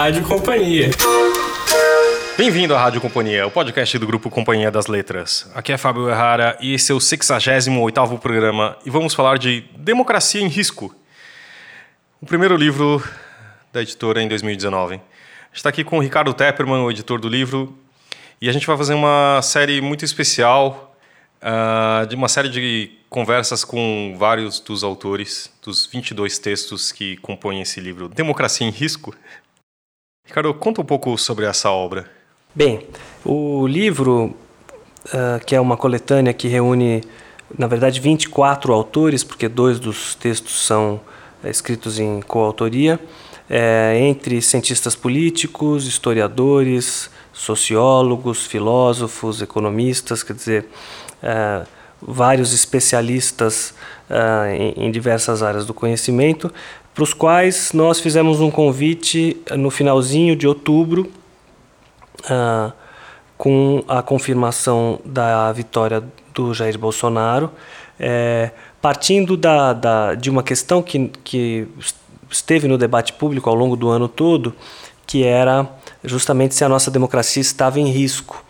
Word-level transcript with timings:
Rádio 0.00 0.24
Companhia. 0.24 0.88
Bem-vindo 2.38 2.74
à 2.74 2.80
Rádio 2.80 3.02
Companhia, 3.02 3.46
o 3.46 3.50
podcast 3.50 3.98
do 3.98 4.06
grupo 4.06 4.30
Companhia 4.30 4.70
das 4.70 4.86
Letras. 4.86 5.46
Aqui 5.54 5.72
é 5.72 5.76
Fábio 5.76 6.08
Errara 6.08 6.56
e 6.58 6.72
esse 6.72 6.90
é 6.90 6.94
o 6.94 6.98
68º 6.98 8.18
programa 8.18 8.78
e 8.86 8.88
vamos 8.88 9.12
falar 9.12 9.36
de 9.36 9.62
Democracia 9.76 10.40
em 10.40 10.46
Risco. 10.46 10.96
O 12.18 12.24
primeiro 12.24 12.56
livro 12.56 13.06
da 13.74 13.82
editora 13.82 14.22
em 14.22 14.28
2019. 14.28 14.94
A 14.94 14.96
gente 14.96 15.02
está 15.52 15.68
aqui 15.68 15.84
com 15.84 15.98
o 15.98 16.00
Ricardo 16.00 16.32
Tepperman, 16.32 16.80
o 16.80 16.90
editor 16.90 17.20
do 17.20 17.28
livro, 17.28 17.78
e 18.40 18.48
a 18.48 18.52
gente 18.52 18.66
vai 18.66 18.78
fazer 18.78 18.94
uma 18.94 19.42
série 19.42 19.82
muito 19.82 20.02
especial, 20.02 20.96
uh, 21.42 22.06
de 22.06 22.16
uma 22.16 22.30
série 22.30 22.48
de 22.48 22.90
conversas 23.10 23.66
com 23.66 24.16
vários 24.18 24.60
dos 24.60 24.82
autores 24.82 25.52
dos 25.62 25.84
22 25.84 26.38
textos 26.38 26.90
que 26.90 27.18
compõem 27.18 27.60
esse 27.60 27.80
livro, 27.80 28.08
Democracia 28.08 28.66
em 28.66 28.70
Risco. 28.70 29.14
Ricardo, 30.30 30.54
conta 30.54 30.80
um 30.80 30.84
pouco 30.84 31.18
sobre 31.18 31.44
essa 31.44 31.72
obra. 31.72 32.08
Bem, 32.54 32.86
o 33.24 33.66
livro, 33.66 34.32
uh, 35.06 35.44
que 35.44 35.56
é 35.56 35.60
uma 35.60 35.76
coletânea 35.76 36.32
que 36.32 36.46
reúne, 36.46 37.02
na 37.58 37.66
verdade, 37.66 37.98
24 37.98 38.72
autores, 38.72 39.24
porque 39.24 39.48
dois 39.48 39.80
dos 39.80 40.14
textos 40.14 40.64
são 40.64 41.00
é, 41.42 41.50
escritos 41.50 41.98
em 41.98 42.20
coautoria, 42.20 43.00
é, 43.48 43.98
entre 44.02 44.40
cientistas 44.40 44.94
políticos, 44.94 45.88
historiadores, 45.88 47.10
sociólogos, 47.32 48.46
filósofos, 48.46 49.42
economistas, 49.42 50.22
quer 50.22 50.34
dizer, 50.34 50.68
é, 51.20 51.66
vários 52.00 52.52
especialistas 52.54 53.74
é, 54.08 54.56
em, 54.56 54.86
em 54.86 54.90
diversas 54.92 55.42
áreas 55.42 55.66
do 55.66 55.74
conhecimento, 55.74 56.52
para 56.94 57.04
os 57.04 57.14
quais 57.14 57.72
nós 57.72 58.00
fizemos 58.00 58.40
um 58.40 58.50
convite 58.50 59.40
no 59.56 59.70
finalzinho 59.70 60.34
de 60.34 60.46
outubro, 60.46 61.10
uh, 62.24 62.72
com 63.40 63.82
a 63.88 64.02
confirmação 64.02 65.00
da 65.04 65.50
vitória 65.52 66.04
do 66.34 66.52
Jair 66.52 66.78
Bolsonaro, 66.78 67.50
é, 67.98 68.50
partindo 68.82 69.34
da, 69.34 69.72
da, 69.72 70.14
de 70.14 70.28
uma 70.28 70.42
questão 70.42 70.82
que, 70.82 71.10
que 71.24 71.66
esteve 72.30 72.68
no 72.68 72.76
debate 72.76 73.14
público 73.14 73.48
ao 73.48 73.56
longo 73.56 73.76
do 73.76 73.88
ano 73.88 74.08
todo, 74.08 74.54
que 75.06 75.24
era 75.24 75.66
justamente 76.04 76.54
se 76.54 76.64
a 76.64 76.68
nossa 76.68 76.90
democracia 76.90 77.40
estava 77.40 77.80
em 77.80 77.86
risco. 77.86 78.44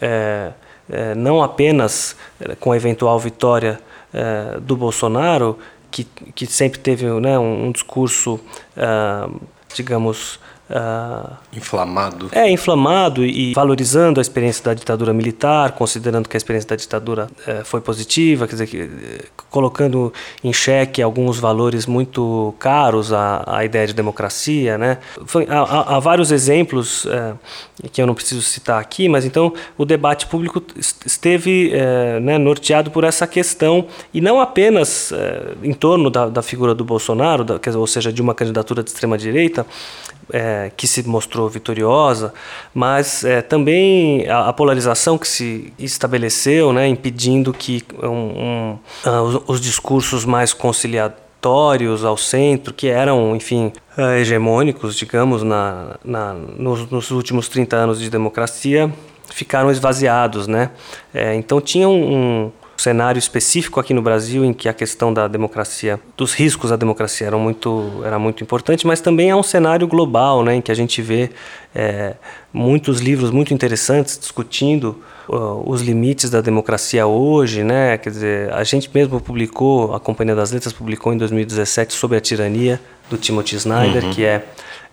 É, 0.00 0.52
é, 0.90 1.14
não 1.14 1.42
apenas 1.42 2.16
com 2.58 2.72
a 2.72 2.76
eventual 2.76 3.18
vitória 3.18 3.78
do 4.60 4.76
Bolsonaro, 4.76 5.58
que, 5.92 6.04
que 6.34 6.46
sempre 6.46 6.80
teve 6.80 7.06
né, 7.20 7.38
um, 7.38 7.66
um 7.66 7.72
discurso, 7.72 8.40
uh, 8.76 9.40
digamos, 9.74 10.40
Uh, 10.70 11.36
inflamado. 11.52 12.30
É, 12.32 12.48
inflamado 12.48 13.26
e 13.26 13.52
valorizando 13.52 14.20
a 14.20 14.22
experiência 14.22 14.64
da 14.64 14.74
ditadura 14.74 15.12
militar, 15.12 15.72
considerando 15.72 16.28
que 16.28 16.36
a 16.36 16.38
experiência 16.38 16.70
da 16.70 16.76
ditadura 16.76 17.28
uh, 17.46 17.64
foi 17.64 17.80
positiva, 17.80 18.46
quer 18.46 18.52
dizer, 18.52 18.66
que, 18.68 18.82
uh, 18.82 19.42
colocando 19.50 20.10
em 20.42 20.50
xeque 20.50 21.02
alguns 21.02 21.38
valores 21.38 21.84
muito 21.84 22.54
caros 22.58 23.12
à, 23.12 23.44
à 23.46 23.64
ideia 23.64 23.86
de 23.86 23.92
democracia. 23.92 24.78
Né? 24.78 24.96
Foi, 25.26 25.46
há, 25.48 25.96
há, 25.96 25.98
vários 25.98 26.32
exemplos 26.32 27.06
eh, 27.06 27.34
que 27.92 28.00
eu 28.00 28.06
não 28.06 28.14
preciso 28.14 28.40
citar 28.40 28.80
aqui, 28.80 29.08
mas 29.08 29.26
então 29.26 29.52
o 29.76 29.84
debate 29.84 30.26
público 30.26 30.62
esteve 31.04 31.70
eh, 31.74 32.18
né, 32.20 32.38
norteado 32.38 32.90
por 32.90 33.04
essa 33.04 33.26
questão 33.26 33.86
e 34.14 34.22
não 34.22 34.40
apenas 34.40 35.12
em 35.62 35.74
torno 35.74 36.08
da, 36.08 36.28
da, 36.28 36.42
figura 36.42 36.74
do 36.74 36.84
Bolsonaro, 36.84 37.44
da, 37.44 37.60
ou 37.76 37.86
seja, 37.86 38.10
de 38.10 38.22
uma 38.22 38.34
candidatura 38.34 38.82
de 38.82 38.88
extrema-direita, 38.88 39.66
é, 40.30 40.70
que 40.76 40.86
se 40.86 41.06
mostrou 41.06 41.48
vitoriosa, 41.48 42.32
mas 42.74 43.24
é, 43.24 43.42
também 43.42 44.28
a, 44.28 44.48
a, 44.48 44.52
polarização 44.52 45.18
que 45.18 45.26
se 45.26 45.72
estabeleceu, 45.78 46.72
né, 46.72 46.86
impedindo 46.88 47.52
que 47.52 47.82
um, 48.02 48.08
um, 48.08 48.78
uh, 49.06 49.22
os, 49.22 49.42
os, 49.46 49.60
discursos 49.60 50.24
mais 50.24 50.52
conciliatórios 50.52 52.04
ao 52.04 52.16
centro, 52.16 52.72
que 52.72 52.88
eram, 52.88 53.34
enfim, 53.34 53.72
uh, 53.96 54.12
hegemônicos, 54.12 54.96
digamos, 54.96 55.42
na, 55.42 55.96
na, 56.04 56.34
nos, 56.34 56.90
nos, 56.90 57.10
últimos 57.10 57.48
30 57.48 57.76
anos 57.76 58.00
de 58.00 58.08
democracia, 58.08 58.92
ficaram 59.30 59.70
esvaziados. 59.70 60.46
Né? 60.46 60.70
É, 61.12 61.34
então 61.34 61.60
tinha 61.60 61.88
um, 61.88 62.52
cenário 62.76 63.18
específico 63.18 63.78
aqui 63.78 63.92
no 63.94 64.02
Brasil 64.02 64.44
em 64.44 64.52
que 64.52 64.68
a 64.68 64.72
questão 64.72 65.12
da 65.12 65.28
democracia, 65.28 66.00
dos 66.16 66.34
riscos 66.34 66.72
à 66.72 66.76
democracia 66.76 67.26
eram 67.26 67.38
muito, 67.38 68.02
era 68.04 68.18
muito 68.18 68.42
importante, 68.42 68.86
mas 68.86 69.00
também 69.00 69.30
é 69.30 69.36
um 69.36 69.42
cenário 69.42 69.86
global, 69.86 70.42
né, 70.42 70.56
em 70.56 70.60
que 70.60 70.72
a 70.72 70.74
gente 70.74 71.00
vê 71.00 71.30
é, 71.74 72.14
muitos 72.52 73.00
livros 73.00 73.30
muito 73.30 73.54
interessantes 73.54 74.18
discutindo 74.18 75.02
uh, 75.28 75.62
os 75.66 75.80
limites 75.80 76.28
da 76.28 76.40
democracia 76.40 77.06
hoje, 77.06 77.64
né? 77.64 77.96
Quer 77.96 78.10
dizer, 78.10 78.52
a 78.52 78.62
gente 78.62 78.90
mesmo 78.92 79.20
publicou, 79.20 79.94
a 79.94 80.00
Companhia 80.00 80.34
das 80.34 80.52
Letras 80.52 80.72
publicou 80.72 81.12
em 81.12 81.16
2017 81.16 81.94
sobre 81.94 82.18
a 82.18 82.20
tirania 82.20 82.80
do 83.12 83.18
Timothy 83.18 83.56
Snyder, 83.56 84.04
uhum. 84.04 84.10
que 84.10 84.24
é 84.24 84.42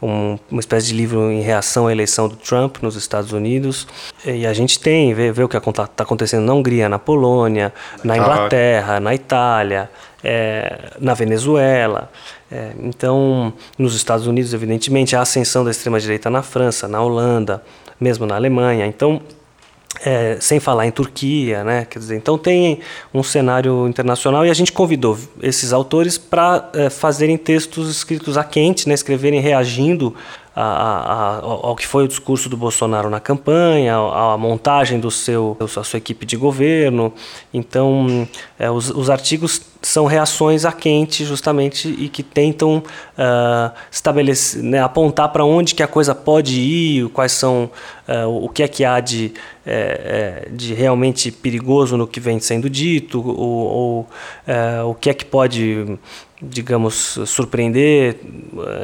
um, 0.01 0.37
uma 0.51 0.59
espécie 0.59 0.87
de 0.87 0.93
livro 0.93 1.31
em 1.31 1.41
reação 1.41 1.87
à 1.87 1.91
eleição 1.91 2.27
do 2.27 2.35
Trump 2.35 2.77
nos 2.81 2.95
Estados 2.95 3.31
Unidos. 3.31 3.87
E 4.25 4.45
a 4.45 4.53
gente 4.53 4.79
tem, 4.79 5.13
vê, 5.13 5.31
vê 5.31 5.43
o 5.43 5.47
que 5.47 5.57
está 5.57 5.87
acontecendo 5.97 6.45
na 6.45 6.53
Hungria, 6.53 6.89
na 6.89 6.99
Polônia, 6.99 7.73
na 8.03 8.17
Inglaterra, 8.17 8.99
na 8.99 9.15
Itália, 9.15 9.89
é, 10.23 10.91
na 10.99 11.13
Venezuela. 11.13 12.11
É, 12.51 12.71
então, 12.83 13.53
nos 13.77 13.95
Estados 13.95 14.27
Unidos, 14.27 14.53
evidentemente, 14.53 15.15
a 15.15 15.21
ascensão 15.21 15.63
da 15.63 15.71
extrema-direita 15.71 16.29
na 16.29 16.41
França, 16.41 16.87
na 16.87 17.01
Holanda, 17.01 17.63
mesmo 17.99 18.25
na 18.25 18.35
Alemanha. 18.35 18.85
Então, 18.85 19.21
é, 20.03 20.37
sem 20.39 20.59
falar 20.59 20.85
em 20.85 20.91
Turquia, 20.91 21.63
né? 21.63 21.85
Quer 21.89 21.99
dizer, 21.99 22.15
então 22.15 22.37
tem 22.37 22.79
um 23.13 23.23
cenário 23.23 23.87
internacional 23.87 24.45
e 24.45 24.49
a 24.49 24.53
gente 24.53 24.71
convidou 24.71 25.17
esses 25.41 25.73
autores 25.73 26.17
para 26.17 26.69
é, 26.73 26.89
fazerem 26.89 27.37
textos 27.37 27.89
escritos 27.89 28.37
a 28.37 28.43
quente, 28.43 28.87
né? 28.87 28.93
Escreverem 28.93 29.39
reagindo 29.39 30.15
a, 30.55 30.63
a, 30.63 31.39
ao 31.41 31.75
que 31.75 31.85
foi 31.85 32.05
o 32.05 32.07
discurso 32.07 32.49
do 32.49 32.57
Bolsonaro 32.57 33.09
na 33.09 33.19
campanha, 33.19 33.95
a, 33.95 34.37
montagem 34.37 34.99
do 34.99 35.09
seu, 35.09 35.57
a 35.59 35.83
sua 35.83 35.97
equipe 35.97 36.25
de 36.25 36.35
governo. 36.35 37.13
Então, 37.53 38.27
é, 38.57 38.69
os, 38.69 38.89
os 38.89 39.09
artigos 39.09 39.61
são 39.81 40.05
reações 40.05 40.65
a 40.65 40.71
quente, 40.71 41.23
justamente, 41.23 41.87
e 41.87 42.09
que 42.09 42.21
tentam 42.21 42.77
uh, 42.79 43.71
estabelecer, 43.89 44.61
né, 44.61 44.81
apontar 44.81 45.29
para 45.29 45.45
onde 45.45 45.73
que 45.73 45.81
a 45.81 45.87
coisa 45.87 46.13
pode 46.13 46.59
ir, 46.59 47.07
quais 47.09 47.31
são, 47.31 47.69
uh, 48.07 48.27
o 48.43 48.49
que 48.49 48.63
é 48.63 48.67
que 48.67 48.83
há 48.83 48.99
de, 48.99 49.33
é, 49.65 50.49
de 50.51 50.73
realmente 50.73 51.31
perigoso 51.31 51.95
no 51.95 52.05
que 52.05 52.19
vem 52.19 52.39
sendo 52.41 52.69
dito, 52.69 53.25
ou, 53.25 53.37
ou 53.37 53.99
uh, 54.01 54.89
o 54.89 54.95
que 54.95 55.09
é 55.09 55.13
que 55.13 55.23
pode 55.23 55.97
digamos, 56.41 57.19
surpreender, 57.25 58.17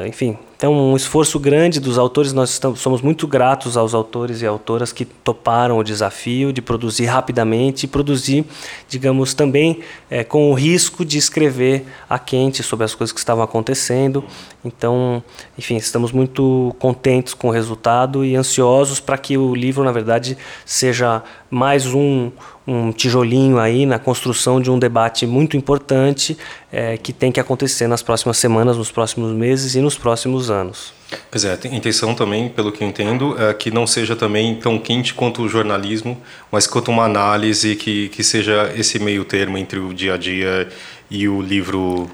enfim. 0.05 0.37
Então, 0.57 0.73
um 0.73 0.95
esforço 0.95 1.37
grande 1.37 1.81
dos 1.81 1.97
autores, 1.97 2.31
nós 2.31 2.51
estamos, 2.51 2.79
somos 2.79 3.01
muito 3.01 3.27
gratos 3.27 3.75
aos 3.75 3.93
autores 3.93 4.41
e 4.41 4.47
autoras 4.47 4.93
que 4.93 5.03
toparam 5.03 5.77
o 5.77 5.83
desafio 5.83 6.53
de 6.53 6.61
produzir 6.61 7.05
rapidamente 7.05 7.83
e 7.83 7.87
produzir, 7.87 8.45
digamos, 8.87 9.33
também 9.33 9.81
é, 10.09 10.23
com 10.23 10.49
o 10.49 10.53
risco 10.53 11.03
de 11.03 11.17
escrever 11.17 11.85
a 12.09 12.17
quente 12.17 12.63
sobre 12.63 12.85
as 12.85 12.95
coisas 12.95 13.11
que 13.11 13.19
estavam 13.19 13.43
acontecendo. 13.43 14.23
Então, 14.63 15.21
enfim, 15.57 15.75
estamos 15.75 16.13
muito 16.13 16.73
contentes 16.79 17.33
com 17.33 17.49
o 17.49 17.51
resultado 17.51 18.23
e 18.23 18.35
ansiosos 18.35 19.01
para 19.01 19.17
que 19.17 19.37
o 19.37 19.53
livro, 19.53 19.83
na 19.83 19.91
verdade, 19.91 20.37
seja 20.65 21.21
mais 21.49 21.85
um, 21.85 22.31
um 22.67 22.91
tijolinho 22.91 23.59
aí 23.59 23.85
na 23.85 23.99
construção 23.99 24.59
de 24.59 24.71
um 24.71 24.79
debate 24.79 25.27
muito 25.27 25.55
importante 25.55 26.35
é, 26.71 26.97
que 26.97 27.13
tem 27.13 27.31
que 27.31 27.39
acontecer 27.39 27.87
nas 27.87 28.01
próximas 28.01 28.37
semanas, 28.37 28.77
nos 28.77 28.91
próximos 28.91 29.31
meses 29.31 29.75
e 29.75 29.81
nos 29.81 29.97
próximos 29.97 30.49
anos. 30.49 30.93
Pois 31.29 31.45
é, 31.45 31.53
a 31.63 31.67
intenção 31.67 32.15
também, 32.15 32.49
pelo 32.49 32.71
que 32.71 32.83
eu 32.83 32.87
entendo, 32.87 33.35
é 33.39 33.53
que 33.53 33.69
não 33.69 33.85
seja 33.85 34.15
também 34.15 34.55
tão 34.55 34.79
quente 34.79 35.13
quanto 35.13 35.43
o 35.43 35.47
jornalismo, 35.47 36.17
mas 36.51 36.65
quanto 36.65 36.89
uma 36.89 37.03
análise 37.03 37.75
que, 37.75 38.09
que 38.09 38.23
seja 38.23 38.73
esse 38.75 38.97
meio 38.97 39.23
termo 39.23 39.57
entre 39.57 39.77
o 39.79 39.93
dia 39.93 40.15
a 40.15 40.17
dia 40.17 40.67
e 41.09 41.27
o 41.29 41.41
livro 41.41 42.09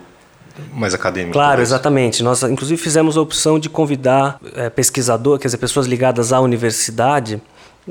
mais 0.73 0.93
acadêmico. 0.93 1.33
Claro, 1.33 1.61
exatamente. 1.61 2.21
Nós, 2.21 2.43
inclusive, 2.43 2.79
fizemos 2.81 3.15
a 3.15 3.21
opção 3.21 3.57
de 3.57 3.69
convidar 3.69 4.39
é, 4.53 4.69
pesquisador, 4.69 5.39
quer 5.39 5.47
dizer, 5.47 5.57
pessoas 5.57 5.87
ligadas 5.87 6.33
à 6.33 6.41
universidade, 6.41 7.41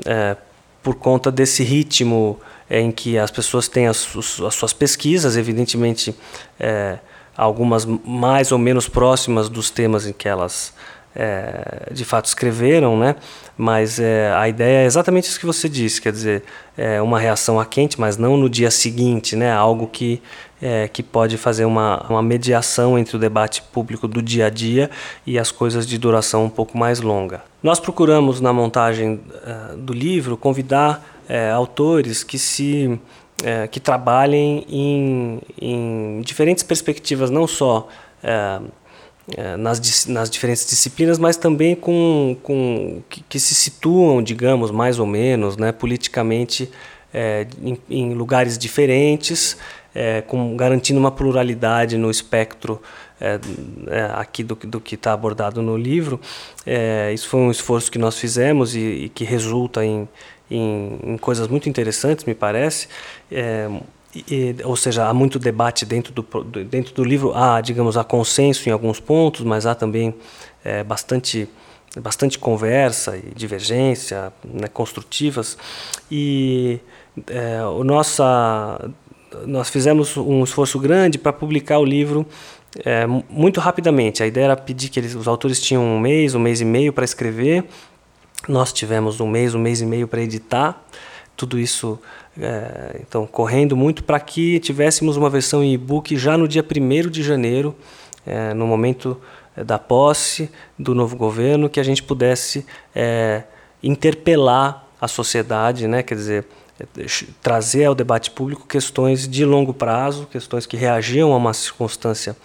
é, 0.05 0.37
por 0.83 0.95
conta 0.95 1.31
desse 1.31 1.63
ritmo 1.63 2.39
em 2.79 2.89
que 2.89 3.17
as 3.17 3.29
pessoas 3.29 3.67
têm 3.67 3.87
as, 3.87 4.07
as 4.15 4.55
suas 4.55 4.71
pesquisas, 4.71 5.35
evidentemente, 5.35 6.15
é, 6.57 6.97
algumas 7.35 7.85
mais 7.85 8.51
ou 8.51 8.57
menos 8.57 8.87
próximas 8.87 9.49
dos 9.49 9.69
temas 9.69 10.07
em 10.07 10.13
que 10.13 10.27
elas 10.27 10.73
é, 11.13 11.89
de 11.91 12.05
fato 12.05 12.25
escreveram, 12.25 12.97
né? 12.97 13.17
Mas 13.57 13.99
é, 13.99 14.31
a 14.33 14.47
ideia 14.47 14.83
é 14.83 14.85
exatamente 14.85 15.25
isso 15.25 15.39
que 15.39 15.45
você 15.45 15.67
disse, 15.67 16.01
quer 16.01 16.13
dizer, 16.13 16.43
é 16.77 17.01
uma 17.01 17.19
reação 17.19 17.59
a 17.59 17.65
quente, 17.65 17.99
mas 17.99 18.15
não 18.15 18.37
no 18.37 18.49
dia 18.49 18.71
seguinte, 18.71 19.35
né? 19.35 19.51
Algo 19.51 19.87
que 19.87 20.21
é, 20.61 20.87
que 20.87 21.01
pode 21.01 21.37
fazer 21.37 21.65
uma, 21.65 22.05
uma 22.07 22.21
mediação 22.21 22.97
entre 22.97 23.15
o 23.15 23.19
debate 23.19 23.61
público 23.73 24.07
do 24.07 24.21
dia 24.21 24.45
a 24.45 24.49
dia 24.49 24.89
e 25.25 25.39
as 25.39 25.51
coisas 25.51 25.87
de 25.87 25.97
duração 25.97 26.45
um 26.45 26.49
pouco 26.49 26.77
mais 26.77 27.01
longa. 27.01 27.41
Nós 27.63 27.79
procuramos 27.79 28.39
na 28.39 28.53
montagem 28.53 29.15
uh, 29.15 29.75
do 29.75 29.91
livro 29.91 30.37
convidar 30.37 31.10
uh, 31.29 31.55
autores 31.55 32.23
que 32.23 32.37
se 32.37 32.87
uh, 32.87 33.67
que 33.69 33.79
trabalhem 33.79 34.65
em, 34.69 35.41
em 35.59 36.21
diferentes 36.21 36.63
perspectivas, 36.63 37.29
não 37.29 37.47
só 37.47 37.87
é, 39.37 39.55
nas, 39.55 40.07
nas 40.07 40.29
diferentes 40.29 40.65
disciplinas, 40.65 41.17
mas 41.17 41.37
também 41.37 41.75
com, 41.75 42.35
com 42.43 43.01
que, 43.09 43.23
que, 43.29 43.39
se 43.39 43.55
situam, 43.55 44.21
digamos, 44.21 44.71
mais 44.71 44.99
ou 44.99 45.05
menos, 45.05 45.57
né, 45.57 45.71
politicamente 45.71 46.69
é, 47.13 47.47
em, 47.61 47.77
em, 47.89 48.13
lugares 48.13 48.57
diferentes, 48.57 49.57
é, 49.93 50.21
com, 50.21 50.55
garantindo 50.55 50.99
uma 50.99 51.11
pluralidade 51.11 51.97
no 51.97 52.09
espectro 52.09 52.81
é, 53.19 53.39
é, 53.87 54.11
aqui 54.15 54.43
do, 54.43 54.55
do 54.55 54.81
que 54.81 54.95
está 54.95 55.13
abordado 55.13 55.61
no 55.61 55.77
livro. 55.77 56.19
É, 56.65 57.11
isso 57.13 57.29
foi 57.29 57.39
um 57.41 57.51
esforço 57.51 57.91
que 57.91 57.99
nós 57.99 58.17
fizemos 58.17 58.75
e, 58.75 58.79
e 58.79 59.09
que 59.09 59.23
resulta 59.23 59.85
em, 59.85 60.07
em, 60.55 60.99
em, 61.13 61.17
coisas 61.17 61.47
muito 61.47 61.67
interessantes, 61.69 62.25
me 62.25 62.35
parece. 62.35 62.87
E, 64.13 64.55
ou 64.65 64.75
seja, 64.75 65.07
há 65.07 65.13
muito 65.13 65.39
debate 65.39 65.85
dentro 65.85 66.11
do, 66.11 66.23
dentro 66.65 66.93
do 66.93 67.03
livro, 67.03 67.33
há, 67.33 67.61
digamos, 67.61 67.95
há 67.95 68.03
consenso 68.03 68.67
em 68.67 68.71
alguns 68.71 68.99
pontos, 68.99 69.41
mas 69.41 69.65
há 69.65 69.73
também 69.73 70.13
é, 70.65 70.83
bastante, 70.83 71.47
bastante 71.97 72.37
conversa 72.37 73.15
e 73.15 73.33
divergência 73.33 74.33
né, 74.43 74.67
construtivas. 74.67 75.57
E 76.11 76.79
é, 77.27 77.63
o 77.63 77.85
nossa, 77.85 78.91
nós 79.45 79.69
fizemos 79.69 80.17
um 80.17 80.43
esforço 80.43 80.77
grande 80.77 81.17
para 81.17 81.31
publicar 81.31 81.79
o 81.79 81.85
livro 81.85 82.27
é, 82.85 83.05
muito 83.07 83.59
rapidamente. 83.59 84.23
A 84.23 84.27
ideia 84.27 84.45
era 84.45 84.57
pedir 84.57 84.89
que 84.89 84.99
eles, 84.99 85.15
os 85.15 85.27
autores 85.27 85.61
tinham 85.61 85.83
um 85.83 85.99
mês, 85.99 86.35
um 86.35 86.39
mês 86.39 86.59
e 86.61 86.65
meio 86.65 86.91
para 86.91 87.05
escrever, 87.05 87.63
nós 88.47 88.73
tivemos 88.73 89.19
um 89.19 89.27
mês, 89.27 89.53
um 89.53 89.59
mês 89.59 89.81
e 89.81 89.85
meio 89.85 90.07
para 90.07 90.21
editar. 90.21 90.83
Tudo 91.35 91.59
isso 91.59 91.99
é, 92.39 92.99
então, 93.01 93.27
correndo 93.27 93.75
muito 93.75 94.03
para 94.03 94.19
que 94.19 94.59
tivéssemos 94.59 95.17
uma 95.17 95.29
versão 95.29 95.63
em 95.63 95.73
e-book 95.73 96.15
já 96.17 96.37
no 96.37 96.47
dia 96.47 96.63
1 96.63 97.09
de 97.09 97.23
janeiro, 97.23 97.75
é, 98.25 98.53
no 98.53 98.65
momento 98.65 99.19
é, 99.55 99.63
da 99.63 99.77
posse 99.77 100.49
do 100.77 100.95
novo 100.95 101.15
governo, 101.15 101.69
que 101.69 101.79
a 101.79 101.83
gente 101.83 102.01
pudesse 102.01 102.65
é, 102.95 103.43
interpelar 103.83 104.87
a 104.99 105.07
sociedade, 105.07 105.87
né? 105.87 106.03
quer 106.03 106.15
dizer, 106.15 106.45
é, 106.79 107.05
trazer 107.41 107.85
ao 107.85 107.95
debate 107.95 108.31
público 108.31 108.65
questões 108.65 109.27
de 109.27 109.43
longo 109.43 109.73
prazo, 109.73 110.27
questões 110.31 110.65
que 110.65 110.77
reagiam 110.77 111.33
a 111.33 111.37
uma 111.37 111.53
circunstância, 111.53 112.35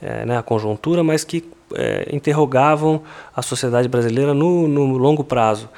é, 0.00 0.24
né, 0.24 0.38
a 0.38 0.42
conjuntura, 0.42 1.02
mas 1.02 1.24
que 1.24 1.44
interrogavam 2.12 3.02
a 3.34 3.42
sociedade 3.42 3.88
brasileira 3.88 4.32
no, 4.32 4.66
no 4.68 4.96
longo 4.96 5.24
prazo. 5.24 5.68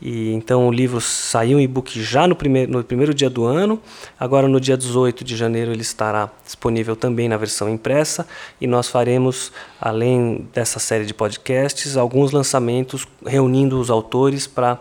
E 0.00 0.32
então 0.32 0.68
o 0.68 0.70
livro 0.70 1.00
saiu 1.00 1.58
em 1.58 1.64
e-book 1.64 2.00
já 2.00 2.26
no 2.26 2.36
primeiro, 2.36 2.70
no 2.70 2.84
primeiro 2.84 3.12
dia 3.12 3.28
do 3.28 3.44
ano. 3.44 3.80
Agora 4.18 4.46
no 4.46 4.60
dia 4.60 4.76
18 4.76 5.24
de 5.24 5.36
janeiro 5.36 5.72
ele 5.72 5.82
estará 5.82 6.30
disponível 6.44 6.94
também 6.94 7.28
na 7.28 7.36
versão 7.36 7.68
impressa 7.68 8.26
e 8.60 8.66
nós 8.66 8.88
faremos, 8.88 9.50
além 9.80 10.48
dessa 10.54 10.78
série 10.78 11.04
de 11.04 11.12
podcasts, 11.12 11.96
alguns 11.96 12.30
lançamentos 12.30 13.06
reunindo 13.26 13.80
os 13.80 13.90
autores 13.90 14.46
para 14.46 14.78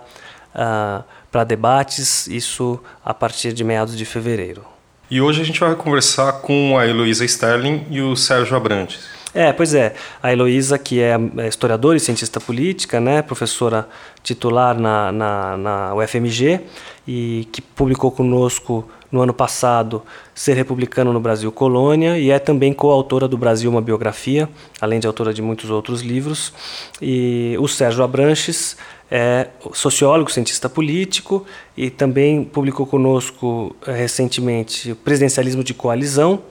uh, 0.54 1.46
debates, 1.46 2.28
isso 2.28 2.80
a 3.06 3.14
partir 3.14 3.54
de 3.54 3.64
meados 3.64 3.96
de 3.98 4.06
fevereiro. 4.06 4.64
E 5.10 5.22
hoje 5.22 5.42
a 5.42 5.46
gente 5.46 5.60
vai 5.60 5.76
conversar 5.76 6.42
com 6.42 6.78
a 6.78 6.86
Heloísa 6.88 7.24
Sterling 7.24 7.86
e 7.90 8.02
o 8.02 8.16
Sérgio 8.16 8.58
Abrantes. 8.58 9.17
É, 9.34 9.52
pois 9.52 9.74
é. 9.74 9.94
A 10.22 10.32
Heloísa, 10.32 10.78
que 10.78 11.02
é, 11.02 11.16
é 11.38 11.48
historiadora 11.48 11.98
e 11.98 12.00
cientista 12.00 12.40
política, 12.40 13.00
né, 13.00 13.22
professora 13.22 13.88
titular 14.24 14.80
na, 14.80 15.12
na, 15.12 15.58
na 15.58 15.96
UFMG 15.96 16.62
e 17.08 17.48
que 17.52 17.62
publicou 17.62 18.12
conosco 18.12 18.88
no 19.12 19.22
ano 19.22 19.34
passado 19.34 20.04
Ser 20.36 20.54
Republicano 20.54 21.14
no 21.14 21.20
Brasil 21.20 21.52
Colônia 21.52 22.18
e 22.18 22.30
é 22.30 22.40
também 22.40 22.74
coautora 22.74 23.28
do 23.28 23.38
Brasil 23.38 23.70
uma 23.70 23.82
biografia, 23.82 24.50
além 24.82 25.00
de 25.00 25.08
autora 25.08 25.34
de 25.34 25.42
muitos 25.42 25.70
outros 25.70 26.02
livros. 26.02 26.54
E 27.02 27.56
o 27.60 27.68
Sérgio 27.68 28.04
Abranches 28.04 28.76
é 29.10 29.48
sociólogo, 29.74 30.32
cientista 30.32 30.68
político 30.68 31.46
e 31.76 31.90
também 31.90 32.44
publicou 32.44 32.86
conosco 32.86 33.76
é, 33.86 33.94
recentemente 33.94 34.94
Presidencialismo 34.96 35.64
de 35.64 35.74
Coalizão, 35.74 36.42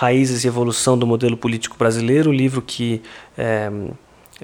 Raízes 0.00 0.44
e 0.44 0.48
Evolução 0.48 0.96
do 0.96 1.06
Modelo 1.06 1.36
Político 1.36 1.76
Brasileiro, 1.76 2.30
um 2.30 2.32
livro 2.32 2.62
que 2.62 3.02
é, 3.36 3.70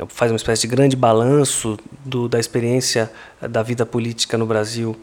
faz 0.06 0.30
uma 0.30 0.36
espécie 0.36 0.68
de 0.68 0.68
grande 0.68 0.94
balanço 0.94 1.78
do, 2.04 2.28
da 2.28 2.38
experiência 2.38 3.10
da 3.40 3.62
vida 3.62 3.86
política 3.86 4.36
no 4.36 4.44
Brasil 4.44 4.94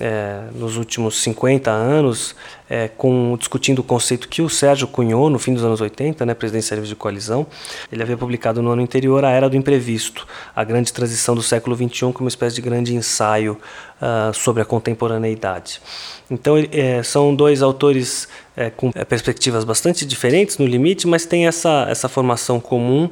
é, 0.00 0.44
nos 0.54 0.76
últimos 0.76 1.22
50 1.22 1.70
anos, 1.70 2.34
é, 2.68 2.88
com, 2.88 3.36
discutindo 3.38 3.80
o 3.80 3.82
conceito 3.82 4.28
que 4.28 4.40
o 4.40 4.48
Sérgio 4.48 4.88
cunhou 4.88 5.28
no 5.28 5.38
fim 5.38 5.52
dos 5.52 5.62
anos 5.62 5.80
80, 5.80 6.24
né, 6.24 6.32
presidencialismo 6.32 6.88
de 6.88 6.96
coalizão. 6.96 7.46
Ele 7.90 8.02
havia 8.02 8.16
publicado 8.16 8.62
no 8.62 8.70
ano 8.70 8.82
anterior 8.82 9.24
A 9.24 9.30
Era 9.30 9.50
do 9.50 9.56
Imprevisto, 9.56 10.26
a 10.56 10.64
grande 10.64 10.92
transição 10.92 11.34
do 11.34 11.42
século 11.42 11.76
XXI, 11.76 12.12
como 12.12 12.20
uma 12.20 12.28
espécie 12.28 12.56
de 12.56 12.62
grande 12.62 12.94
ensaio 12.94 13.58
uh, 14.00 14.32
sobre 14.32 14.62
a 14.62 14.64
contemporaneidade. 14.64 15.80
Então, 16.30 16.54
é, 16.56 17.02
são 17.02 17.34
dois 17.34 17.60
autores 17.60 18.26
é, 18.56 18.70
com 18.70 18.90
é, 18.94 19.04
perspectivas 19.04 19.64
bastante 19.64 20.06
diferentes 20.06 20.56
no 20.56 20.66
limite, 20.66 21.06
mas 21.06 21.26
tem 21.26 21.46
essa, 21.46 21.86
essa 21.90 22.08
formação 22.08 22.58
comum. 22.58 23.10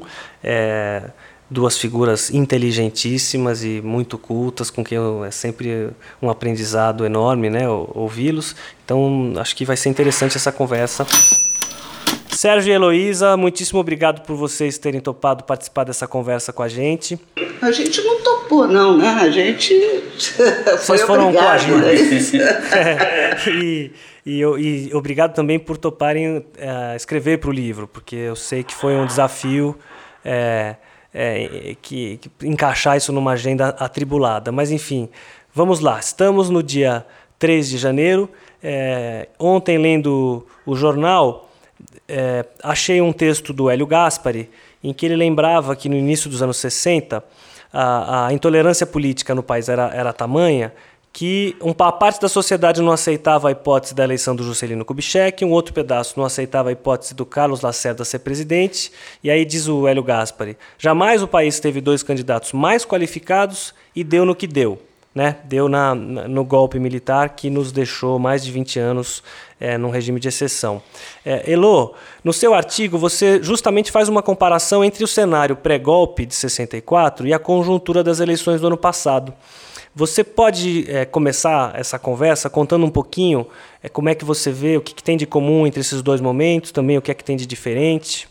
Duas 1.51 1.77
figuras 1.77 2.31
inteligentíssimas 2.31 3.65
e 3.65 3.81
muito 3.83 4.17
cultas, 4.17 4.71
com 4.71 4.85
quem 4.85 4.99
é 5.27 5.31
sempre 5.31 5.91
um 6.23 6.31
aprendizado 6.31 7.05
enorme, 7.05 7.51
né, 7.51 7.69
ouvi-los. 7.69 8.55
Então, 8.85 9.33
acho 9.37 9.57
que 9.57 9.65
vai 9.65 9.77
ser 9.77 9.89
interessante 9.89 10.37
essa 10.37 10.53
conversa. 10.53 11.05
Sérgio 12.41 12.71
e 12.71 12.75
Heloísa, 12.75 13.37
muitíssimo 13.37 13.81
obrigado 13.81 14.23
por 14.23 14.35
vocês 14.35 14.79
terem 14.79 15.01
topado 15.01 15.45
participar 15.45 15.85
dessa 15.85 16.07
conversa 16.07 16.53
com 16.53 16.63
a 16.63 16.69
gente. 16.69 17.19
A 17.61 17.71
gente 17.71 18.01
não 18.01 18.23
topou, 18.23 18.67
não, 18.67 18.97
né? 18.97 19.09
A 19.21 19.31
gente. 19.31 19.75
Vocês 20.79 21.03
foram 21.03 21.31
coagidos. 21.31 22.33
é, 22.73 23.37
e, 23.47 23.93
e, 24.25 24.41
e, 24.41 24.95
obrigado 24.95 25.35
também 25.35 25.59
por 25.59 25.77
toparem 25.77 26.45
é, 26.57 26.97
escrever 26.97 27.39
para 27.39 27.51
o 27.51 27.53
livro, 27.53 27.87
porque 27.87 28.17
eu 28.17 28.35
sei 28.35 28.63
que 28.63 28.75
foi 28.75 28.95
um 28.95 29.05
desafio. 29.05 29.77
É, 30.25 30.77
é, 31.13 31.77
que, 31.81 32.19
que, 32.19 32.47
encaixar 32.47 32.97
isso 32.97 33.13
numa 33.13 33.33
agenda 33.33 33.69
atribulada. 33.69 34.51
Mas 34.53 34.71
enfim, 34.71 35.09
vamos 35.53 35.81
lá. 35.81 35.99
Estamos 35.99 36.51
no 36.51 36.63
dia 36.63 37.05
3 37.39 37.69
de 37.69 37.79
janeiro. 37.79 38.29
É, 38.63 39.29
ontem, 39.39 39.79
lendo 39.79 40.47
o 40.67 40.77
jornal, 40.77 41.51
é, 42.09 42.45
achei 42.63 43.01
um 43.01 43.13
texto 43.13 43.53
do 43.53 43.71
Hélio 43.71 43.87
Gaspari 43.87 44.51
em 44.83 44.93
que 44.93 45.07
ele 45.07 45.17
lembrava 45.17 45.77
que 45.77 45.89
no 45.89 45.97
início 45.97 46.31
dos 46.31 46.43
anos 46.43 46.57
60 46.57 47.23
a, 47.73 48.27
a 48.27 48.33
intolerância 48.33 48.87
política 48.87 49.35
no 49.35 49.43
país 49.43 49.69
era, 49.69 49.91
era 49.95 50.13
tamanha 50.13 50.73
que 51.13 51.57
uma 51.61 51.93
parte 51.93 52.21
da 52.21 52.29
sociedade 52.29 52.81
não 52.81 52.93
aceitava 52.93 53.49
a 53.49 53.53
hipótese 53.53 53.95
da 53.95 54.05
eleição 54.05 54.35
do 54.35 54.45
Juscelino 54.45 54.85
Kubitschek, 54.85 55.45
um 55.45 55.51
outro 55.51 55.75
pedaço 55.75 56.15
não 56.17 56.25
aceitava 56.25 56.69
a 56.69 56.73
hipótese 56.73 57.15
do 57.15 57.27
Carlos 57.27 57.61
Lacerda 57.61 58.05
ser 58.05 58.21
presidente, 58.21 58.93
e 59.23 59.31
aí 59.31 59.45
diz 59.45 59.67
o 59.67 59.89
Hélio 59.89 60.03
Gaspari, 60.03 60.57
jamais 60.79 61.23
o 61.23 61.29
país 61.29 61.59
teve 61.59 61.81
dois 61.81 62.03
candidatos 62.03 62.53
mais 62.53 62.85
qualificados 62.85 63.75
e 63.95 64.05
deu 64.05 64.25
no 64.25 64.37
que 64.37 64.47
deu. 64.47 64.81
Né? 65.13 65.39
Deu 65.45 65.69
na, 65.69 65.93
no 65.93 66.45
golpe 66.45 66.79
militar 66.79 67.31
que 67.31 67.51
nos 67.51 67.73
deixou 67.73 68.17
mais 68.17 68.45
de 68.45 68.53
20 68.53 68.79
anos 68.79 69.25
é, 69.59 69.77
num 69.77 69.91
regime 69.91 70.21
de 70.21 70.29
exceção. 70.29 70.81
É, 71.25 71.45
no 72.23 72.33
seu 72.33 72.55
artigo 72.55 72.97
você 72.97 73.43
justamente 73.43 73.91
faz 73.91 74.09
uma 74.09 74.23
comparação 74.23 74.85
entre 74.85 75.03
o 75.03 75.09
cenário 75.09 75.57
pré-golpe 75.57 76.25
de 76.25 76.37
64 76.37 77.27
e 77.27 77.35
a 77.35 77.41
conjuntura 77.41 78.05
das 78.05 78.21
eleições 78.21 78.61
do 78.61 78.69
ano 78.69 78.77
passado. 78.77 79.35
Você 79.95 80.23
pode 80.23 80.85
é, 80.89 81.05
começar 81.05 81.73
essa 81.75 81.99
conversa 81.99 82.49
contando 82.49 82.87
um 82.87 82.91
pouquinho 82.91 83.47
é, 83.83 83.89
como 83.89 84.09
é 84.09 84.15
que 84.15 84.25
você 84.25 84.51
vê, 84.51 84.77
o 84.77 84.81
que, 84.81 84.95
que, 84.95 85.03
tem 85.03 85.17
de 85.17 85.27
comum 85.27 85.67
entre 85.67 85.81
esses 85.81 86.01
dois 86.01 86.21
momentos, 86.21 86.71
também 86.71 86.97
o 86.97 87.03
que 87.03 87.11
é 87.11 87.15
que 87.15 87.25
tem 87.25 87.37
de 87.37 87.45
diferente? 87.45 88.29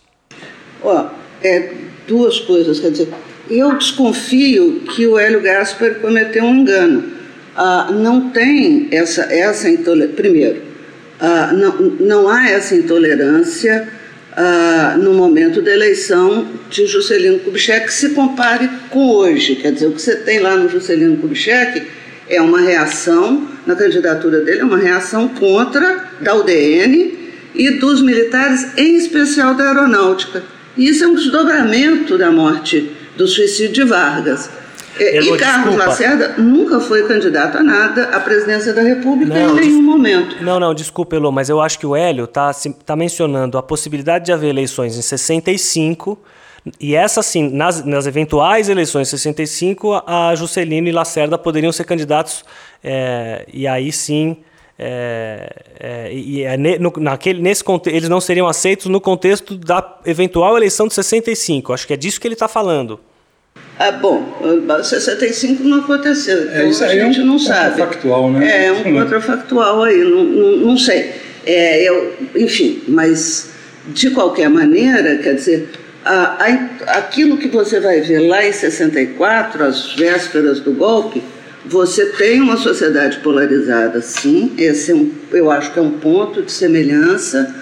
Ó, 0.81 1.07
é, 1.43 1.73
duas 2.07 2.39
coisas, 2.39 2.79
quer 2.79 2.91
dizer, 2.91 3.09
eu 3.49 3.77
desconfio 3.77 4.81
que 4.95 5.05
o 5.05 5.17
Hélio 5.17 5.41
Gaspar 5.41 5.95
cometeu 5.95 6.43
um 6.45 6.55
engano. 6.55 7.11
Ah, 7.55 7.89
não 7.91 8.29
tem 8.29 8.87
essa, 8.91 9.23
essa 9.23 9.69
intolerância. 9.69 10.15
Primeiro, 10.15 10.61
ah, 11.19 11.51
não, 11.51 11.75
não 11.99 12.29
há 12.29 12.49
essa 12.49 12.75
intolerância 12.75 13.87
ah, 14.41 14.95
no 14.97 15.13
momento 15.13 15.61
da 15.61 15.69
eleição 15.69 16.47
de 16.69 16.87
Juscelino 16.87 17.39
Kubitschek 17.39 17.91
se 17.91 18.11
compare 18.11 18.69
com 18.89 19.05
hoje. 19.09 19.57
Quer 19.57 19.73
dizer, 19.73 19.87
o 19.87 19.91
que 19.91 20.01
você 20.01 20.15
tem 20.15 20.39
lá 20.39 20.55
no 20.55 20.69
Juscelino 20.69 21.17
Kubitschek 21.17 21.85
é 22.29 22.41
uma 22.41 22.61
reação, 22.61 23.45
na 23.67 23.75
candidatura 23.75 24.39
dele, 24.39 24.61
é 24.61 24.63
uma 24.63 24.77
reação 24.77 25.27
contra 25.27 26.05
da 26.21 26.33
UDN 26.35 27.19
e 27.53 27.71
dos 27.71 28.01
militares, 28.01 28.77
em 28.77 28.95
especial 28.95 29.55
da 29.55 29.67
aeronáutica. 29.67 30.41
E 30.77 30.87
isso 30.87 31.03
é 31.03 31.07
um 31.07 31.15
desdobramento 31.15 32.17
da 32.17 32.31
morte, 32.31 32.89
do 33.17 33.27
suicídio 33.27 33.73
de 33.73 33.83
Vargas. 33.83 34.49
Elô, 34.97 35.35
e 35.35 35.39
Carlos 35.39 35.65
desculpa. 35.65 35.89
Lacerda 35.89 36.35
nunca 36.37 36.79
foi 36.79 37.07
candidato 37.07 37.57
a 37.57 37.63
nada 37.63 38.05
à 38.05 38.19
presidência 38.19 38.73
da 38.73 38.81
República 38.81 39.33
não, 39.33 39.57
em 39.57 39.61
nenhum 39.61 39.81
momento. 39.81 40.43
Não, 40.43 40.59
não, 40.59 40.73
desculpa, 40.73 41.15
Elô, 41.15 41.31
mas 41.31 41.49
eu 41.49 41.61
acho 41.61 41.77
que 41.79 41.85
o 41.85 41.95
Hélio 41.95 42.25
está 42.25 42.51
tá 42.85 42.95
mencionando 42.95 43.57
a 43.57 43.63
possibilidade 43.63 44.25
de 44.25 44.31
haver 44.31 44.49
eleições 44.49 44.97
em 44.97 45.01
65. 45.01 46.19
E 46.79 46.95
essa, 46.95 47.21
sim, 47.21 47.49
nas, 47.49 47.83
nas 47.85 48.05
eventuais 48.05 48.69
eleições 48.69 49.07
de 49.07 49.11
65, 49.11 50.03
a 50.05 50.33
Juscelino 50.35 50.87
e 50.87 50.91
Lacerda 50.91 51.37
poderiam 51.37 51.71
ser 51.71 51.85
candidatos, 51.85 52.43
é, 52.83 53.45
e 53.51 53.67
aí 53.67 53.91
sim. 53.91 54.37
É, 54.81 55.53
é, 55.77 56.13
e 56.13 56.43
é, 56.43 56.55
no, 56.57 56.93
naquele, 56.99 57.41
nesse 57.41 57.63
eles 57.87 58.07
não 58.07 58.21
seriam 58.21 58.47
aceitos 58.47 58.85
no 58.85 59.01
contexto 59.01 59.57
da 59.57 59.99
eventual 60.05 60.55
eleição 60.55 60.87
de 60.87 60.93
65. 60.93 61.73
Acho 61.73 61.85
que 61.85 61.93
é 61.93 61.97
disso 61.97 62.19
que 62.19 62.25
ele 62.25 62.35
está 62.35 62.47
falando. 62.47 62.99
Ah, 63.77 63.91
bom, 63.91 64.37
65 64.83 65.63
não 65.63 65.79
aconteceu, 65.79 66.43
então 66.43 66.55
é, 66.55 66.69
isso 66.69 66.83
a 66.83 66.89
gente 66.89 67.19
é 67.19 67.23
um 67.23 67.25
não 67.25 67.39
sabe. 67.39 67.77
Contrafactual, 67.77 68.31
né? 68.31 68.65
É, 68.65 68.71
um 68.73 68.93
contrafactual 68.93 69.83
aí, 69.83 69.99
não, 69.99 70.23
não, 70.25 70.57
não 70.57 70.77
sei. 70.77 71.13
É, 71.45 71.81
eu, 71.87 72.13
enfim, 72.35 72.83
mas 72.89 73.51
de 73.87 74.09
qualquer 74.11 74.49
maneira, 74.49 75.17
quer 75.19 75.35
dizer, 75.35 75.69
a, 76.03 76.45
a, 76.45 76.97
aquilo 76.97 77.37
que 77.37 77.47
você 77.47 77.79
vai 77.79 78.01
ver 78.01 78.19
lá 78.19 78.45
em 78.45 78.51
64, 78.51 79.63
as 79.63 79.93
vésperas 79.93 80.59
do 80.59 80.73
golpe, 80.73 81.23
você 81.65 82.07
tem 82.07 82.41
uma 82.41 82.57
sociedade 82.57 83.19
polarizada, 83.19 84.01
sim, 84.01 84.53
esse 84.57 84.91
é 84.91 84.95
um, 84.95 85.11
eu 85.31 85.51
acho 85.51 85.71
que 85.71 85.79
é 85.79 85.81
um 85.81 85.91
ponto 85.91 86.41
de 86.41 86.51
semelhança. 86.51 87.55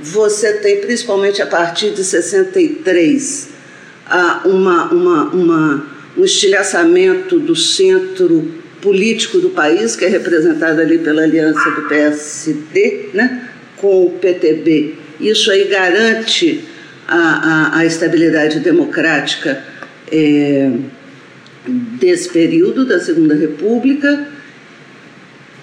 Você 0.00 0.54
tem, 0.54 0.80
principalmente 0.80 1.40
a 1.40 1.46
partir 1.46 1.90
de 1.90 2.04
63, 2.04 3.53
uma, 4.44 4.84
uma, 4.92 5.24
uma, 5.30 5.86
um 6.16 6.24
estilhaçamento 6.24 7.38
do 7.38 7.56
centro 7.56 8.52
político 8.80 9.38
do 9.38 9.50
país, 9.50 9.96
que 9.96 10.04
é 10.04 10.08
representado 10.08 10.80
ali 10.80 10.98
pela 10.98 11.22
aliança 11.22 11.70
do 11.70 11.82
PSD 11.88 13.10
né, 13.14 13.48
com 13.78 14.06
o 14.06 14.10
PTB. 14.10 14.94
Isso 15.20 15.50
aí 15.50 15.64
garante 15.64 16.64
a, 17.08 17.16
a, 17.16 17.78
a 17.78 17.86
estabilidade 17.86 18.60
democrática 18.60 19.62
é, 20.12 20.70
desse 21.66 22.28
período 22.28 22.84
da 22.84 23.00
Segunda 23.00 23.34
República, 23.34 24.28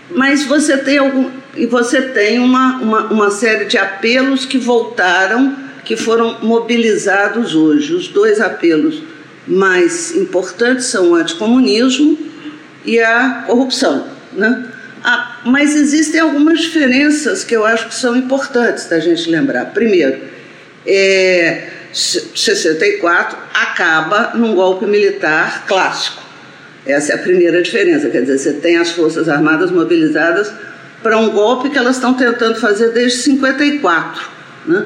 mas 0.09 0.43
você 0.43 0.77
tem 0.77 0.97
algum 0.97 1.29
e 1.55 1.65
você 1.65 2.01
tem 2.01 2.39
uma, 2.39 2.77
uma, 2.77 3.05
uma 3.07 3.29
série 3.29 3.65
de 3.65 3.77
apelos 3.77 4.45
que 4.45 4.57
voltaram 4.57 5.55
que 5.83 5.95
foram 5.95 6.37
mobilizados 6.41 7.55
hoje. 7.55 7.93
Os 7.93 8.07
dois 8.07 8.39
apelos 8.39 9.01
mais 9.47 10.15
importantes 10.15 10.85
são 10.85 11.11
o 11.11 11.15
anticomunismo 11.15 12.17
e 12.85 12.99
a 12.99 13.43
corrupção. 13.47 14.07
Né? 14.33 14.67
Ah, 15.03 15.41
mas 15.45 15.75
existem 15.75 16.21
algumas 16.21 16.61
diferenças 16.61 17.43
que 17.43 17.55
eu 17.55 17.65
acho 17.65 17.87
que 17.87 17.95
são 17.95 18.15
importantes 18.15 18.85
da 18.85 18.99
gente 18.99 19.29
lembrar. 19.29 19.65
Primeiro, 19.65 20.19
é, 20.85 21.69
64 21.93 23.37
acaba 23.53 24.31
num 24.35 24.55
golpe 24.55 24.85
militar 24.85 25.65
clássico. 25.65 26.21
Essa 26.85 27.13
é 27.13 27.15
a 27.15 27.19
primeira 27.19 27.61
diferença. 27.61 28.09
Quer 28.09 28.21
dizer, 28.21 28.37
você 28.37 28.53
tem 28.53 28.77
as 28.77 28.91
Forças 28.91 29.29
Armadas 29.29 29.71
mobilizadas 29.71 30.51
para 31.01 31.17
um 31.17 31.29
golpe 31.29 31.69
que 31.69 31.77
elas 31.77 31.95
estão 31.95 32.13
tentando 32.13 32.59
fazer 32.59 32.91
desde 32.91 33.19
54. 33.19 34.29
Né? 34.65 34.85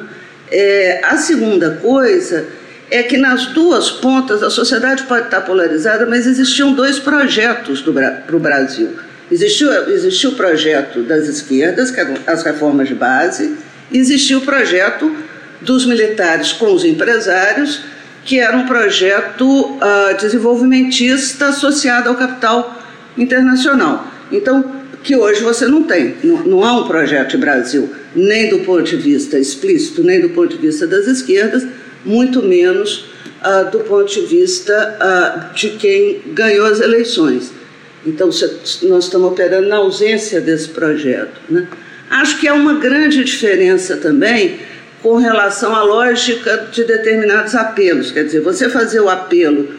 É, 0.52 1.02
a 1.04 1.18
segunda 1.18 1.72
coisa 1.82 2.46
é 2.90 3.04
que 3.04 3.18
nas 3.18 3.48
duas 3.48 3.90
pontas 3.90 4.44
a 4.44 4.50
sociedade 4.50 5.04
pode 5.04 5.26
estar 5.26 5.42
polarizada, 5.42 6.06
mas 6.06 6.28
existiam 6.28 6.74
dois 6.74 7.00
projetos 7.00 7.82
para 7.82 8.36
o 8.36 8.40
Brasil. 8.40 8.92
Existiu, 9.32 9.72
existiu 9.90 10.32
o 10.32 10.36
projeto 10.36 11.02
das 11.02 11.28
esquerdas, 11.28 11.90
que 11.90 12.00
eram 12.00 12.14
as 12.28 12.44
reformas 12.44 12.88
de 12.88 12.94
base, 12.94 13.56
e 13.92 13.98
existiu 13.98 14.40
o 14.40 14.42
projeto 14.42 15.16
dos 15.62 15.86
militares 15.86 16.52
com 16.52 16.74
os 16.74 16.86
empresários, 16.86 17.82
que 18.24 18.40
era 18.40 18.56
um 18.56 18.66
projeto 18.66 19.46
uh, 19.46 20.18
desenvolvimentista 20.20 21.48
associado 21.48 22.10
ao 22.10 22.16
capital 22.16 22.82
internacional. 23.18 24.08
Então, 24.32 24.76
que 25.04 25.16
hoje 25.16 25.42
você 25.42 25.68
não 25.68 25.84
tem. 25.84 26.16
Não, 26.24 26.38
não 26.44 26.64
há 26.64 26.74
um 26.74 26.88
projeto 26.88 27.32
de 27.32 27.38
Brasil, 27.38 27.94
nem 28.16 28.50
do 28.50 28.60
ponto 28.60 28.84
de 28.84 28.96
vista 28.96 29.38
explícito, 29.38 30.04
nem 30.04 30.22
do 30.22 30.30
ponto 30.30 30.56
de 30.56 30.62
vista 30.62 30.88
das 30.88 31.08
esquerdas, 31.08 31.68
muito 32.06 32.42
menos 32.42 33.06
uh, 33.42 33.70
do 33.72 33.80
ponto 33.80 34.12
de 34.12 34.22
vista 34.22 34.98
uh, 35.02 35.54
de 35.54 35.72
quem 35.72 36.22
ganhou 36.34 36.66
as 36.66 36.80
eleições. 36.80 37.52
Então, 38.06 38.28
nós 38.28 39.04
estamos 39.06 39.32
operando 39.32 39.68
na 39.68 39.78
ausência 39.78 40.40
desse 40.40 40.70
projeto. 40.70 41.42
Né? 41.50 41.68
Acho 42.10 42.40
que 42.40 42.48
há 42.48 42.54
uma 42.54 42.76
grande 42.76 43.24
diferença 43.24 43.98
também 43.98 44.60
com 45.02 45.18
relação 45.18 45.76
à 45.76 45.84
lógica 45.84 46.68
de 46.72 46.84
determinados 46.84 47.56
apelos. 47.56 48.12
Quer 48.12 48.26
dizer, 48.26 48.42
você 48.42 48.70
fazer 48.70 49.00
o 49.00 49.10
apelo 49.10 49.70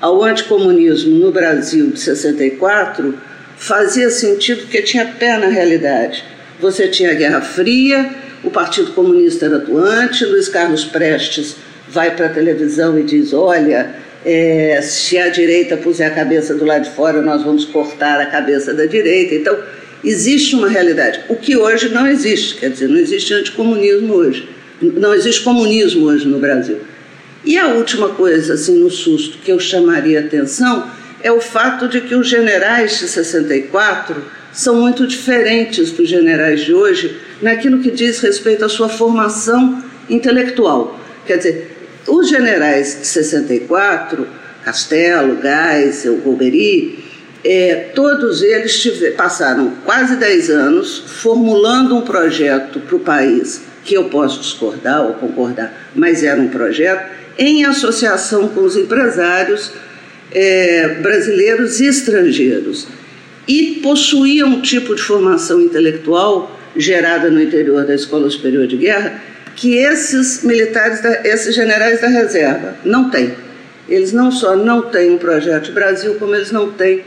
ao 0.00 0.22
anticomunismo 0.22 1.18
no 1.18 1.32
Brasil 1.32 1.90
de 1.90 2.00
64 2.00 3.14
fazia 3.56 4.10
sentido 4.10 4.62
porque 4.62 4.82
tinha 4.82 5.06
pé 5.06 5.36
na 5.36 5.48
realidade. 5.48 6.24
Você 6.60 6.88
tinha 6.88 7.12
a 7.12 7.14
Guerra 7.14 7.40
Fria, 7.40 8.10
o 8.44 8.50
Partido 8.50 8.92
Comunista 8.92 9.46
era 9.46 9.56
atuante, 9.56 10.24
Luiz 10.26 10.48
Carlos 10.48 10.84
Prestes 10.84 11.56
vai 11.88 12.14
para 12.14 12.26
a 12.26 12.28
televisão 12.28 12.98
e 12.98 13.02
diz: 13.02 13.32
olha, 13.32 13.94
é, 14.24 14.80
se 14.82 15.16
a 15.16 15.28
direita 15.30 15.76
puser 15.78 16.06
a 16.06 16.14
cabeça 16.14 16.54
do 16.54 16.64
lado 16.64 16.84
de 16.84 16.90
fora, 16.90 17.22
nós 17.22 17.42
vamos 17.42 17.64
cortar 17.64 18.20
a 18.20 18.26
cabeça 18.26 18.74
da 18.74 18.84
direita. 18.84 19.34
Então, 19.34 19.58
existe 20.04 20.54
uma 20.54 20.68
realidade, 20.68 21.20
o 21.28 21.36
que 21.36 21.56
hoje 21.56 21.88
não 21.88 22.06
existe, 22.06 22.56
quer 22.56 22.70
dizer, 22.70 22.88
não 22.88 22.98
existe 22.98 23.32
anticomunismo 23.32 24.12
hoje, 24.12 24.48
não 24.82 25.14
existe 25.14 25.42
comunismo 25.42 26.06
hoje 26.06 26.26
no 26.26 26.38
Brasil. 26.38 26.78
E 27.42 27.56
a 27.56 27.68
última 27.68 28.10
coisa, 28.10 28.52
assim, 28.52 28.78
no 28.78 28.90
susto, 28.90 29.38
que 29.38 29.50
eu 29.50 29.58
chamaria 29.58 30.20
atenção 30.20 30.90
é 31.22 31.32
o 31.32 31.40
fato 31.40 31.88
de 31.88 32.02
que 32.02 32.14
os 32.14 32.28
generais 32.28 32.98
de 32.98 33.08
64 33.08 34.22
são 34.52 34.76
muito 34.76 35.06
diferentes 35.06 35.92
dos 35.92 36.08
generais 36.08 36.62
de 36.62 36.74
hoje 36.74 37.16
naquilo 37.40 37.80
que 37.80 37.90
diz 37.90 38.20
respeito 38.20 38.64
à 38.64 38.68
sua 38.68 38.88
formação 38.88 39.82
intelectual. 40.08 40.98
Quer 41.26 41.36
dizer, 41.36 41.76
os 42.06 42.28
generais 42.28 42.98
de 43.00 43.06
64, 43.06 44.26
Castelo, 44.64 45.38
Geisel, 45.40 46.16
Golbery, 46.16 47.04
é, 47.44 47.90
todos 47.94 48.42
eles 48.42 48.78
tiver, 48.80 49.12
passaram 49.12 49.72
quase 49.84 50.16
10 50.16 50.50
anos 50.50 51.04
formulando 51.06 51.96
um 51.96 52.02
projeto 52.02 52.80
para 52.80 52.96
o 52.96 53.00
país, 53.00 53.62
que 53.84 53.94
eu 53.94 54.04
posso 54.04 54.40
discordar 54.40 55.06
ou 55.06 55.14
concordar, 55.14 55.88
mas 55.94 56.22
era 56.22 56.40
um 56.40 56.48
projeto, 56.48 57.10
em 57.38 57.64
associação 57.64 58.48
com 58.48 58.60
os 58.60 58.76
empresários 58.76 59.72
é, 60.32 60.98
brasileiros 61.00 61.80
e 61.80 61.86
estrangeiros 61.86 62.86
e 63.46 63.80
possuía 63.82 64.46
um 64.46 64.60
tipo 64.60 64.94
de 64.94 65.02
formação 65.02 65.60
intelectual 65.60 66.58
gerada 66.76 67.30
no 67.30 67.40
interior 67.42 67.84
da 67.84 67.94
Escola 67.94 68.30
Superior 68.30 68.66
de 68.66 68.76
Guerra 68.76 69.22
que 69.56 69.76
esses 69.76 70.42
militares, 70.42 71.02
da, 71.02 71.22
esses 71.26 71.54
generais 71.54 72.00
da 72.00 72.08
reserva 72.08 72.76
não 72.84 73.10
têm. 73.10 73.34
Eles 73.88 74.12
não 74.12 74.30
só 74.30 74.56
não 74.56 74.82
têm 74.82 75.10
um 75.10 75.18
projeto 75.18 75.72
Brasil, 75.72 76.14
como 76.14 76.34
eles 76.34 76.50
não 76.50 76.70
têm 76.70 77.02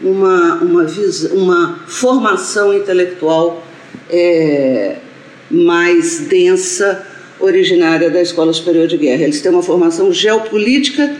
uma, 0.00 0.54
uma, 0.56 0.84
visa, 0.84 1.34
uma 1.34 1.80
formação 1.86 2.72
intelectual 2.72 3.66
é, 4.08 4.96
mais 5.50 6.20
densa, 6.20 7.04
originária 7.40 8.10
da 8.10 8.20
Escola 8.20 8.52
Superior 8.52 8.86
de 8.86 8.96
Guerra. 8.96 9.22
Eles 9.22 9.40
têm 9.40 9.52
uma 9.52 9.62
formação 9.62 10.12
geopolítica 10.12 11.14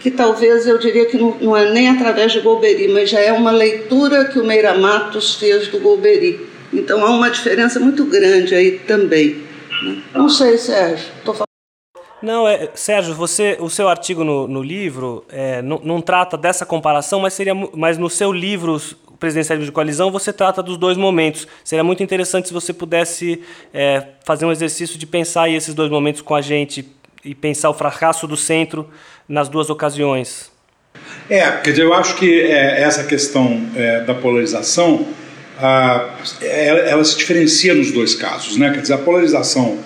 que 0.00 0.10
talvez 0.10 0.66
eu 0.66 0.78
diria 0.78 1.06
que 1.06 1.16
não, 1.16 1.36
não 1.40 1.56
é 1.56 1.70
nem 1.70 1.88
através 1.88 2.32
de 2.32 2.40
Golbery, 2.40 2.88
mas 2.88 3.10
já 3.10 3.20
é 3.20 3.32
uma 3.32 3.50
leitura 3.50 4.26
que 4.26 4.38
o 4.38 4.44
Meira 4.44 4.74
Matos 4.74 5.34
fez 5.34 5.68
do 5.68 5.80
Golbery. 5.80 6.46
Então 6.72 7.04
há 7.04 7.10
uma 7.10 7.30
diferença 7.30 7.80
muito 7.80 8.04
grande 8.04 8.54
aí 8.54 8.78
também. 8.80 9.42
Né? 9.82 10.02
Não 10.14 10.28
sei, 10.28 10.56
Sérgio. 10.58 11.06
Não, 12.20 12.48
é, 12.48 12.68
Sérgio, 12.74 13.14
você, 13.14 13.56
o 13.60 13.70
seu 13.70 13.88
artigo 13.88 14.24
no, 14.24 14.48
no 14.48 14.62
livro 14.62 15.24
é, 15.28 15.62
não, 15.62 15.80
não, 15.84 16.00
trata 16.00 16.36
dessa 16.36 16.66
comparação, 16.66 17.20
mas, 17.20 17.32
seria, 17.32 17.54
mas 17.54 17.96
no 17.96 18.10
seu 18.10 18.32
livro, 18.32 18.80
Presidencialismo 19.20 19.66
de 19.66 19.72
Coalizão, 19.72 20.10
você 20.10 20.32
trata 20.32 20.62
dos 20.62 20.76
dois 20.76 20.96
momentos. 20.96 21.46
Seria 21.62 21.84
muito 21.84 22.02
interessante 22.02 22.48
se 22.48 22.54
você 22.54 22.72
pudesse 22.72 23.42
é, 23.72 24.04
fazer 24.24 24.46
um 24.46 24.52
exercício 24.52 24.98
de 24.98 25.06
pensar 25.06 25.48
esses 25.48 25.74
dois 25.74 25.90
momentos 25.90 26.20
com 26.20 26.34
a 26.34 26.40
gente 26.40 26.84
e 27.24 27.34
pensar 27.34 27.70
o 27.70 27.74
fracasso 27.74 28.26
do 28.26 28.36
centro 28.36 28.88
nas 29.28 29.48
duas 29.48 29.70
ocasiões. 29.70 30.50
É, 31.28 31.50
quer 31.50 31.70
dizer, 31.70 31.82
eu 31.82 31.94
acho 31.94 32.16
que 32.16 32.40
é, 32.40 32.82
essa 32.82 33.04
questão 33.04 33.66
é, 33.76 34.00
da 34.00 34.14
polarização, 34.14 35.06
ela, 36.40 36.80
ela, 36.80 37.04
se 37.04 37.16
diferencia 37.16 37.74
nos 37.74 37.90
dois 37.90 38.14
casos, 38.14 38.56
né? 38.56 38.70
Quer 38.72 38.80
dizer, 38.80 38.94
a 38.94 38.98
polarização 38.98 39.78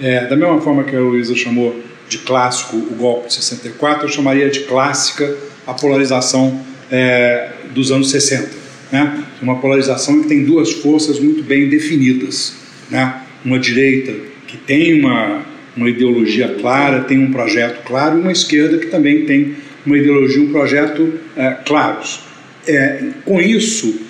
é, 0.00 0.26
da 0.26 0.36
mesma 0.36 0.60
forma 0.60 0.84
que 0.84 0.96
a 0.96 1.00
Luísa 1.00 1.34
chamou 1.34 1.78
de 2.08 2.18
clássico 2.18 2.76
o 2.76 2.94
golpe 2.94 3.28
de 3.28 3.34
64, 3.34 4.06
eu 4.06 4.08
chamaria 4.08 4.48
de 4.48 4.60
clássica 4.60 5.36
a 5.66 5.74
polarização 5.74 6.60
é, 6.90 7.50
dos 7.70 7.92
anos 7.92 8.10
60. 8.10 8.48
Né? 8.90 9.24
Uma 9.42 9.60
polarização 9.60 10.22
que 10.22 10.28
tem 10.28 10.44
duas 10.44 10.72
forças 10.72 11.20
muito 11.20 11.42
bem 11.42 11.68
definidas. 11.68 12.54
Né? 12.90 13.22
Uma 13.44 13.58
direita 13.58 14.14
que 14.46 14.56
tem 14.56 14.98
uma, 14.98 15.44
uma 15.78 15.88
ideologia 15.88 16.56
clara, 16.60 17.04
tem 17.04 17.18
um 17.18 17.30
projeto 17.30 17.84
claro, 17.84 18.18
e 18.18 18.20
uma 18.20 18.32
esquerda 18.32 18.78
que 18.78 18.86
também 18.86 19.24
tem 19.24 19.54
uma 19.86 19.96
ideologia, 19.96 20.42
um 20.42 20.50
projeto 20.50 21.14
é, 21.36 21.50
claros. 21.64 22.20
É, 22.66 23.04
com 23.24 23.40
isso, 23.40 24.00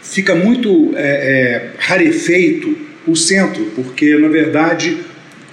fica 0.00 0.34
muito 0.34 0.92
é, 0.94 1.70
rarefeito 1.78 2.76
o 3.06 3.16
centro, 3.16 3.64
porque, 3.74 4.16
na 4.16 4.28
verdade, 4.28 4.98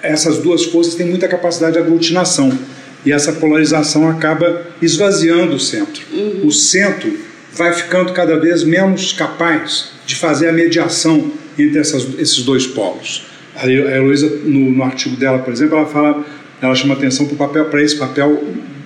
essas 0.01 0.38
duas 0.38 0.63
forças 0.65 0.96
têm 0.96 1.08
muita 1.08 1.27
capacidade 1.27 1.74
de 1.74 1.80
aglutinação 1.80 2.58
e 3.06 3.12
essa 3.12 3.34
polarização 3.34 4.10
acaba 4.10 4.68
esvaziando 4.82 5.56
o 5.56 5.60
centro. 5.60 6.03
Uhum. 6.12 6.48
O 6.48 6.51
centro 6.51 7.18
vai 7.51 7.74
ficando 7.74 8.13
cada 8.13 8.39
vez 8.39 8.63
menos 8.63 9.12
capaz 9.12 9.92
de 10.06 10.15
fazer 10.15 10.50
a 10.50 10.53
mediação 10.53 11.32
entre 11.58 11.80
essas, 11.80 12.08
esses 12.18 12.44
dois 12.44 12.65
polos. 12.65 13.33
A 13.56 13.68
Heloísa, 13.68 14.28
no, 14.44 14.72
no, 14.72 14.84
artigo 14.84 15.16
dela, 15.16 15.40
por 15.40 15.54
exemplo, 15.54 15.78
ela 15.78 15.86
fala, 15.86 16.26
ela 16.62 16.76
chama 16.76 16.94
atenção 16.96 17.28
para 17.28 17.38
papel, 17.38 17.66
para 17.66 17.82
esse 17.82 17.96
papel 17.96 18.44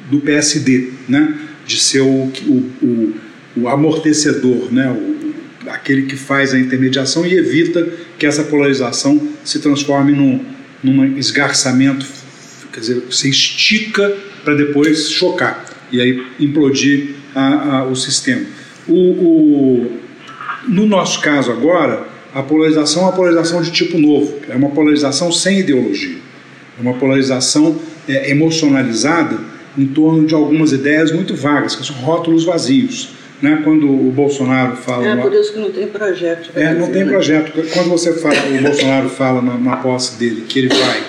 do 0.10 0.20
PSD, 0.20 0.90
né? 1.08 1.38
de 1.66 1.80
ser 1.80 2.02
o, 2.02 2.32
o, 2.46 2.72
o, 2.82 3.16
o 3.58 3.68
amortecedor, 3.68 4.72
né? 4.72 4.90
O, 4.90 5.18
aquele 5.70 6.04
que 6.04 6.16
faz 6.16 6.54
a 6.54 6.60
intermediação 6.60 7.26
e 7.26 7.34
evita 7.34 7.88
que 8.18 8.26
essa 8.26 8.44
polarização 8.44 9.22
se 9.44 9.60
transforme 9.60 10.14
num, 10.14 10.44
num 10.82 11.18
esgarçamento, 11.18 12.06
quer 12.72 12.80
dizer, 12.80 13.04
você 13.10 13.30
estica 13.30 14.16
para 14.46 14.56
depois 14.56 15.12
chocar 15.12 15.66
e 15.92 16.00
aí 16.00 16.26
implodir 16.40 17.16
a, 17.36 17.78
a, 17.78 17.84
o 17.86 17.96
sistema. 17.96 18.46
O, 18.88 19.92
no 20.68 20.86
nosso 20.86 21.20
caso 21.22 21.52
agora, 21.52 22.07
a 22.34 22.44
polarização 22.44 23.04
é 23.04 23.06
uma 23.06 23.14
polarização 23.14 23.62
de 23.62 23.72
tipo 23.72 23.98
novo, 23.98 24.36
é 24.50 24.56
uma 24.56 24.70
polarização 24.70 25.32
sem 25.32 25.60
ideologia, 25.60 26.18
é 26.78 26.82
uma 26.82 26.94
polarização 26.94 27.78
é, 28.08 28.32
emocionalizada 28.32 29.38
em 29.78 29.86
torno 29.86 30.26
de 30.26 30.34
algumas 30.34 30.72
ideias 30.72 31.12
muito 31.12 31.36
vagas, 31.36 31.76
que 31.76 31.86
são 31.86 31.96
rótulos 31.98 32.46
vazios. 32.46 33.10
Né? 33.40 33.62
Quando 33.64 33.88
o 33.88 34.12
Bolsonaro 34.12 34.76
fala. 34.78 35.08
É 35.08 35.16
por 35.16 35.32
isso 35.32 35.54
que 35.54 35.60
não 35.60 35.72
tem 35.72 35.88
projeto. 35.88 36.50
É, 36.56 36.74
não 36.74 36.92
tem 36.92 37.04
né? 37.04 37.12
projeto. 37.12 37.52
Quando 37.72 37.90
você 37.90 38.14
fala, 38.14 38.36
o 38.36 38.62
Bolsonaro 38.64 39.10
fala 39.10 39.42
na, 39.44 39.56
na 39.56 39.78
posse 39.78 40.18
dele 40.18 40.46
que 40.50 40.58
ele 40.58 40.70
vai 40.70 41.04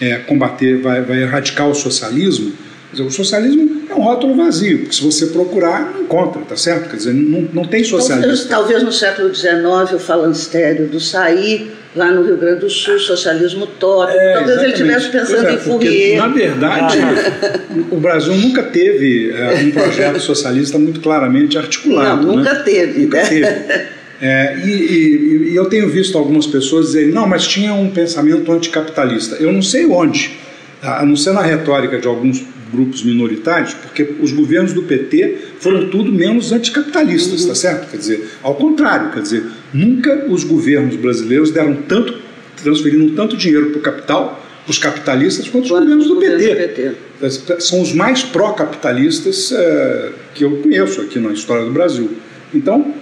é, 0.00 0.16
combater, 0.16 0.78
vai, 0.80 1.02
vai 1.02 1.22
erradicar 1.22 1.68
o 1.68 1.74
socialismo, 1.74 2.52
dizer, 2.92 3.02
o 3.04 3.10
socialismo 3.10 3.82
é 3.88 3.94
um 3.94 4.02
rótulo 4.02 4.36
vazio, 4.36 4.80
porque 4.80 4.94
se 4.94 5.02
você 5.02 5.26
procurar, 5.26 5.92
não 5.92 6.02
encontra, 6.02 6.42
tá 6.42 6.56
certo? 6.56 6.88
Quer 6.88 6.96
dizer, 6.96 7.14
não, 7.14 7.48
não 7.52 7.64
tem 7.64 7.84
socialismo. 7.84 8.48
Talvez, 8.48 8.48
talvez 8.48 8.82
no 8.82 8.92
século 8.92 9.34
XIX 9.34 9.92
o 9.94 9.98
falanstério 9.98 10.86
do 10.86 11.00
Saí 11.00 11.70
lá 11.94 12.10
no 12.10 12.22
Rio 12.22 12.36
Grande 12.36 12.60
do 12.60 12.70
Sul, 12.70 12.98
socialismo 12.98 13.66
tópico. 13.66 14.18
É, 14.18 14.34
Talvez 14.34 14.58
exatamente. 14.58 14.82
ele 14.82 14.92
estivesse 14.92 15.08
pensando 15.10 15.48
é, 15.48 15.54
em 15.54 15.58
Fourier. 15.58 16.18
Na 16.18 16.28
verdade, 16.28 16.98
o 17.90 17.96
Brasil 17.96 18.34
nunca 18.34 18.62
teve 18.62 19.30
é, 19.30 19.62
um 19.64 19.70
projeto 19.70 20.20
socialista 20.20 20.78
muito 20.78 21.00
claramente 21.00 21.58
articulado. 21.58 22.26
Não, 22.26 22.36
nunca 22.36 22.54
né? 22.54 22.62
teve. 22.64 23.02
Nunca 23.02 23.18
né? 23.18 23.28
teve. 23.28 24.00
É, 24.22 24.58
e, 24.64 24.68
e, 24.68 25.50
e, 25.50 25.56
eu 25.56 25.64
tenho 25.64 25.88
visto 25.88 26.16
algumas 26.18 26.46
pessoas 26.46 26.86
dizerem, 26.86 27.10
não, 27.10 27.26
mas 27.26 27.48
tinha 27.48 27.72
um 27.72 27.90
pensamento 27.90 28.52
anticapitalista. 28.52 29.36
Eu 29.36 29.50
não 29.50 29.62
sei 29.62 29.86
onde, 29.86 30.38
a 30.82 31.06
não 31.06 31.16
ser 31.16 31.32
na 31.32 31.40
retórica 31.40 31.98
de 31.98 32.06
alguns 32.06 32.44
grupos 32.72 33.02
minoritários, 33.02 33.74
porque 33.74 34.14
os 34.20 34.32
governos 34.32 34.72
do 34.72 34.82
PT 34.82 35.36
foram 35.58 35.88
tudo 35.88 36.12
menos 36.12 36.52
anticapitalistas, 36.52 37.42
uhum. 37.42 37.48
tá 37.48 37.54
certo? 37.54 37.90
Quer 37.90 37.96
dizer, 37.96 38.30
ao 38.42 38.54
contrário, 38.54 39.10
quer 39.10 39.22
dizer, 39.22 39.44
nunca 39.72 40.26
os 40.28 40.44
governos 40.44 40.96
brasileiros 40.96 41.50
deram 41.50 41.74
tanto, 41.88 42.18
transferindo 42.62 43.14
tanto 43.14 43.36
dinheiro 43.36 43.70
para 43.70 43.78
o 43.78 43.82
capital, 43.82 44.46
os 44.68 44.78
capitalistas, 44.78 45.48
quanto 45.48 45.64
os 45.64 45.70
governos 45.70 46.06
do 46.06 46.16
PT. 46.16 46.54
PT. 46.54 47.60
São 47.60 47.82
os 47.82 47.92
mais 47.92 48.22
pró-capitalistas 48.22 49.52
é, 49.52 50.12
que 50.34 50.44
eu 50.44 50.58
conheço 50.58 51.00
aqui 51.00 51.18
na 51.18 51.32
história 51.32 51.64
do 51.64 51.72
Brasil. 51.72 52.10
Então, 52.54 52.94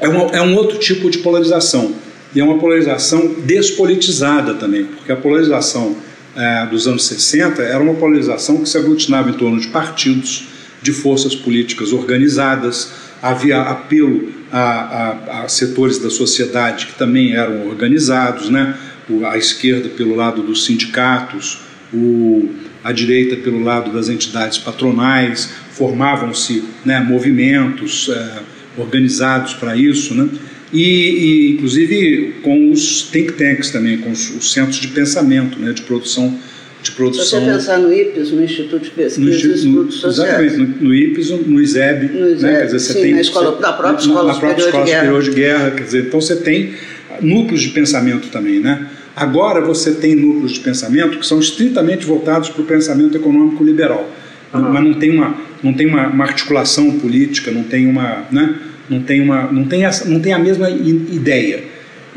é, 0.00 0.08
uma, 0.08 0.30
é 0.36 0.42
um 0.42 0.54
outro 0.54 0.78
tipo 0.78 1.10
de 1.10 1.18
polarização. 1.18 1.94
E 2.34 2.40
é 2.40 2.44
uma 2.44 2.58
polarização 2.58 3.34
despolitizada 3.44 4.54
também, 4.54 4.84
porque 4.84 5.10
a 5.10 5.16
polarização 5.16 5.96
é, 6.38 6.66
dos 6.66 6.86
anos 6.86 7.04
60 7.06 7.60
era 7.62 7.82
uma 7.82 7.94
polarização 7.94 8.58
que 8.58 8.68
se 8.68 8.78
aglutinava 8.78 9.30
em 9.30 9.32
torno 9.32 9.60
de 9.60 9.66
partidos, 9.66 10.46
de 10.80 10.92
forças 10.92 11.34
políticas 11.34 11.92
organizadas, 11.92 12.92
havia 13.20 13.60
apelo 13.60 14.32
a, 14.52 14.60
a, 14.60 15.42
a 15.42 15.48
setores 15.48 15.98
da 15.98 16.08
sociedade 16.08 16.86
que 16.86 16.94
também 16.94 17.34
eram 17.34 17.66
organizados, 17.66 18.48
né? 18.48 18.78
a 19.28 19.36
esquerda 19.36 19.88
pelo 19.88 20.14
lado 20.14 20.42
dos 20.42 20.64
sindicatos, 20.64 21.58
o, 21.92 22.48
a 22.84 22.92
direita 22.92 23.36
pelo 23.36 23.60
lado 23.60 23.90
das 23.90 24.08
entidades 24.08 24.58
patronais, 24.58 25.50
formavam-se 25.72 26.62
né, 26.84 27.00
movimentos 27.00 28.08
é, 28.10 28.42
organizados 28.76 29.54
para 29.54 29.76
isso, 29.76 30.14
né? 30.14 30.28
E, 30.72 30.82
e, 30.82 31.50
inclusive 31.52 32.34
com 32.42 32.70
os 32.70 33.02
think 33.02 33.32
tanks 33.32 33.70
também, 33.70 33.98
com 33.98 34.10
os, 34.10 34.30
os 34.36 34.52
centros 34.52 34.76
de 34.76 34.88
pensamento, 34.88 35.58
né, 35.58 35.72
de 35.72 35.82
produção 35.82 36.38
de 36.82 36.92
produção. 36.92 37.24
Se 37.24 37.30
você 37.30 37.40
pensar 37.52 37.78
no 37.78 37.92
IPES, 37.92 38.30
no 38.30 38.44
Instituto 38.44 38.84
de 38.84 38.90
Pesquisa 38.90 39.20
no, 39.20 39.28
e 39.28 39.54
Estudos 39.54 39.94
Sociais. 39.96 40.52
Exatamente, 40.52 40.80
no, 40.80 40.88
no 40.88 40.94
IPES, 40.94 41.30
no 41.30 41.60
ISEB, 41.60 42.06
no 42.06 42.28
ISEB 42.30 42.42
né, 42.42 42.58
quer 42.58 42.64
dizer, 42.66 42.78
você 42.78 42.92
sim, 42.92 43.00
tem, 43.02 43.14
na, 43.14 43.20
escola, 43.20 43.50
você, 43.50 43.62
na 43.62 43.72
própria 43.72 44.00
Escola, 44.00 44.22
na, 44.22 44.32
na 44.32 44.38
própria 44.38 44.64
escola 44.64 44.84
de 44.84 44.90
Superior 44.90 45.22
de 45.22 45.30
Guerra. 45.30 45.70
Quer 45.72 45.84
dizer, 45.84 46.04
então 46.06 46.20
você 46.20 46.36
tem 46.36 46.74
núcleos 47.20 47.62
de 47.62 47.70
pensamento 47.70 48.28
também, 48.28 48.60
né? 48.60 48.86
Agora 49.16 49.60
você 49.60 49.92
tem 49.92 50.14
núcleos 50.14 50.52
de 50.52 50.60
pensamento 50.60 51.18
que 51.18 51.26
são 51.26 51.40
estritamente 51.40 52.06
voltados 52.06 52.48
para 52.50 52.62
o 52.62 52.64
pensamento 52.64 53.16
econômico 53.16 53.64
liberal, 53.64 54.08
uhum. 54.54 54.60
mas 54.60 54.84
não 54.84 54.94
tem 54.94 55.10
uma 55.10 55.48
não 55.60 55.74
tem 55.74 55.86
uma, 55.86 56.06
uma 56.06 56.24
articulação 56.24 57.00
política, 57.00 57.50
não 57.50 57.64
tem 57.64 57.88
uma, 57.88 58.26
né? 58.30 58.54
Não 58.88 59.02
tem, 59.02 59.20
uma, 59.20 59.50
não 59.50 59.64
tem, 59.64 59.84
essa, 59.84 60.08
não 60.08 60.20
tem 60.20 60.32
a 60.32 60.38
mesma 60.38 60.70
ideia. 60.70 61.64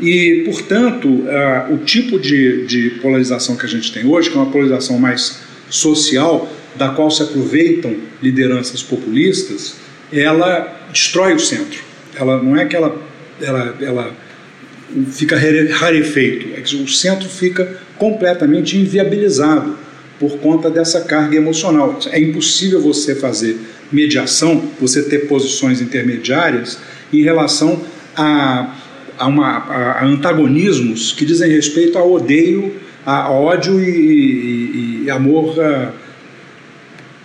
E, 0.00 0.42
portanto, 0.44 1.08
uh, 1.08 1.74
o 1.74 1.78
tipo 1.78 2.18
de, 2.18 2.66
de 2.66 2.90
polarização 3.00 3.56
que 3.56 3.66
a 3.66 3.68
gente 3.68 3.92
tem 3.92 4.06
hoje, 4.06 4.30
que 4.30 4.36
é 4.36 4.40
uma 4.40 4.50
polarização 4.50 4.98
mais 4.98 5.40
social, 5.68 6.50
da 6.76 6.88
qual 6.88 7.10
se 7.10 7.22
aproveitam 7.22 7.94
lideranças 8.22 8.82
populistas, 8.82 9.76
ela 10.12 10.88
destrói 10.92 11.34
o 11.34 11.38
centro. 11.38 11.80
Ela 12.14 12.42
não 12.42 12.56
é 12.56 12.64
que 12.64 12.74
ela, 12.74 13.00
ela, 13.40 13.76
ela 13.80 14.16
fica 15.10 15.36
rarefeito, 15.36 16.48
é 16.56 16.60
que 16.60 16.76
o 16.76 16.88
centro 16.88 17.28
fica 17.28 17.80
completamente 17.96 18.76
inviabilizado 18.76 19.78
por 20.18 20.38
conta 20.38 20.70
dessa 20.70 21.02
carga 21.02 21.36
emocional. 21.36 21.98
É 22.10 22.20
impossível 22.20 22.80
você 22.80 23.14
fazer 23.14 23.58
mediação, 23.92 24.62
você 24.80 25.02
ter 25.02 25.28
posições 25.28 25.80
intermediárias 25.80 26.78
em 27.12 27.22
relação 27.22 27.82
a, 28.16 28.74
a, 29.18 29.26
uma, 29.26 29.58
a 29.58 30.04
antagonismos 30.04 31.12
que 31.12 31.24
dizem 31.24 31.50
respeito 31.50 31.98
a 31.98 32.04
odeio, 32.04 32.74
a 33.04 33.30
ódio 33.30 33.80
e, 33.80 33.88
e, 33.88 35.02
e 35.04 35.10
amor 35.10 35.56
uh, 35.58 35.92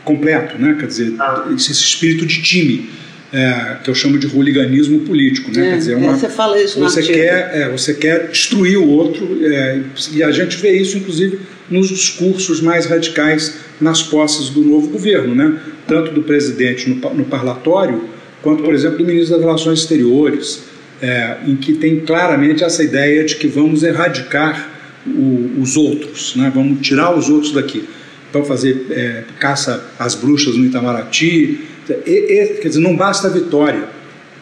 completo, 0.03 0.60
né? 0.60 0.75
quer 0.80 0.88
dizer, 0.88 1.13
ah. 1.19 1.47
esse 1.56 1.71
espírito 1.71 2.25
de 2.25 2.41
time. 2.41 2.97
É, 3.30 3.80
que 3.84 3.89
eu 3.89 3.93
chamo 3.93 4.17
de 4.17 4.25
hooliganismo 4.25 5.01
político, 5.01 5.51
né? 5.51 5.67
É, 5.67 5.71
Quer 5.71 5.77
dizer, 5.80 5.93
é, 5.93 5.95
uma, 5.97 6.15
você 6.15 6.30
fala 6.30 6.62
isso 6.62 6.80
você 6.80 7.03
quer, 7.03 7.51
é, 7.53 7.69
você 7.69 7.93
quer 7.93 8.30
destruir 8.30 8.77
o 8.77 8.88
outro 8.88 9.45
é, 9.45 9.82
e 10.13 10.23
a 10.23 10.32
gente 10.32 10.56
vê 10.56 10.71
isso, 10.71 10.97
inclusive, 10.97 11.41
nos 11.69 11.89
discursos 11.89 12.62
mais 12.62 12.86
radicais 12.86 13.56
nas 13.82 14.01
posses 14.01 14.47
do 14.47 14.63
novo 14.63 14.88
governo, 14.88 15.36
né? 15.36 15.60
Tanto 15.88 16.12
do 16.12 16.21
presidente 16.23 16.89
no, 16.89 17.13
no 17.13 17.26
parlatório, 17.26 18.04
quanto, 18.41 18.63
por 18.63 18.73
exemplo, 18.73 19.00
do 19.00 19.06
ministro 19.06 19.36
das 19.36 19.45
Relações 19.45 19.80
Exteriores, 19.80 20.63
é, 21.02 21.38
em 21.45 21.56
que 21.56 21.73
tem 21.73 22.00
claramente 22.02 22.63
essa 22.63 22.84
ideia 22.84 23.23
de 23.23 23.36
que 23.36 23.47
vamos 23.47 23.84
erradicar 23.84 24.71
o, 25.06 25.62
os 25.62 25.78
outros, 25.78 26.36
né? 26.36 26.52
vamos 26.54 26.82
tirar 26.82 27.15
os 27.15 27.30
outros 27.30 27.52
daqui. 27.54 27.88
Então, 28.30 28.43
fazer 28.43 28.88
é, 28.91 29.23
caça 29.39 29.89
às 29.97 30.15
bruxas 30.15 30.56
no 30.56 30.65
Itamaraty. 30.65 31.62
E, 31.89 32.12
e, 32.12 32.58
quer 32.62 32.67
dizer, 32.67 32.82
não 32.82 32.95
basta 32.95 33.28
a 33.28 33.30
vitória, 33.30 33.86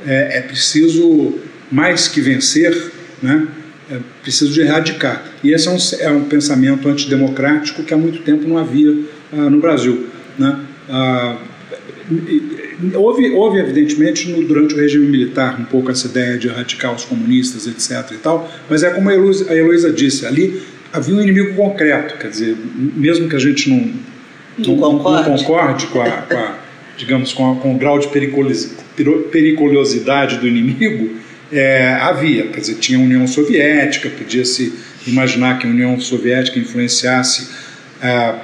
é, 0.05 0.39
é 0.39 0.41
preciso 0.41 1.35
mais 1.71 2.07
que 2.07 2.19
vencer, 2.19 2.91
né? 3.21 3.47
é 3.91 3.99
preciso 4.21 4.51
de 4.51 4.61
erradicar. 4.61 5.23
E 5.43 5.51
esse 5.51 5.67
é 5.67 5.71
um, 5.71 5.77
é 5.99 6.09
um 6.17 6.23
pensamento 6.23 6.87
antidemocrático 6.89 7.83
que 7.83 7.93
há 7.93 7.97
muito 7.97 8.19
tempo 8.23 8.47
não 8.47 8.57
havia 8.57 8.97
ah, 9.31 9.49
no 9.49 9.59
Brasil. 9.59 10.07
Né? 10.37 10.59
Ah, 10.89 11.37
houve, 12.93 13.31
houve, 13.31 13.59
evidentemente, 13.59 14.29
no, 14.29 14.43
durante 14.43 14.75
o 14.75 14.77
regime 14.77 15.07
militar, 15.07 15.59
um 15.59 15.65
pouco 15.65 15.91
essa 15.91 16.07
ideia 16.07 16.37
de 16.37 16.47
erradicar 16.47 16.93
os 16.93 17.05
comunistas, 17.05 17.67
etc. 17.67 18.11
e 18.11 18.17
tal, 18.17 18.49
mas 18.69 18.83
é 18.83 18.89
como 18.91 19.09
a 19.09 19.13
Heloísa, 19.13 19.51
a 19.51 19.55
Heloísa 19.55 19.91
disse, 19.91 20.25
ali 20.25 20.61
havia 20.93 21.15
um 21.15 21.21
inimigo 21.21 21.55
concreto, 21.55 22.17
quer 22.17 22.29
dizer, 22.29 22.55
mesmo 22.75 23.27
que 23.27 23.35
a 23.35 23.39
gente 23.39 23.69
não, 23.69 23.91
não, 24.57 24.75
não 24.75 24.77
concorde. 24.77 25.29
não 25.29 25.37
concorde 25.37 25.87
com 25.87 26.01
a, 26.01 26.09
com 26.09 26.37
a 26.37 26.65
digamos, 26.97 27.33
com, 27.33 27.51
a, 27.51 27.55
com, 27.57 27.75
o 27.75 27.77
grau 27.77 27.99
de 27.99 28.07
periculosidade 29.31 30.37
do 30.37 30.47
inimigo, 30.47 31.17
é, 31.51 31.93
havia, 31.93 32.47
quer 32.47 32.59
dizer, 32.59 32.75
tinha 32.75 32.97
a 32.97 33.01
União 33.01 33.27
Soviética, 33.27 34.09
podia-se 34.09 34.73
imaginar 35.05 35.59
que 35.59 35.67
a 35.67 35.69
União 35.69 35.99
Soviética 35.99 36.57
influenciasse 36.57 37.49
ah, 38.01 38.39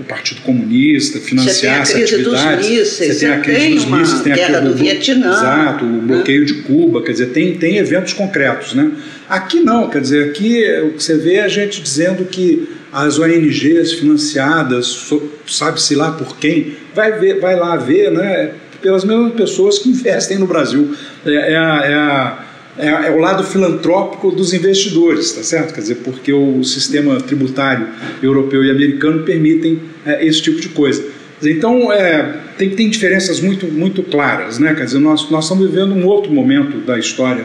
o 0.00 0.04
Partido 0.04 0.40
Comunista, 0.40 1.20
financiasse 1.20 1.92
você 1.92 2.24
tem 2.24 2.38
a 2.38 2.56
crise. 2.56 2.64
Dos 2.64 2.68
mísseis, 2.68 3.16
você 3.16 3.26
tem 3.26 3.28
a 3.28 3.40
tem 3.40 4.22
tem 4.22 4.34
guerra 4.34 4.58
a 4.58 4.60
do 4.60 4.74
Vietnã. 4.74 5.32
Exato, 5.32 5.84
o 5.84 6.02
bloqueio 6.02 6.46
de 6.46 6.54
Cuba, 6.62 7.02
quer 7.02 7.12
dizer, 7.12 7.26
tem, 7.26 7.54
tem 7.56 7.76
eventos 7.76 8.12
concretos. 8.12 8.74
Né? 8.74 8.90
Aqui 9.28 9.60
não, 9.60 9.88
quer 9.88 10.00
dizer, 10.00 10.30
aqui 10.30 10.64
o 10.82 10.92
que 10.94 11.02
você 11.02 11.16
vê 11.16 11.34
é 11.34 11.42
a 11.42 11.48
gente 11.48 11.82
dizendo 11.82 12.24
que 12.24 12.68
as 12.92 13.18
ONGs 13.18 13.92
financiadas, 13.92 15.08
sabe-se 15.46 15.94
lá 15.94 16.12
por 16.12 16.36
quem, 16.38 16.74
vai, 16.94 17.12
ver, 17.18 17.38
vai 17.38 17.56
lá 17.56 17.76
ver, 17.76 18.10
né? 18.10 18.52
pelas 18.80 19.04
mesmas 19.04 19.34
pessoas 19.34 19.78
que 19.78 19.88
investem 19.88 20.38
no 20.38 20.46
Brasil. 20.46 20.94
É, 21.24 21.52
é, 21.52 21.56
a, 21.56 21.82
é, 21.84 21.94
a, 21.94 22.39
é, 22.78 22.88
é, 22.88 23.10
o 23.10 23.18
lado 23.18 23.42
filantrópico 23.44 24.30
dos 24.30 24.52
investidores, 24.52 25.32
tá 25.32 25.42
certo? 25.42 25.74
Quer 25.74 25.80
dizer, 25.80 25.96
porque 25.96 26.32
o 26.32 26.62
sistema 26.64 27.20
tributário 27.20 27.88
europeu 28.22 28.64
e 28.64 28.70
americano 28.70 29.22
permitem 29.22 29.80
é, 30.06 30.24
esse 30.24 30.40
tipo 30.40 30.60
de 30.60 30.68
coisa. 30.68 31.04
Então, 31.42 31.92
é, 31.92 32.36
tem, 32.58 32.70
tem 32.70 32.88
diferenças 32.88 33.40
muito, 33.40 33.66
muito 33.66 34.02
claras, 34.02 34.58
né? 34.58 34.74
Quer 34.74 34.84
dizer, 34.84 34.98
nós, 34.98 35.30
nós 35.30 35.44
estamos 35.44 35.68
vivendo 35.68 35.94
um 35.94 36.06
outro 36.06 36.32
momento 36.32 36.78
da 36.78 36.98
história 36.98 37.44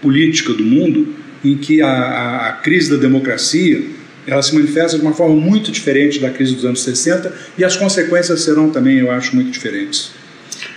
política 0.00 0.52
do 0.52 0.64
mundo 0.64 1.08
em 1.44 1.56
que 1.56 1.82
a, 1.82 1.88
a, 1.88 2.48
a 2.48 2.52
crise 2.52 2.90
da 2.90 2.96
democracia 2.96 3.82
ela 4.26 4.42
se 4.42 4.54
manifesta 4.54 4.98
de 4.98 5.04
uma 5.04 5.12
forma 5.12 5.36
muito 5.36 5.70
diferente 5.70 6.18
da 6.18 6.30
crise 6.30 6.54
dos 6.54 6.64
anos 6.64 6.82
60 6.82 7.32
e 7.58 7.64
as 7.64 7.76
consequências 7.76 8.40
serão 8.40 8.70
também, 8.70 8.98
eu 8.98 9.10
acho, 9.10 9.34
muito 9.34 9.50
diferentes. 9.50 10.12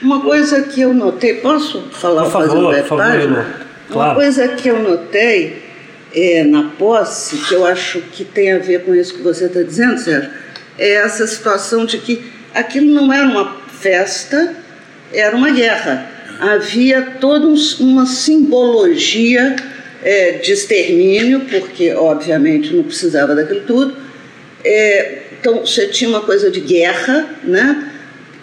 Uma 0.02 0.22
coisa 0.22 0.64
que 0.64 0.82
eu 0.82 0.94
notei, 0.94 1.36
posso 1.36 1.82
falar 1.92 2.24
por 2.24 2.32
favor, 2.32 2.48
fazer 2.48 2.58
um 2.58 2.88
por 2.88 2.98
favor, 2.98 3.67
Claro. 3.90 4.12
Uma 4.12 4.16
coisa 4.16 4.48
que 4.50 4.68
eu 4.68 4.80
notei 4.80 5.64
é, 6.14 6.44
na 6.44 6.72
posse, 6.78 7.38
que 7.48 7.54
eu 7.54 7.66
acho 7.66 8.02
que 8.12 8.26
tem 8.26 8.52
a 8.52 8.58
ver 8.58 8.84
com 8.84 8.94
isso 8.94 9.16
que 9.16 9.22
você 9.22 9.46
está 9.46 9.62
dizendo, 9.62 9.98
Sérgio, 10.00 10.30
é 10.78 10.94
essa 10.96 11.26
situação 11.26 11.86
de 11.86 11.98
que 11.98 12.24
aquilo 12.54 12.94
não 12.94 13.12
era 13.12 13.26
uma 13.26 13.58
festa, 13.80 14.56
era 15.14 15.36
uma 15.36 15.52
guerra. 15.52 16.10
Havia 16.40 17.02
toda 17.20 17.48
uma 17.80 18.06
simbologia 18.06 19.56
é, 20.04 20.34
de 20.34 20.52
extermínio, 20.52 21.42
porque 21.50 21.94
obviamente 21.94 22.74
não 22.74 22.84
precisava 22.84 23.34
daquilo 23.34 23.62
tudo. 23.62 23.96
É, 24.64 25.20
então 25.40 25.66
você 25.66 25.88
tinha 25.88 26.10
uma 26.10 26.22
coisa 26.22 26.52
de 26.52 26.60
guerra, 26.60 27.28
né? 27.44 27.92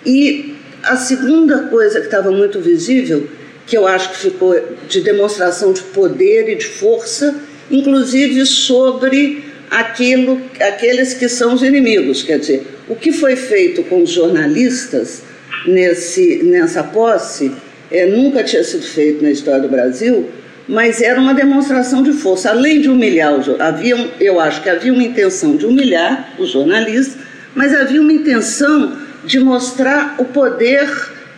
E 0.04 0.54
a 0.82 0.96
segunda 0.96 1.64
coisa 1.64 2.00
que 2.00 2.06
estava 2.06 2.30
muito 2.30 2.60
visível, 2.60 3.28
que 3.66 3.76
eu 3.76 3.86
acho 3.86 4.10
que 4.10 4.18
ficou 4.18 4.54
de 4.88 5.00
demonstração 5.00 5.72
de 5.72 5.82
poder 5.82 6.48
e 6.48 6.54
de 6.54 6.66
força, 6.66 7.34
inclusive 7.70 8.44
sobre 8.44 9.44
aquilo, 9.70 10.40
aqueles 10.60 11.14
que 11.14 11.28
são 11.28 11.54
os 11.54 11.62
inimigos. 11.62 12.22
Quer 12.22 12.38
dizer, 12.38 12.66
o 12.88 12.94
que 12.94 13.12
foi 13.12 13.36
feito 13.36 13.82
com 13.84 14.02
os 14.02 14.10
jornalistas 14.10 15.22
nesse, 15.66 16.42
nessa 16.42 16.82
posse 16.82 17.52
é, 17.90 18.06
nunca 18.06 18.42
tinha 18.42 18.62
sido 18.62 18.84
feito 18.84 19.22
na 19.22 19.30
história 19.30 19.62
do 19.62 19.68
Brasil, 19.68 20.28
mas 20.68 21.00
era 21.00 21.20
uma 21.20 21.34
demonstração 21.34 22.02
de 22.02 22.12
força. 22.12 22.50
Além 22.50 22.80
de 22.80 22.88
humilhar, 22.88 23.34
os, 23.34 23.48
havia, 23.60 24.10
eu 24.20 24.40
acho 24.40 24.62
que 24.62 24.68
havia 24.68 24.92
uma 24.92 25.02
intenção 25.02 25.56
de 25.56 25.66
humilhar 25.66 26.34
os 26.38 26.50
jornalistas, 26.50 27.16
mas 27.54 27.74
havia 27.74 28.00
uma 28.00 28.12
intenção 28.12 28.96
de 29.24 29.40
mostrar 29.40 30.16
o 30.18 30.24
poder 30.24 30.90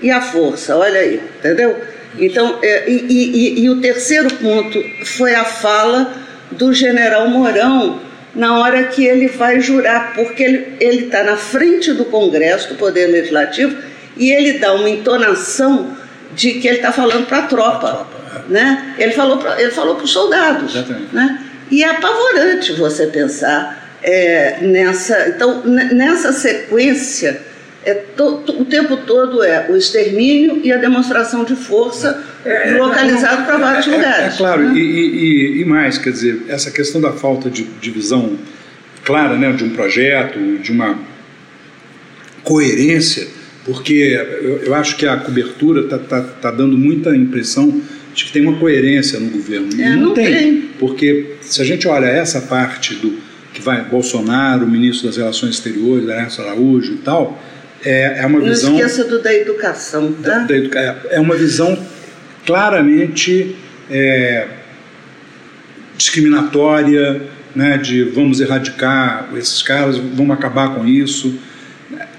e 0.02 0.10
a 0.10 0.20
força. 0.20 0.76
Olha 0.76 1.00
aí, 1.00 1.20
entendeu? 1.38 1.76
Então, 2.18 2.58
é, 2.62 2.88
e, 2.88 3.06
e, 3.08 3.64
e, 3.64 3.70
o 3.70 3.80
terceiro 3.80 4.32
ponto 4.34 4.82
foi 5.04 5.34
a 5.34 5.44
fala 5.44 6.14
do 6.50 6.72
general 6.72 7.28
Mourão 7.28 8.00
na 8.34 8.58
hora 8.60 8.84
que 8.84 9.04
ele 9.04 9.28
vai 9.28 9.60
jurar, 9.60 10.14
porque 10.14 10.42
ele 10.80 11.04
está 11.04 11.22
na 11.24 11.36
frente 11.36 11.92
do 11.92 12.04
Congresso, 12.04 12.68
do 12.68 12.74
Poder 12.76 13.06
Legislativo, 13.06 13.76
e 14.16 14.30
ele 14.30 14.58
dá 14.58 14.74
uma 14.74 14.88
entonação 14.88 15.96
de 16.34 16.54
que 16.54 16.68
ele 16.68 16.76
está 16.76 16.92
falando 16.92 17.26
para 17.26 17.38
a 17.38 17.42
tropa. 17.42 18.06
É. 18.34 18.52
Né? 18.52 18.94
Ele 18.98 19.12
falou 19.12 19.38
para 19.38 20.04
os 20.04 20.10
soldados. 20.10 20.74
Exatamente. 20.74 21.14
Né? 21.14 21.40
E 21.70 21.82
é 21.82 21.88
apavorante 21.88 22.72
você 22.72 23.06
pensar 23.06 23.86
é, 24.02 24.58
nessa. 24.60 25.28
Então, 25.28 25.62
nessa 25.64 26.32
sequência 26.32 27.40
é 27.86 27.94
to, 27.94 28.38
to, 28.38 28.60
o 28.60 28.64
tempo 28.64 28.96
todo 28.96 29.44
é 29.44 29.70
o 29.70 29.76
extermínio 29.76 30.60
e 30.64 30.72
a 30.72 30.76
demonstração 30.76 31.44
de 31.44 31.54
força 31.54 32.20
é, 32.44 32.70
é 32.70 32.78
localizado 32.78 33.46
para 33.46 33.56
vários 33.58 33.86
é, 33.86 33.90
lugares. 33.90 34.34
É, 34.34 34.36
claro, 34.36 34.62
né? 34.62 34.76
e, 34.76 34.80
e, 34.80 35.60
e, 35.62 35.64
mais, 35.64 35.96
quer 35.96 36.10
dizer, 36.10 36.42
essa 36.48 36.68
questão 36.72 37.00
da 37.00 37.12
falta 37.12 37.48
de, 37.48 37.62
de 37.62 37.90
visão 37.92 38.36
clara 39.04 39.36
né, 39.38 39.52
de 39.52 39.62
um 39.62 39.70
projeto, 39.70 40.36
de 40.58 40.72
uma 40.72 40.98
coerência, 42.42 43.28
porque 43.64 44.20
eu, 44.42 44.64
eu 44.64 44.74
acho 44.74 44.96
que 44.96 45.06
a 45.06 45.16
cobertura 45.16 45.82
está 45.82 45.98
tá, 45.98 46.22
tá 46.22 46.50
dando 46.50 46.76
muita 46.76 47.14
impressão 47.16 47.80
de 48.12 48.24
que 48.24 48.32
tem 48.32 48.42
uma 48.42 48.58
coerência 48.58 49.20
no 49.20 49.30
governo. 49.30 49.68
É, 49.80 49.90
não, 49.90 50.08
não 50.08 50.14
tem, 50.14 50.26
tem, 50.26 50.70
porque 50.80 51.36
se 51.40 51.62
a 51.62 51.64
gente 51.64 51.86
olha 51.86 52.06
essa 52.06 52.40
parte 52.40 52.96
do 52.96 53.14
que 53.54 53.62
vai 53.62 53.84
Bolsonaro, 53.84 54.66
ministro 54.66 55.06
das 55.06 55.16
Relações 55.16 55.54
Exteriores, 55.54 56.08
Ernesto 56.08 56.42
Araújo 56.42 56.94
e 56.94 56.98
tal, 56.98 57.40
é, 57.86 58.18
é 58.18 58.26
uma 58.26 58.40
Não 58.40 58.46
visão. 58.46 58.70
Não 58.70 58.78
esqueça 58.80 59.04
do 59.04 59.22
da 59.22 59.32
educação, 59.32 60.12
tá? 60.12 60.38
Da, 60.40 60.44
da 60.44 60.80
é, 60.80 60.96
é 61.12 61.20
uma 61.20 61.36
visão 61.36 61.78
claramente 62.44 63.54
é, 63.88 64.48
discriminatória, 65.96 67.22
né, 67.54 67.78
de 67.78 68.02
vamos 68.02 68.40
erradicar 68.40 69.30
esses 69.36 69.62
caras, 69.62 69.96
vamos 69.96 70.36
acabar 70.36 70.74
com 70.74 70.84
isso. 70.84 71.38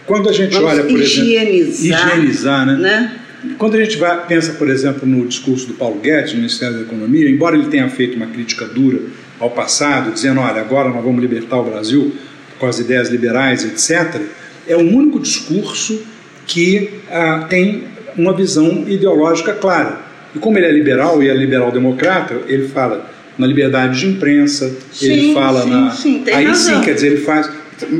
Quando 0.05 0.29
a 0.29 0.33
gente 0.33 0.53
vamos 0.53 0.71
olha, 0.71 0.83
por 0.83 0.99
higienizar, 0.99 1.99
exemplo, 1.99 2.15
higienizar, 2.15 2.65
né? 2.65 2.75
né? 2.77 3.19
Quando 3.57 3.75
a 3.75 3.83
gente 3.83 3.97
vai, 3.97 4.25
pensa, 4.25 4.53
por 4.53 4.69
exemplo, 4.69 5.07
no 5.07 5.27
discurso 5.27 5.67
do 5.67 5.73
Paulo 5.73 5.99
Guedes, 5.99 6.31
no 6.31 6.37
Ministério 6.37 6.77
da 6.77 6.81
Economia, 6.81 7.29
embora 7.29 7.55
ele 7.55 7.67
tenha 7.67 7.89
feito 7.89 8.15
uma 8.15 8.27
crítica 8.27 8.65
dura 8.65 8.99
ao 9.39 9.51
passado, 9.51 10.11
dizendo, 10.11 10.39
olha, 10.39 10.61
agora 10.61 10.89
nós 10.89 11.03
vamos 11.03 11.21
libertar 11.21 11.57
o 11.57 11.63
Brasil 11.63 12.15
com 12.57 12.65
as 12.65 12.79
ideias 12.79 13.09
liberais, 13.09 13.63
etc., 13.63 14.21
é 14.67 14.75
o 14.75 14.81
único 14.81 15.19
discurso 15.19 16.01
que 16.45 16.89
ah, 17.11 17.45
tem 17.49 17.83
uma 18.17 18.33
visão 18.33 18.85
ideológica 18.87 19.53
clara. 19.53 19.99
E 20.35 20.39
como 20.39 20.57
ele 20.57 20.65
é 20.65 20.71
liberal 20.71 21.21
e 21.21 21.29
é 21.29 21.33
liberal-democrata, 21.33 22.41
ele 22.47 22.67
fala 22.67 23.09
na 23.37 23.45
liberdade 23.45 23.99
de 23.99 24.07
imprensa, 24.07 24.75
sim, 24.91 25.11
ele 25.11 25.33
fala 25.33 25.61
sim, 25.61 25.69
na. 25.69 25.91
Sim, 25.91 26.23
Aí 26.33 26.45
razão. 26.45 26.75
sim, 26.75 26.81
quer 26.81 26.93
dizer, 26.93 27.07
ele 27.07 27.21
faz. 27.21 27.49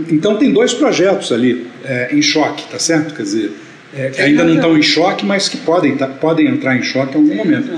Então 0.10 0.38
tem 0.38 0.52
dois 0.52 0.74
projetos 0.74 1.32
ali 1.32 1.68
é, 1.86 2.10
em 2.12 2.22
choque, 2.22 2.64
tá 2.72 2.80
certo? 2.80 3.14
Quer 3.14 3.24
dizer, 3.24 3.52
é, 3.96 4.10
que 4.10 4.22
ainda 4.22 4.44
não 4.44 4.56
estão 4.56 4.78
em 4.78 4.82
choque, 4.82 5.24
mas 5.24 5.48
que 5.48 5.58
podem, 5.58 5.96
tá, 5.96 6.08
podem 6.08 6.48
entrar 6.48 6.76
em 6.76 6.82
choque 6.82 7.16
em 7.16 7.22
algum 7.22 7.36
momento. 7.36 7.70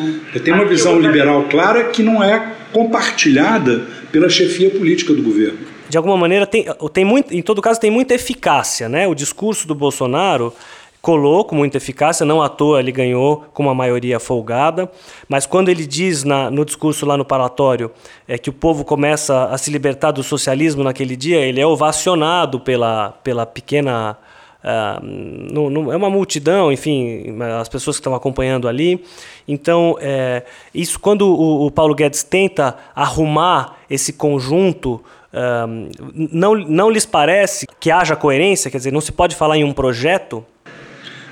Tem 0.44 0.54
uma 0.54 0.66
visão 0.66 0.98
liberal 1.00 1.48
clara 1.50 1.86
que 1.86 2.02
não 2.02 2.24
é 2.24 2.54
compartilhada 2.72 3.82
pela 4.12 4.30
chefia 4.30 4.70
política 4.70 5.14
do 5.14 5.22
governo 5.22 5.79
de 5.90 5.98
alguma 5.98 6.16
maneira 6.16 6.46
tem, 6.46 6.66
tem 6.94 7.04
muito, 7.04 7.34
em 7.34 7.42
todo 7.42 7.62
caso 7.62 7.80
tem 7.80 7.90
muita 7.90 8.14
eficácia, 8.14 8.88
né? 8.88 9.08
O 9.08 9.16
discurso 9.16 9.68
do 9.68 9.74
Bolsonaro 9.74 10.54
colou 11.02 11.46
com 11.46 11.56
muita 11.56 11.78
eficácia, 11.78 12.26
não 12.26 12.42
à 12.42 12.50
toa 12.50 12.80
ele 12.80 12.92
ganhou 12.92 13.46
com 13.54 13.64
uma 13.64 13.74
maioria 13.74 14.20
folgada, 14.20 14.92
mas 15.28 15.46
quando 15.46 15.70
ele 15.70 15.86
diz 15.86 16.24
na, 16.24 16.52
no 16.52 16.66
discurso 16.66 17.06
lá 17.06 17.18
no 17.18 17.26
parlatório 17.26 17.90
é 18.28 18.38
que 18.38 18.50
o 18.50 18.54
povo 18.54 18.84
começa 18.84 19.46
a 19.46 19.58
se 19.58 19.72
libertar 19.72 20.12
do 20.12 20.22
socialismo 20.22 20.84
naquele 20.84 21.16
dia, 21.16 21.40
ele 21.40 21.60
é 21.60 21.66
ovacionado 21.66 22.60
pela, 22.60 23.12
pela 23.24 23.46
pequena 23.46 24.18
Uh, 24.62 25.00
no, 25.02 25.70
no, 25.70 25.90
é 25.90 25.96
uma 25.96 26.10
multidão, 26.10 26.70
enfim, 26.70 27.34
as 27.62 27.70
pessoas 27.70 27.96
que 27.96 28.02
estão 28.02 28.14
acompanhando 28.14 28.68
ali. 28.68 29.06
Então, 29.48 29.96
é, 30.02 30.44
isso 30.76 31.00
quando 31.00 31.22
o, 31.34 31.66
o, 31.66 31.72
Paulo 31.72 31.96
Guedes 31.96 32.24
tenta 32.24 32.76
arrumar 32.94 33.78
esse 33.90 34.12
conjunto, 34.12 35.02
uh, 35.34 35.90
não, 36.32 36.56
não 36.56 36.90
lhes 36.90 37.06
parece 37.06 37.68
que 37.80 37.92
haja 37.92 38.16
coerência? 38.16 38.70
Quer 38.70 38.78
dizer, 38.78 38.92
não 38.92 39.02
se 39.02 39.12
pode 39.12 39.36
falar 39.36 39.58
em 39.58 39.64
um 39.64 39.74
projeto? 39.74 40.46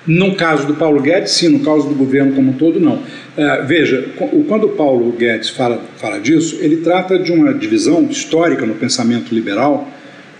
No 0.06 0.36
caso 0.36 0.66
do 0.66 0.76
Paulo 0.76 1.02
Guedes, 1.02 1.34
sim, 1.34 1.50
no 1.50 1.60
caso 1.60 1.90
do 1.90 1.94
governo 1.94 2.34
como 2.34 2.52
um 2.52 2.54
todo, 2.54 2.80
não. 2.80 2.96
Uh, 2.96 3.66
veja, 3.66 4.10
quando 4.48 4.68
o 4.68 4.70
Paulo 4.70 5.12
Guedes 5.12 5.50
fala, 5.50 5.82
fala 5.98 6.20
disso, 6.20 6.58
ele 6.62 6.78
trata 6.78 7.20
de 7.20 7.32
uma 7.32 7.54
divisão 7.54 8.04
histórica 8.04 8.66
no 8.66 8.76
pensamento 8.76 9.36
liberal 9.36 9.88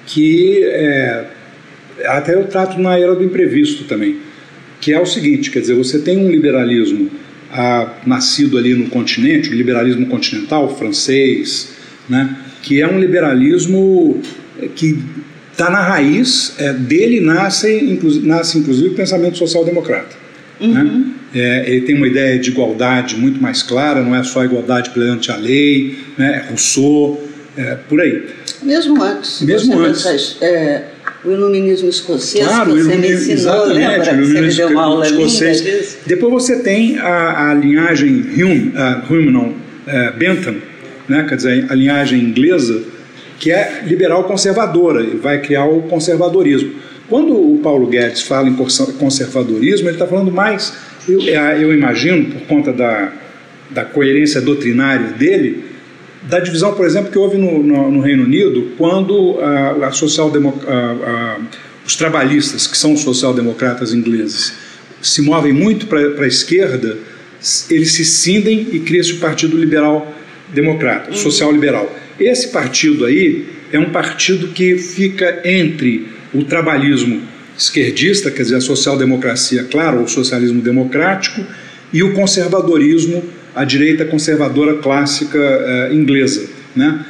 que 0.08 0.64
é, 0.64 1.26
até 2.06 2.34
eu 2.34 2.48
trato 2.48 2.80
na 2.80 2.98
era 2.98 3.14
do 3.14 3.24
imprevisto 3.24 3.84
também, 3.84 4.20
que 4.80 4.94
é 4.94 5.00
o 5.00 5.06
seguinte, 5.06 5.52
quer 5.52 5.60
dizer, 5.60 5.76
você 5.76 6.00
tem 6.00 6.18
um 6.18 6.30
liberalismo 6.30 7.10
ah, 7.52 7.94
nascido 8.06 8.58
ali 8.58 8.74
no 8.74 8.90
continente, 8.90 9.50
o 9.50 9.54
liberalismo 9.54 10.06
continental 10.08 10.76
francês, 10.76 11.74
né, 12.10 12.36
que 12.68 12.82
é 12.82 12.88
um 12.88 13.00
liberalismo 13.00 14.22
que 14.76 15.00
está 15.54 15.70
na 15.70 15.82
raiz, 15.82 16.54
é, 16.60 16.74
dele 16.74 17.22
nasce, 17.22 17.74
inclu 17.74 18.22
nasce 18.24 18.58
inclusive 18.58 18.90
o 18.90 18.94
pensamento 18.94 19.38
social-democrata. 19.38 20.14
Né? 20.60 20.68
Uhum. 20.68 20.84
Né? 20.84 21.06
É, 21.34 21.72
ele 21.72 21.82
tem 21.86 21.96
uma 21.96 22.08
ideia 22.08 22.38
de 22.38 22.50
igualdade 22.50 23.16
muito 23.16 23.42
mais 23.42 23.64
clara, 23.64 24.02
não 24.02 24.14
é 24.14 24.22
só 24.22 24.44
igualdade 24.44 24.90
perante 24.90 25.32
a 25.32 25.38
lei, 25.38 25.98
né? 26.18 26.44
É 26.44 26.50
Rousseau, 26.50 27.24
é, 27.56 27.76
por 27.88 28.02
aí. 28.02 28.26
Mesmo 28.62 29.02
antes. 29.02 29.42
Mesmo 29.42 29.80
antes. 29.80 30.04
Pensar, 30.04 30.46
é, 30.46 30.84
o 31.24 31.32
iluminismo 31.32 31.88
escocês, 31.88 32.46
claro, 32.46 32.76
que 32.76 32.84
você 32.84 32.96
me 32.96 33.12
ensinou, 33.12 33.34
exatamente, 33.34 33.78
lembra? 33.78 34.12
O 34.12 34.16
iluminismo 34.16 34.34
você 34.34 34.42
me 34.42 34.56
deu 34.56 34.68
uma 34.70 34.84
aula 34.84 35.06
escocês. 35.06 35.98
Depois 36.06 36.34
você 36.34 36.60
tem 36.60 36.98
a, 36.98 37.50
a 37.50 37.54
linhagem 37.54 38.10
Hume, 38.10 38.74
uh, 38.76 39.14
Hume 39.14 39.32
não, 39.32 39.50
uh, 39.50 40.18
Bentham, 40.18 40.56
né, 41.08 41.26
quer 41.28 41.36
dizer, 41.36 41.66
a 41.70 41.76
linhagem 41.76 42.20
inglesa, 42.20 42.84
que 43.40 43.52
é 43.52 43.84
liberal 43.86 44.24
conservadora 44.24 45.02
e 45.02 45.16
vai 45.16 45.40
criar 45.42 45.66
o 45.66 45.84
conservadorismo. 45.84 46.72
Quando 47.08 47.34
o 47.34 47.60
Paulo 47.60 47.88
Guedes 47.88 48.22
fala 48.24 48.50
em 48.50 48.56
conservadorismo, 48.56 49.88
ele 49.88 49.96
está 49.96 50.06
falando 50.06 50.32
mais, 50.32 50.74
eu, 51.08 51.22
é, 51.22 51.64
eu 51.64 51.74
imagino, 51.74 52.26
por 52.32 52.42
conta 52.42 52.74
da, 52.74 53.14
da 53.70 53.86
coerência 53.86 54.42
doutrinária 54.42 55.08
dele, 55.14 55.64
da 56.24 56.40
divisão, 56.40 56.74
por 56.74 56.86
exemplo, 56.86 57.12
que 57.12 57.18
houve 57.18 57.38
no, 57.38 57.64
no, 57.64 57.92
no 57.92 58.02
Reino 58.02 58.24
Unido 58.24 58.72
quando 58.78 59.40
a, 59.40 59.88
a 59.88 59.92
social 59.92 60.32
a, 60.68 61.38
os 61.86 61.96
trabalhistas, 61.96 62.68
que 62.68 62.78
são 62.78 62.98
social-democratas 62.98 63.94
ingleses, 63.94 64.54
se 65.02 65.22
movem 65.22 65.54
muito 65.54 65.86
para 65.88 66.24
a 66.24 66.28
esquerda, 66.28 66.98
eles 67.70 67.94
se 67.94 68.04
cindem 68.04 68.68
e 68.74 68.80
cria-se 68.80 69.14
o 69.14 69.20
Partido 69.20 69.58
Liberal 69.58 70.14
Democrata, 70.54 71.12
uhum. 71.12 71.16
Social 71.16 71.52
Liberal. 71.52 71.94
Esse 72.20 72.50
partido 72.50 73.06
aí 73.06 73.46
é 73.72 73.80
um 73.80 73.92
partido 73.92 74.50
que 74.50 74.78
fica 74.78 75.42
entre 75.44 76.08
o 76.34 76.44
trabalhismo 76.44 77.22
esquerdista, 77.58 78.30
quer 78.30 78.44
dizer, 78.44 78.56
a 78.56 78.62
social-democracia, 78.62 79.66
claro, 79.70 80.04
o 80.04 80.08
socialismo 80.08 80.62
democrático, 80.62 81.44
e 81.92 82.04
o 82.04 82.14
conservadorismo 82.14 83.24
a 83.58 83.64
direita 83.64 84.06
conservadora 84.06 84.76
clássica 84.76 85.40
uh, 85.40 85.94
inglesa. 85.94 86.48
Né? 86.76 87.04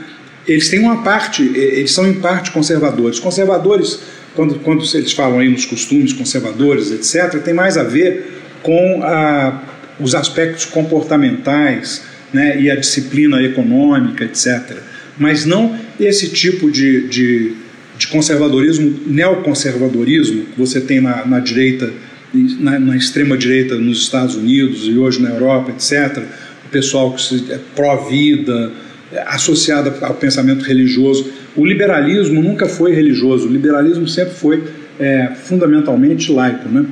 Eles 0.48 0.70
têm 0.70 0.80
uma 0.80 1.04
parte, 1.04 1.44
eles 1.44 1.92
são 1.92 2.08
em 2.08 2.14
parte 2.14 2.52
conservadores. 2.52 3.20
Conservadores, 3.20 4.00
quando, 4.34 4.56
quando 4.60 4.82
eles 4.96 5.12
falam 5.12 5.40
aí 5.40 5.50
nos 5.50 5.66
costumes 5.66 6.14
conservadores, 6.14 6.90
etc., 6.90 7.42
tem 7.42 7.54
mais 7.54 7.78
a 7.78 7.84
ver 7.84 8.42
com 8.64 9.02
a, 9.04 9.62
os 10.00 10.16
aspectos 10.16 10.64
comportamentais 10.64 12.04
né, 12.34 12.60
e 12.60 12.70
a 12.70 12.76
disciplina 12.76 13.42
econômica, 13.42 14.24
etc. 14.24 14.78
Mas 15.18 15.46
não 15.46 15.78
esse 16.00 16.30
tipo 16.30 16.70
de, 16.70 17.08
de, 17.08 17.54
de 17.98 18.08
conservadorismo, 18.08 19.00
neoconservadorismo 19.08 20.46
que 20.46 20.58
você 20.58 20.80
tem 20.80 21.02
na, 21.02 21.26
na 21.26 21.40
direita 21.40 21.92
na, 22.34 22.80
na 22.80 22.96
extrema-direita 22.96 23.76
nos 23.76 24.00
Estados 24.00 24.36
Unidos 24.36 24.84
e 24.86 24.98
hoje 24.98 25.22
na 25.22 25.30
Europa, 25.30 25.72
etc., 25.72 26.24
o 26.66 26.70
pessoal 26.70 27.14
que 27.14 27.52
é 27.52 27.60
pró-vida, 27.76 28.72
é, 29.12 29.24
associado 29.28 29.94
ao 30.02 30.14
pensamento 30.16 30.66
religioso. 30.66 31.32
O 31.56 31.66
liberalismo 31.66 32.42
nunca 32.42 32.68
foi 32.68 32.94
religioso, 32.94 33.48
o 33.48 33.52
liberalismo 33.52 34.08
sempre 34.08 34.34
foi 34.34 34.64
é, 35.00 35.32
fundamentalmente 35.44 36.32
laico. 36.32 36.68
Né? 36.68 36.86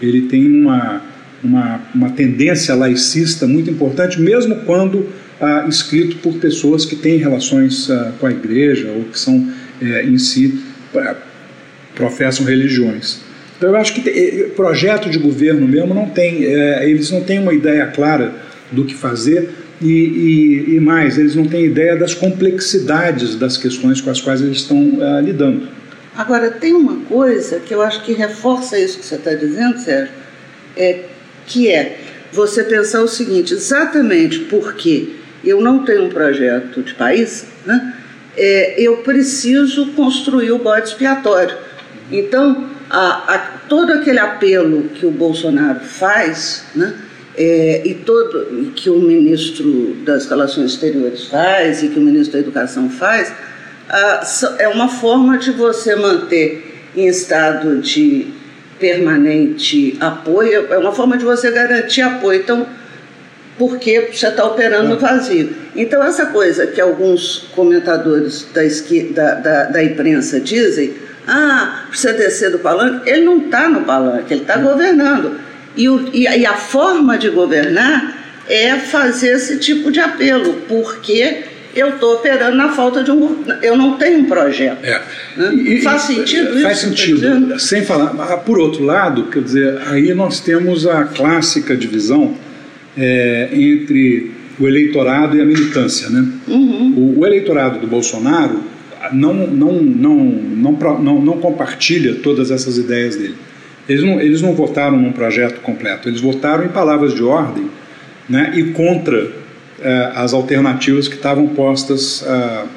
Ele 0.00 0.22
tem 0.22 0.46
uma, 0.46 1.02
uma, 1.42 1.80
uma 1.94 2.10
tendência 2.10 2.74
laicista 2.74 3.46
muito 3.46 3.70
importante, 3.70 4.20
mesmo 4.20 4.56
quando 4.64 5.08
ah, 5.40 5.66
escrito 5.68 6.16
por 6.16 6.34
pessoas 6.34 6.84
que 6.84 6.96
têm 6.96 7.16
relações 7.16 7.90
ah, 7.90 8.12
com 8.18 8.26
a 8.26 8.30
igreja 8.30 8.90
ou 8.90 9.04
que 9.04 9.18
são 9.18 9.48
é, 9.80 10.04
em 10.04 10.18
si 10.18 10.60
professam 11.94 12.44
religiões. 12.44 13.20
Então 13.56 13.70
eu 13.70 13.76
acho 13.76 13.92
que 13.92 14.08
eh, 14.08 14.50
projeto 14.54 15.10
de 15.10 15.18
governo 15.18 15.66
mesmo 15.66 15.92
não 15.92 16.08
tem, 16.08 16.44
é, 16.44 16.88
eles 16.88 17.10
não 17.10 17.22
têm 17.22 17.40
uma 17.40 17.52
ideia 17.52 17.86
clara 17.86 18.32
do 18.70 18.84
que 18.84 18.94
fazer 18.94 19.50
e, 19.82 19.86
e, 19.86 20.74
e, 20.76 20.80
mais, 20.80 21.18
eles 21.18 21.34
não 21.34 21.44
têm 21.44 21.64
ideia 21.64 21.96
das 21.96 22.14
complexidades 22.14 23.34
das 23.34 23.56
questões 23.56 24.00
com 24.00 24.10
as 24.10 24.20
quais 24.20 24.40
eles 24.40 24.58
estão 24.58 24.98
é, 25.00 25.20
lidando. 25.20 25.68
Agora, 26.16 26.50
tem 26.50 26.72
uma 26.72 26.96
coisa 27.06 27.60
que 27.60 27.72
eu 27.74 27.82
acho 27.82 28.02
que 28.04 28.12
reforça 28.12 28.78
isso 28.78 28.98
que 28.98 29.04
você 29.04 29.16
está 29.16 29.34
dizendo, 29.34 29.78
Sérgio, 29.78 30.12
é, 30.76 31.04
que 31.48 31.68
é 31.68 31.98
você 32.32 32.62
pensar 32.62 33.02
o 33.02 33.08
seguinte, 33.08 33.54
exatamente 33.54 34.40
porque 34.40 35.14
eu 35.42 35.60
não 35.60 35.84
tenho 35.84 36.04
um 36.04 36.08
projeto 36.08 36.82
de 36.82 36.94
país, 36.94 37.46
né, 37.64 37.94
é, 38.36 38.80
eu 38.80 38.98
preciso 38.98 39.92
construir 39.92 40.52
o 40.52 40.58
bode 40.58 40.88
expiatório. 40.88 41.56
Então, 42.12 42.68
a, 42.88 43.34
a, 43.34 43.38
todo 43.68 43.92
aquele 43.92 44.18
apelo 44.18 44.84
que 44.94 45.06
o 45.06 45.10
Bolsonaro 45.10 45.80
faz, 45.80 46.64
né, 46.74 46.94
é, 47.36 47.82
e 47.84 47.94
todo 47.94 48.72
que 48.74 48.90
o 48.90 48.98
ministro 48.98 49.96
das 50.04 50.26
Relações 50.26 50.72
Exteriores 50.72 51.24
faz 51.24 51.82
e 51.82 51.88
que 51.88 51.98
o 51.98 52.02
ministro 52.02 52.32
da 52.32 52.40
Educação 52.40 52.90
faz, 52.90 53.32
a, 53.88 54.26
é 54.58 54.68
uma 54.68 54.88
forma 54.88 55.38
de 55.38 55.50
você 55.52 55.96
manter 55.96 56.82
em 56.96 57.06
estado 57.06 57.80
de 57.80 58.26
permanente 58.78 59.96
apoio, 60.00 60.72
é 60.72 60.78
uma 60.78 60.92
forma 60.92 61.16
de 61.16 61.24
você 61.24 61.50
garantir 61.50 62.02
apoio. 62.02 62.40
Então, 62.40 62.66
porque 63.58 64.10
você 64.12 64.28
está 64.28 64.44
operando 64.44 64.90
no 64.90 64.98
vazio. 64.98 65.52
Então, 65.74 66.02
essa 66.02 66.26
coisa 66.26 66.66
que 66.66 66.80
alguns 66.80 67.48
comentadores 67.54 68.46
da, 68.54 68.62
da, 69.14 69.34
da, 69.34 69.64
da 69.64 69.84
imprensa 69.84 70.40
dizem 70.40 70.94
ah, 71.26 71.84
precisa 71.88 72.14
descer 72.14 72.50
do 72.50 72.58
palanque. 72.58 73.08
Ele 73.10 73.24
não 73.26 73.38
está 73.38 73.68
no 73.68 73.82
palanque, 73.82 74.32
ele 74.32 74.42
está 74.42 74.56
governando. 74.56 75.38
E, 75.76 75.88
o, 75.88 76.08
e, 76.12 76.22
e, 76.22 76.46
a 76.46 76.54
forma 76.54 77.18
de 77.18 77.28
governar 77.28 78.16
é 78.48 78.76
fazer 78.76 79.32
esse 79.32 79.58
tipo 79.58 79.92
de 79.92 80.00
apelo, 80.00 80.62
porque 80.66 81.44
eu 81.78 81.90
estou 81.90 82.14
operando 82.14 82.56
na 82.56 82.70
falta 82.70 83.02
de 83.02 83.10
um. 83.10 83.44
Eu 83.62 83.76
não 83.76 83.96
tenho 83.96 84.20
um 84.20 84.24
projeto. 84.24 84.84
É. 84.84 85.02
Né? 85.36 85.54
E, 85.54 85.80
faz 85.80 86.02
sentido 86.02 86.54
isso? 86.54 86.62
Faz 86.62 86.78
sentido. 86.78 87.60
Sem 87.60 87.84
falar. 87.84 88.38
Por 88.38 88.58
outro 88.58 88.84
lado, 88.84 89.24
quer 89.24 89.42
dizer, 89.42 89.78
aí 89.86 90.12
nós 90.14 90.40
temos 90.40 90.86
a 90.86 91.04
clássica 91.04 91.76
divisão 91.76 92.34
é, 92.96 93.48
entre 93.52 94.32
o 94.58 94.66
eleitorado 94.66 95.36
e 95.36 95.40
a 95.40 95.44
militância. 95.44 96.10
Né? 96.10 96.26
Uhum. 96.48 96.94
O, 96.96 97.20
o 97.20 97.26
eleitorado 97.26 97.78
do 97.78 97.86
Bolsonaro 97.86 98.60
não, 99.12 99.32
não, 99.32 99.72
não, 99.72 100.14
não, 100.14 100.98
não, 100.98 101.22
não 101.22 101.38
compartilha 101.38 102.16
todas 102.16 102.50
essas 102.50 102.76
ideias 102.76 103.16
dele. 103.16 103.34
Eles 103.88 104.04
não, 104.04 104.20
eles 104.20 104.42
não 104.42 104.52
votaram 104.52 104.98
num 104.98 105.12
projeto 105.12 105.60
completo, 105.60 106.08
eles 106.08 106.20
votaram 106.20 106.64
em 106.64 106.68
palavras 106.68 107.14
de 107.14 107.22
ordem 107.22 107.70
né, 108.28 108.52
e 108.54 108.64
contra 108.72 109.32
as 110.14 110.32
alternativas 110.32 111.08
que 111.08 111.14
estavam 111.14 111.46
postas, 111.48 112.22
uh, 112.22 112.68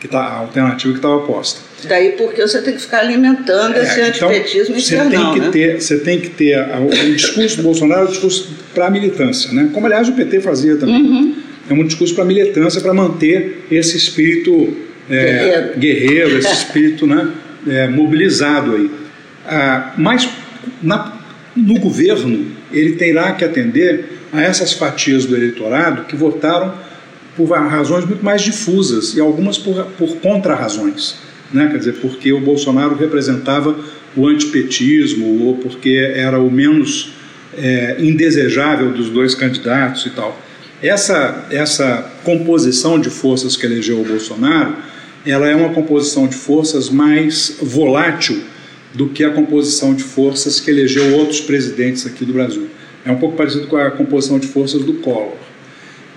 que 0.00 0.08
tá, 0.08 0.20
a 0.20 0.38
alternativa 0.38 0.92
que 0.92 0.98
estava 0.98 1.20
posta. 1.20 1.60
Daí 1.88 2.12
porque 2.12 2.40
você 2.42 2.60
tem 2.62 2.74
que 2.74 2.80
ficar 2.80 3.00
alimentando 3.00 3.76
é, 3.76 3.82
esse 3.82 4.00
então, 4.00 4.28
antipetismo 4.28 4.80
você 4.80 4.96
tem 4.96 5.32
que 5.32 5.40
né? 5.40 5.48
ter 5.50 5.80
Você 5.80 5.98
tem 5.98 6.20
que 6.20 6.30
ter 6.30 6.58
o 6.58 7.14
discurso 7.14 7.56
do 7.58 7.62
Bolsonaro 7.62 8.02
é 8.02 8.04
um 8.04 8.10
discurso 8.10 8.50
para 8.74 8.86
a 8.86 8.90
militância, 8.90 9.52
né? 9.52 9.70
como 9.72 9.86
aliás 9.86 10.08
o 10.08 10.12
PT 10.12 10.40
fazia 10.40 10.76
também. 10.76 11.02
Uhum. 11.02 11.36
É 11.68 11.72
um 11.72 11.84
discurso 11.84 12.14
para 12.14 12.24
a 12.24 12.26
militância, 12.26 12.80
para 12.80 12.92
manter 12.92 13.64
esse 13.70 13.96
espírito 13.96 14.76
é, 15.08 15.72
guerreiro. 15.78 15.78
guerreiro. 15.78 16.38
esse 16.38 16.52
espírito 16.52 17.06
né, 17.06 17.30
é, 17.66 17.88
mobilizado 17.88 18.76
aí. 18.76 18.90
Ah, 19.46 19.94
mas 19.96 20.28
na, 20.82 21.18
no 21.56 21.78
governo 21.78 22.46
ele 22.72 22.96
terá 22.96 23.32
que 23.32 23.44
atender 23.44 24.04
a 24.34 24.42
essas 24.42 24.72
fatias 24.72 25.24
do 25.24 25.36
eleitorado 25.36 26.04
que 26.04 26.16
votaram 26.16 26.74
por 27.36 27.48
razões 27.50 28.04
muito 28.04 28.24
mais 28.24 28.42
difusas 28.42 29.14
e 29.14 29.20
algumas 29.20 29.56
por, 29.56 29.84
por 29.98 30.16
contra-razões. 30.16 31.16
né? 31.52 31.68
quer 31.70 31.78
dizer, 31.78 31.94
porque 31.94 32.32
o 32.32 32.40
Bolsonaro 32.40 32.96
representava 32.96 33.76
o 34.16 34.26
antipetismo 34.26 35.46
ou 35.46 35.56
porque 35.56 36.12
era 36.14 36.38
o 36.40 36.50
menos 36.50 37.12
é, 37.56 37.96
indesejável 38.00 38.90
dos 38.92 39.08
dois 39.08 39.34
candidatos 39.34 40.04
e 40.06 40.10
tal. 40.10 40.40
Essa, 40.82 41.46
essa 41.50 42.10
composição 42.24 43.00
de 43.00 43.10
forças 43.10 43.56
que 43.56 43.64
elegeu 43.64 44.00
o 44.00 44.04
Bolsonaro, 44.04 44.76
ela 45.24 45.48
é 45.48 45.54
uma 45.54 45.70
composição 45.70 46.26
de 46.26 46.34
forças 46.34 46.90
mais 46.90 47.56
volátil 47.62 48.42
do 48.92 49.08
que 49.08 49.24
a 49.24 49.30
composição 49.30 49.94
de 49.94 50.02
forças 50.02 50.60
que 50.60 50.70
elegeu 50.70 51.14
outros 51.14 51.40
presidentes 51.40 52.06
aqui 52.06 52.24
do 52.24 52.32
Brasil. 52.32 52.68
É 53.04 53.10
um 53.10 53.16
pouco 53.16 53.36
parecido 53.36 53.66
com 53.66 53.76
a 53.76 53.90
composição 53.90 54.38
de 54.38 54.46
forças 54.46 54.82
do 54.82 54.94
Collor. 54.94 55.36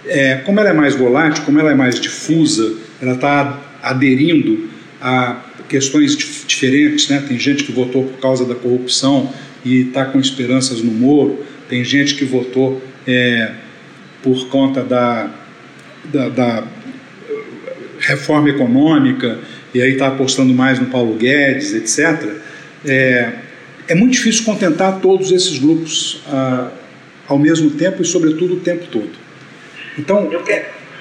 É, 0.06 0.36
como 0.46 0.60
ela 0.60 0.70
é 0.70 0.74
mais 0.74 0.96
volátil, 0.96 1.44
como 1.44 1.60
ela 1.60 1.72
é 1.72 1.76
mais 1.76 2.00
difusa, 2.00 2.76
ela 3.02 3.14
está 3.14 3.60
aderindo 3.84 4.70
a 5.02 5.42
questões 5.68 6.16
diferentes. 6.16 7.10
Né? 7.10 7.24
Tem 7.28 7.38
gente 7.38 7.64
que 7.64 7.72
votou 7.72 8.06
por 8.06 8.20
causa 8.20 8.46
da 8.46 8.56
corrupção 8.56 9.32
e 9.66 9.82
está 9.82 10.06
com 10.06 10.20
esperanças 10.20 10.82
no 10.82 10.92
Moro, 10.92 11.44
tem 11.68 11.84
gente 11.84 12.16
que 12.16 12.24
votou 12.24 12.82
é, 13.06 13.52
por 14.24 14.48
conta 14.48 14.82
da, 14.82 15.30
da, 16.06 16.30
da, 16.30 16.64
reforma 18.00 18.48
econômica 18.50 19.40
e 19.74 19.82
aí 19.82 19.94
está 19.94 20.08
apostando 20.08 20.54
mais 20.54 20.80
no 20.80 20.86
Paulo 20.86 21.16
Guedes, 21.16 21.74
etc. 21.74 22.38
É, 22.86 23.32
é 23.88 23.96
muito 23.96 24.14
difícil 24.14 24.46
contentar 24.46 25.00
todos 25.00 25.32
esses 25.32 25.58
grupos 25.58 26.22
ah, 26.28 26.70
ao 27.28 27.38
mesmo 27.38 27.72
tempo 27.72 28.02
e, 28.02 28.06
sobretudo, 28.06 28.56
o 28.56 28.60
tempo 28.60 28.86
todo. 28.92 29.10
Então, 29.98 30.30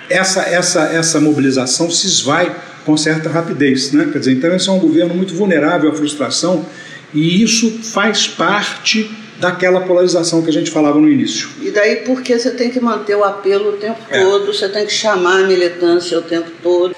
essa, 0.08 0.42
essa, 0.42 0.84
essa 0.92 1.20
mobilização 1.20 1.90
se 1.90 2.06
esvai 2.06 2.54
com 2.84 2.96
certa 2.96 3.28
rapidez. 3.28 3.92
Né? 3.92 4.08
Quer 4.12 4.18
dizer, 4.18 4.32
então, 4.32 4.54
esse 4.54 4.68
é 4.68 4.72
um 4.72 4.78
governo 4.78 5.14
muito 5.14 5.34
vulnerável 5.34 5.90
à 5.90 5.94
frustração 5.94 6.64
e 7.12 7.42
isso 7.42 7.78
faz 7.82 8.26
parte 8.26 9.10
daquela 9.38 9.80
polarização 9.80 10.42
que 10.42 10.48
a 10.48 10.52
gente 10.52 10.70
falava 10.70 10.98
no 10.98 11.08
início. 11.08 11.48
E 11.60 11.70
daí 11.70 11.96
porque 11.96 12.38
você 12.38 12.50
tem 12.50 12.70
que 12.70 12.80
manter 12.80 13.14
o 13.16 13.24
apelo 13.24 13.70
o 13.70 13.72
tempo 13.76 13.98
é. 14.08 14.20
todo, 14.20 14.46
você 14.46 14.68
tem 14.68 14.86
que 14.86 14.92
chamar 14.92 15.44
a 15.44 15.46
militância 15.46 16.18
o 16.18 16.22
tempo 16.22 16.50
todo. 16.62 16.96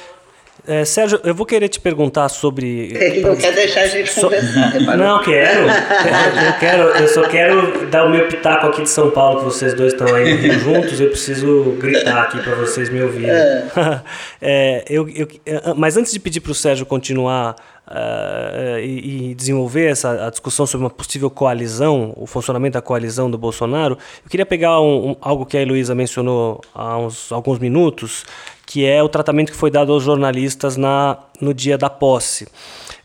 É, 0.68 0.85
Sérgio, 0.85 1.18
eu 1.24 1.35
vou 1.35 1.46
querer 1.46 1.66
te 1.70 1.81
perguntar 1.81 2.28
sobre. 2.28 2.94
Ele 2.94 3.22
não 3.22 3.35
quer 3.35 3.54
deixar 3.54 3.81
a 3.81 3.87
gente 3.87 4.12
so... 4.12 4.20
conversar. 4.20 4.98
Não, 4.98 5.22
quero. 5.22 5.61
Eu 5.61 6.52
quero. 6.61 6.83
Eu 6.83 7.09
só 7.09 7.26
quero 7.26 7.87
dar 7.87 8.04
o 8.04 8.11
meu 8.11 8.28
pitaco 8.28 8.66
aqui 8.66 8.83
de 8.83 8.90
São 8.90 9.11
Paulo, 9.11 9.38
que 9.38 9.44
vocês 9.46 9.72
dois 9.72 9.94
estão 9.94 10.14
aí 10.14 10.35
no 10.35 10.42
Rio 10.42 10.61
juntos. 10.61 11.00
Eu 11.00 11.09
preciso 11.09 11.74
gritar 11.81 12.24
aqui 12.24 12.42
para 12.42 12.54
vocês 12.57 12.90
me 12.90 13.00
ouvirem. 13.02 13.31
É. 13.31 13.68
É, 14.40 14.85
eu, 14.88 15.09
eu, 15.09 15.26
mas 15.76 15.96
antes 15.96 16.12
de 16.12 16.20
pedir 16.20 16.40
para 16.40 16.52
o 16.52 16.54
Sérgio 16.54 16.87
continuar 16.87 17.57
uh, 17.88 18.78
e, 18.78 19.31
e, 19.31 19.35
desenvolver 19.35 19.90
essa 19.90 20.26
a 20.26 20.31
discussão 20.31 20.64
sobre 20.64 20.85
uma 20.85 20.90
possível 20.90 21.28
coalizão, 21.28 22.12
o 22.16 22.24
funcionamento 22.24 22.74
da 22.74 22.81
coalizão 22.81 23.28
do 23.28 23.37
Bolsonaro, 23.37 23.98
eu 24.24 24.31
queria 24.31 24.46
pegar 24.46 24.81
um, 24.81 25.11
um, 25.11 25.16
algo 25.20 25.44
que 25.44 25.57
a 25.57 25.62
Heloísa 25.62 25.92
mencionou 25.92 26.61
há 26.72 26.96
uns, 26.98 27.33
alguns 27.33 27.59
minutos, 27.59 28.24
que 28.68 28.85
é 28.85 29.02
o 29.02 29.09
tratamento 29.09 29.50
que 29.50 29.57
foi 29.57 29.70
dado 29.70 29.94
aos 29.94 30.02
jornalistas 30.02 30.76
na, 30.76 31.16
no 31.40 31.54
dia 31.54 31.78
da 31.78 31.88
posse. 31.88 32.46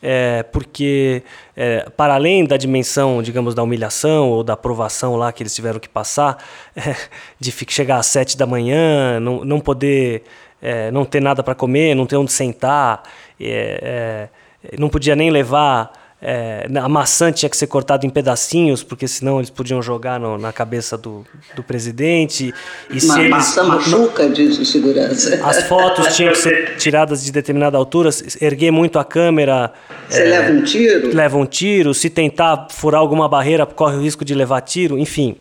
É, 0.01 0.43
porque, 0.43 1.23
é, 1.55 1.89
para 1.95 2.15
além 2.15 2.43
da 2.43 2.57
dimensão, 2.57 3.23
digamos, 3.23 3.55
da 3.55 3.63
humilhação 3.63 4.29
ou 4.29 4.43
da 4.43 4.55
aprovação 4.55 5.15
lá 5.15 5.31
que 5.31 5.41
eles 5.41 5.55
tiveram 5.55 5.79
que 5.79 5.87
passar, 5.87 6.37
é, 6.75 6.93
de 7.39 7.49
chegar 7.69 7.99
às 7.99 8.07
sete 8.07 8.37
da 8.37 8.45
manhã, 8.45 9.21
não, 9.21 9.45
não 9.45 9.61
poder, 9.61 10.23
é, 10.61 10.91
não 10.91 11.05
ter 11.05 11.21
nada 11.21 11.41
para 11.41 11.55
comer, 11.55 11.95
não 11.95 12.05
ter 12.05 12.17
onde 12.17 12.33
sentar, 12.33 13.03
é, 13.39 14.29
é, 14.69 14.77
não 14.77 14.89
podia 14.89 15.15
nem 15.15 15.31
levar. 15.31 15.93
É, 16.25 16.65
a 16.81 16.87
maçã 16.87 17.33
tinha 17.33 17.49
que 17.49 17.57
ser 17.57 17.67
cortada 17.67 18.05
em 18.05 18.09
pedacinhos, 18.09 18.81
porque 18.81 19.09
senão 19.09 19.39
eles 19.39 19.49
podiam 19.49 19.81
jogar 19.81 20.17
no, 20.17 20.37
na 20.37 20.53
cabeça 20.53 20.97
do, 20.97 21.25
do 21.53 21.61
presidente. 21.61 22.53
E 22.89 23.01
se 23.01 23.19
eles, 23.19 23.29
maçã 23.29 23.63
machuca, 23.63 24.29
diz 24.29 24.57
o 24.57 24.63
segurança. 24.63 25.37
As 25.43 25.63
fotos 25.63 26.15
tinham 26.15 26.31
que 26.31 26.37
ser 26.37 26.77
tiradas 26.77 27.25
de 27.25 27.31
determinada 27.31 27.77
altura, 27.77 28.09
erguer 28.39 28.71
muito 28.71 28.97
a 28.97 29.03
câmera. 29.03 29.73
Você 30.07 30.21
é, 30.21 30.25
leva 30.25 30.53
um 30.53 30.63
tiro? 30.63 31.13
Leva 31.13 31.37
um 31.37 31.45
tiro. 31.45 31.93
Se 31.93 32.09
tentar 32.09 32.67
furar 32.69 33.01
alguma 33.01 33.27
barreira, 33.27 33.65
corre 33.65 33.97
o 33.97 34.01
risco 34.01 34.23
de 34.23 34.33
levar 34.33 34.61
tiro, 34.61 34.97
enfim. 34.97 35.35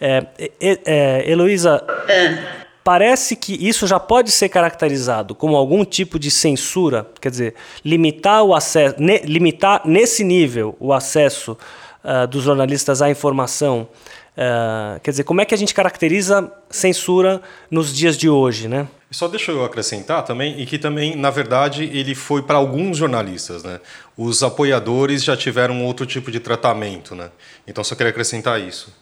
É, 0.00 0.26
é, 0.60 0.78
é 0.84 1.30
Heloísa. 1.30 1.80
É 2.08 2.63
Parece 2.84 3.34
que 3.34 3.54
isso 3.66 3.86
já 3.86 3.98
pode 3.98 4.30
ser 4.30 4.50
caracterizado 4.50 5.34
como 5.34 5.56
algum 5.56 5.86
tipo 5.86 6.18
de 6.18 6.30
censura, 6.30 7.08
quer 7.18 7.30
dizer, 7.30 7.54
limitar 7.82 8.42
o 8.42 8.54
acesso, 8.54 8.96
ne, 8.98 9.20
limitar 9.20 9.80
nesse 9.86 10.22
nível 10.22 10.76
o 10.78 10.92
acesso 10.92 11.56
uh, 12.04 12.26
dos 12.26 12.44
jornalistas 12.44 13.00
à 13.00 13.08
informação. 13.08 13.88
Uh, 14.36 15.00
quer 15.00 15.12
dizer, 15.12 15.24
como 15.24 15.40
é 15.40 15.46
que 15.46 15.54
a 15.54 15.56
gente 15.56 15.72
caracteriza 15.72 16.52
censura 16.68 17.40
nos 17.70 17.94
dias 17.94 18.18
de 18.18 18.28
hoje, 18.28 18.68
né? 18.68 18.86
Só 19.10 19.28
deixa 19.28 19.52
eu 19.52 19.64
acrescentar 19.64 20.22
também, 20.24 20.60
e 20.60 20.66
que 20.66 20.76
também, 20.76 21.16
na 21.16 21.30
verdade, 21.30 21.84
ele 21.84 22.14
foi 22.14 22.42
para 22.42 22.58
alguns 22.58 22.98
jornalistas, 22.98 23.62
né? 23.62 23.80
Os 24.14 24.42
apoiadores 24.42 25.24
já 25.24 25.36
tiveram 25.36 25.82
outro 25.84 26.04
tipo 26.04 26.30
de 26.30 26.40
tratamento, 26.40 27.14
né? 27.14 27.30
Então, 27.66 27.82
só 27.82 27.94
queria 27.94 28.10
acrescentar 28.10 28.60
isso. 28.60 28.92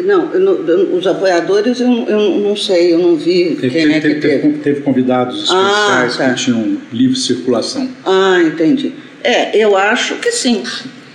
Não, 0.00 0.32
eu, 0.32 0.96
os 0.96 1.06
apoiadores 1.06 1.78
eu, 1.78 1.90
eu, 2.08 2.40
não 2.40 2.56
sei, 2.56 2.94
eu 2.94 2.98
não 2.98 3.16
vi 3.16 3.56
teve, 3.60 3.70
quem 3.70 3.88
teve, 3.88 3.92
é 3.92 4.00
que 4.00 4.20
teve. 4.20 4.38
Teve, 4.38 4.58
teve 4.58 4.80
convidados 4.80 5.50
ah, 5.50 6.04
especiais 6.06 6.14
ah, 6.14 6.18
tá. 6.18 6.30
que 6.30 6.44
tinham 6.44 6.78
livre 6.92 7.16
circulação. 7.16 7.88
Ah, 8.04 8.40
entendi. 8.42 8.92
É, 9.22 9.56
eu 9.56 9.76
acho 9.76 10.16
que 10.16 10.32
sim. 10.32 10.62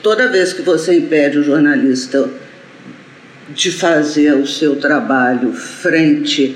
Toda 0.03 0.31
vez 0.31 0.53
que 0.53 0.61
você 0.61 0.95
impede 0.95 1.39
o 1.39 1.43
jornalista 1.43 2.29
de 3.49 3.71
fazer 3.71 4.33
o 4.35 4.45
seu 4.45 4.75
trabalho 4.75 5.53
frente 5.53 6.55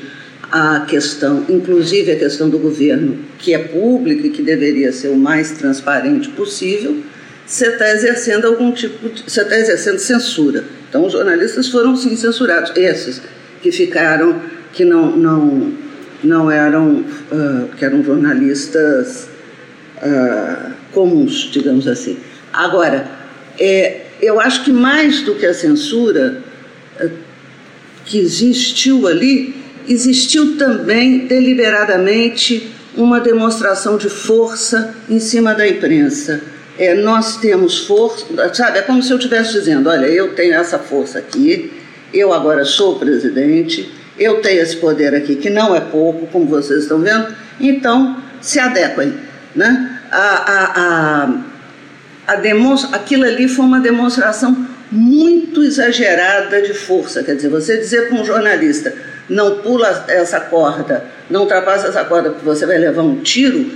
à 0.51 0.81
questão, 0.81 1.45
inclusive 1.49 2.11
a 2.11 2.15
questão 2.17 2.49
do 2.49 2.59
governo, 2.59 3.17
que 3.39 3.53
é 3.53 3.57
pública 3.57 4.27
e 4.27 4.29
que 4.29 4.43
deveria 4.43 4.91
ser 4.91 5.07
o 5.07 5.17
mais 5.17 5.51
transparente 5.51 6.29
possível, 6.29 6.97
você 7.45 7.67
está 7.67 7.89
exercendo 7.91 8.45
algum 8.45 8.71
tipo 8.71 9.09
de. 9.09 9.23
você 9.29 9.41
está 9.41 9.57
exercendo 9.57 9.97
censura. 9.97 10.63
Então, 10.91 11.05
os 11.05 11.13
jornalistas 11.13 11.69
foram 11.69 11.95
sim 11.95 12.17
censurados, 12.17 12.73
esses 12.75 13.21
que 13.61 13.71
ficaram, 13.71 14.41
que 14.73 14.83
não, 14.83 15.15
não, 15.15 15.71
não 16.21 16.51
eram, 16.51 17.05
uh, 17.31 17.69
que 17.77 17.85
eram 17.85 18.03
jornalistas 18.03 19.29
uh, 20.03 20.73
comuns, 20.91 21.49
digamos 21.49 21.87
assim. 21.87 22.17
Agora, 22.51 23.09
é, 23.57 24.01
eu 24.21 24.37
acho 24.41 24.65
que 24.65 24.73
mais 24.73 25.21
do 25.21 25.35
que 25.35 25.45
a 25.45 25.53
censura 25.53 26.43
uh, 27.01 27.09
que 28.03 28.19
existiu 28.19 29.07
ali, 29.07 29.55
existiu 29.87 30.57
também 30.57 31.25
deliberadamente 31.25 32.69
uma 32.97 33.21
demonstração 33.21 33.95
de 33.95 34.09
força 34.09 34.93
em 35.09 35.21
cima 35.21 35.53
da 35.53 35.65
imprensa 35.65 36.41
é, 36.77 36.93
nós 36.93 37.37
temos 37.37 37.85
força, 37.85 38.25
sabe? 38.53 38.79
É 38.79 38.81
como 38.81 39.01
se 39.03 39.11
eu 39.11 39.17
estivesse 39.17 39.53
dizendo: 39.53 39.89
olha, 39.89 40.05
eu 40.05 40.33
tenho 40.33 40.53
essa 40.53 40.79
força 40.79 41.19
aqui, 41.19 41.71
eu 42.13 42.33
agora 42.33 42.65
sou 42.65 42.97
presidente, 42.97 43.91
eu 44.17 44.41
tenho 44.41 44.61
esse 44.61 44.77
poder 44.77 45.13
aqui, 45.15 45.35
que 45.35 45.49
não 45.49 45.75
é 45.75 45.79
pouco, 45.79 46.27
como 46.27 46.45
vocês 46.45 46.83
estão 46.83 46.99
vendo, 46.99 47.27
então 47.59 48.21
se 48.41 48.59
adequem. 48.59 49.13
Né? 49.55 49.99
A, 50.11 50.17
a, 50.17 51.25
a, 52.27 52.33
a 52.33 52.35
demonstra, 52.35 52.95
aquilo 52.95 53.25
ali 53.25 53.47
foi 53.47 53.65
uma 53.65 53.79
demonstração 53.79 54.67
muito 54.91 55.63
exagerada 55.63 56.61
de 56.61 56.73
força. 56.73 57.23
Quer 57.23 57.35
dizer, 57.35 57.49
você 57.49 57.77
dizer 57.77 58.09
para 58.09 58.19
um 58.19 58.25
jornalista: 58.25 58.93
não 59.29 59.57
pula 59.59 60.05
essa 60.07 60.39
corda, 60.39 61.05
não 61.29 61.41
ultrapassa 61.41 61.87
essa 61.87 62.03
corda, 62.03 62.29
porque 62.29 62.45
você 62.45 62.65
vai 62.65 62.77
levar 62.77 63.01
um 63.01 63.21
tiro 63.21 63.71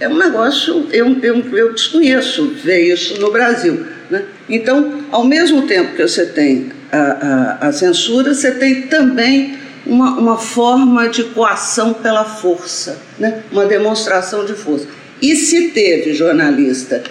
é 0.00 0.08
um 0.08 0.16
negócio, 0.16 0.88
eu, 0.90 1.14
eu, 1.22 1.56
eu 1.56 1.72
desconheço 1.74 2.54
ver 2.64 2.92
isso 2.92 3.20
no 3.20 3.30
Brasil. 3.30 3.86
Né? 4.08 4.24
Então, 4.48 5.04
ao 5.12 5.24
mesmo 5.24 5.66
tempo 5.66 5.94
que 5.94 6.02
você 6.02 6.24
tem 6.24 6.72
a, 6.90 7.58
a, 7.60 7.68
a 7.68 7.72
censura, 7.72 8.32
você 8.32 8.52
tem 8.52 8.82
também 8.82 9.58
uma, 9.86 10.18
uma 10.18 10.38
forma 10.38 11.08
de 11.10 11.24
coação 11.24 11.92
pela 11.92 12.24
força, 12.24 12.98
né? 13.18 13.42
uma 13.52 13.66
demonstração 13.66 14.46
de 14.46 14.54
força. 14.54 14.86
E 15.20 15.36
se 15.36 15.68
teve 15.68 16.14
jornalista 16.14 17.02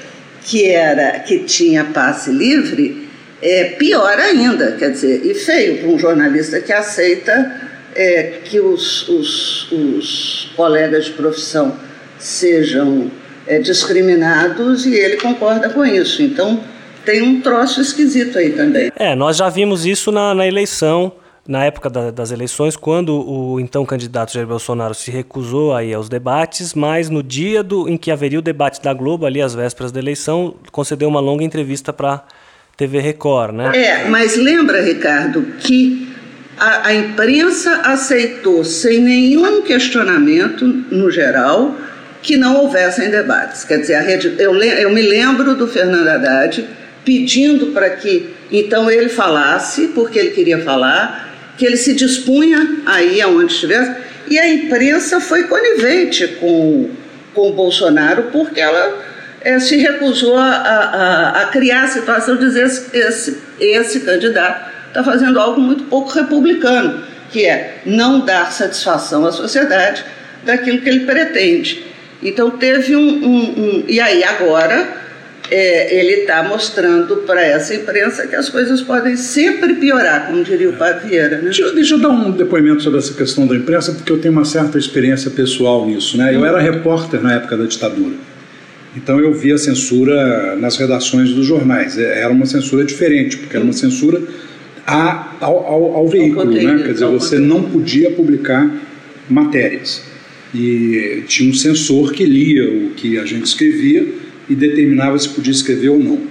que 0.44 0.66
era 0.66 1.20
que 1.20 1.44
tinha 1.44 1.84
passe 1.84 2.32
livre, 2.32 3.08
é 3.40 3.66
pior 3.66 4.18
ainda, 4.18 4.72
quer 4.72 4.92
dizer, 4.92 5.22
e 5.24 5.36
feio 5.36 5.78
para 5.78 5.90
um 5.90 6.00
jornalista 6.00 6.60
que 6.60 6.74
aceita 6.74 7.70
é, 7.96 8.40
que 8.44 8.60
os, 8.60 9.08
os, 9.08 9.72
os 9.72 10.52
colegas 10.56 11.06
de 11.06 11.12
profissão 11.12 11.78
sejam 12.20 13.10
é, 13.48 13.60
discriminados 13.60 14.86
e 14.86 14.94
ele 14.94 15.18
concorda 15.18 15.70
com 15.70 15.84
isso. 15.86 16.22
Então 16.22 16.60
tem 17.06 17.22
um 17.22 17.42
troço 17.42 17.82
esquisito 17.82 18.38
aí 18.38 18.52
também. 18.52 18.92
É, 18.96 19.16
nós 19.16 19.38
já 19.38 19.50
vimos 19.50 19.86
isso 19.86 20.12
na, 20.12 20.36
na 20.36 20.46
eleição 20.46 21.12
na 21.50 21.66
época 21.66 21.90
da, 21.90 22.12
das 22.12 22.30
eleições, 22.30 22.76
quando 22.76 23.28
o 23.28 23.60
então 23.60 23.84
candidato 23.84 24.32
Jair 24.32 24.46
Bolsonaro 24.46 24.94
se 24.94 25.10
recusou 25.10 25.74
a 25.74 25.84
ir 25.84 25.96
aos 25.96 26.08
debates, 26.08 26.76
mas 26.76 27.10
no 27.10 27.24
dia 27.24 27.64
do, 27.64 27.90
em 27.90 27.98
que 27.98 28.12
haveria 28.12 28.38
o 28.38 28.42
debate 28.42 28.80
da 28.84 28.94
Globo, 28.94 29.26
ali 29.26 29.42
às 29.42 29.56
vésperas 29.56 29.92
da 29.92 30.00
eleição, 30.00 30.54
concedeu 30.72 31.10
uma 31.10 31.20
longa 31.20 31.44
entrevista 31.44 31.92
para 31.92 32.24
TV 32.78 33.00
Record, 33.00 33.56
né? 33.56 33.72
É, 33.74 34.08
mas 34.08 34.38
lembra, 34.38 34.80
Ricardo, 34.80 35.42
que 35.58 36.08
a, 36.56 36.90
a 36.90 36.94
imprensa 36.94 37.82
aceitou 37.84 38.64
sem 38.64 39.00
nenhum 39.00 39.64
questionamento, 39.64 40.66
no 40.92 41.10
geral, 41.10 41.74
que 42.22 42.38
não 42.38 42.58
houvessem 42.58 43.10
debates. 43.10 43.64
Quer 43.64 43.80
dizer, 43.80 43.96
a 43.96 44.02
rede, 44.02 44.36
eu, 44.38 44.56
eu 44.56 44.90
me 44.90 45.02
lembro 45.02 45.56
do 45.56 45.68
Fernando 45.68 46.08
Haddad 46.08 46.68
pedindo 47.06 47.68
para 47.68 47.90
que 47.92 48.36
então 48.52 48.90
ele 48.90 49.10
falasse, 49.10 49.90
porque 49.90 50.20
ele 50.20 50.32
queria 50.32 50.60
falar, 50.60 51.54
que 51.58 51.66
ele 51.66 51.78
se 51.78 51.94
dispunha 51.94 52.82
a 52.86 53.02
ir 53.02 53.22
aonde 53.22 53.54
estivesse, 53.54 53.96
e 54.28 54.38
a 54.38 54.48
imprensa 54.48 55.20
foi 55.20 55.44
conivente 55.44 56.28
com, 56.40 56.90
com 57.34 57.50
o 57.50 57.54
Bolsonaro, 57.54 58.24
porque 58.32 58.60
ela 58.60 59.02
é, 59.42 59.60
se 59.60 59.78
recusou 59.78 60.38
a, 60.38 60.46
a, 60.46 61.42
a, 61.42 61.46
criar 61.48 61.84
a 61.84 61.88
situação 61.88 62.36
de 62.36 62.46
dizer 62.46 62.66
esse, 62.66 62.98
esse, 62.98 63.38
esse 63.60 64.00
candidato 64.02 64.70
está 64.88 65.04
fazendo 65.04 65.40
algo 65.40 65.60
muito 65.60 65.84
pouco 65.86 66.12
republicano, 66.12 67.04
que 67.32 67.46
é 67.46 67.80
não 67.86 68.26
dar 68.26 68.52
satisfação 68.52 69.26
à 69.26 69.32
sociedade 69.32 70.04
daquilo 70.44 70.82
que 70.82 70.90
ele 70.90 71.06
pretende. 71.06 71.89
Então 72.22 72.52
teve 72.52 72.96
um. 72.96 73.08
um, 73.08 73.60
um 73.60 73.84
e 73.88 74.00
aí 74.00 74.24
agora 74.24 75.00
é, 75.52 76.00
ele 76.00 76.22
está 76.22 76.44
mostrando 76.44 77.18
para 77.18 77.42
essa 77.42 77.74
imprensa 77.74 78.28
que 78.28 78.36
as 78.36 78.50
coisas 78.50 78.82
podem 78.82 79.16
sempre 79.16 79.76
piorar, 79.76 80.28
como 80.28 80.44
diria 80.44 80.70
o 80.70 80.74
Pavieira. 80.74 81.38
Né? 81.38 81.44
Deixa, 81.46 81.72
deixa, 81.72 81.96
eu 81.96 82.00
dar 82.00 82.10
um 82.10 82.32
depoimento 82.32 82.84
sobre 82.84 83.00
essa 83.00 83.14
questão 83.14 83.48
da 83.48 83.56
imprensa, 83.56 83.94
porque 83.94 84.12
eu 84.12 84.20
tenho 84.20 84.32
uma 84.32 84.46
certa 84.46 84.78
experiência 84.78 85.32
pessoal 85.32 85.86
nisso. 85.86 86.18
Né? 86.18 86.36
Eu 86.36 86.46
era 86.46 86.60
repórter 86.60 87.22
na 87.22 87.34
época 87.34 87.58
da 87.58 87.66
ditadura. 87.66 88.16
Então 88.96 89.20
eu 89.20 89.34
via 89.34 89.58
censura 89.58 90.56
nas 90.56 90.78
redações 90.78 91.32
dos 91.32 91.46
jornais. 91.46 91.98
É, 91.98 92.22
era 92.22 92.32
uma 92.32 92.46
censura 92.46 92.84
diferente, 92.84 93.38
porque 93.38 93.56
era 93.56 93.64
uma 93.64 93.74
censura 93.74 94.22
a, 94.86 95.34
ao, 95.40 95.66
ao, 95.66 95.96
ao 95.96 96.08
veículo. 96.08 96.52
né? 96.52 96.84
Quer 96.84 96.94
dizer, 96.94 97.06
você 97.06 97.40
não 97.40 97.64
podia 97.64 98.12
publicar 98.12 98.70
matérias. 99.30 100.09
E 100.54 101.24
tinha 101.28 101.50
um 101.50 101.54
censor 101.54 102.12
que 102.12 102.26
lia 102.26 102.68
o 102.70 102.92
que 102.92 103.18
a 103.20 103.26
gente 103.26 103.46
escrevia 103.46 104.08
e 104.50 104.56
determinava 104.56 105.18
se 105.18 105.30
podia 105.30 105.52
escrever 105.52 105.90
ou 105.90 106.00
não. 106.00 106.22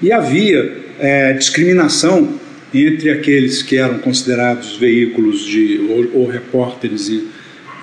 E 0.00 0.12
havia 0.12 0.76
é, 0.98 1.32
discriminação 1.32 2.38
entre 2.74 3.10
aqueles 3.10 3.62
que 3.62 3.76
eram 3.76 3.98
considerados 3.98 4.76
veículos 4.76 5.44
de, 5.44 5.80
ou, 5.88 6.22
ou 6.22 6.26
repórteres 6.28 7.08
e 7.08 7.24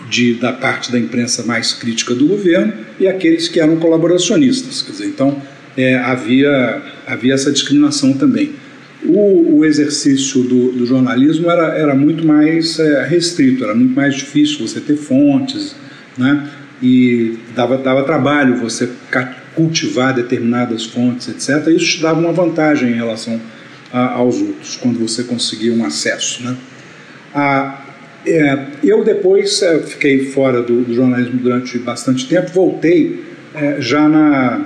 de, 0.10 0.34
da 0.34 0.52
parte 0.52 0.92
da 0.92 1.00
imprensa 1.00 1.44
mais 1.44 1.74
crítica 1.74 2.16
do 2.16 2.26
governo 2.26 2.74
e 3.00 3.08
aqueles 3.08 3.48
que 3.48 3.60
eram 3.60 3.78
colaboracionistas. 3.78 4.82
Quer 4.82 4.92
dizer, 4.92 5.06
então 5.06 5.42
é, 5.78 5.96
havia, 5.96 6.82
havia 7.06 7.34
essa 7.34 7.52
discriminação 7.52 8.14
também. 8.14 8.52
O, 9.06 9.60
o 9.60 9.66
exercício 9.66 10.44
do, 10.44 10.74
do, 10.74 10.86
jornalismo 10.86 11.50
era, 11.50 11.78
era 11.78 11.96
muito 11.96 12.26
mais 12.28 12.78
é, 12.80 13.06
restrito, 13.06 13.64
era 13.64 13.74
muito 13.74 13.96
mais 13.96 14.16
difícil 14.16 14.68
você 14.68 14.82
ter 14.82 14.98
fontes, 14.98 15.76
né? 16.18 16.50
e 16.82 17.38
dava, 17.56 17.78
dava 17.78 18.04
trabalho 18.04 18.58
você 18.58 18.90
cultivar 19.56 20.14
determinadas 20.14 20.86
fontes, 20.86 21.28
etc. 21.28 21.68
Isso 21.68 21.98
te 21.98 22.02
dava 22.02 22.20
uma 22.20 22.32
vantagem 22.32 22.92
em 22.92 22.96
relação 22.96 23.40
a, 23.92 24.14
aos 24.14 24.40
outros, 24.40 24.78
quando 24.78 25.00
você 25.00 25.24
conseguia 25.24 25.74
um 25.74 25.86
acesso. 25.86 26.44
Né? 26.44 26.56
A, 27.34 27.82
é, 28.26 28.66
eu 28.84 29.04
depois 29.04 29.62
é, 29.62 29.80
fiquei 29.80 30.26
fora 30.28 30.62
do, 30.62 30.84
do, 30.84 30.94
jornalismo 30.94 31.40
durante 31.40 31.78
bastante 31.80 32.28
tempo, 32.28 32.52
voltei 32.52 33.24
é, 33.54 33.82
já 33.82 34.08
na, 34.08 34.66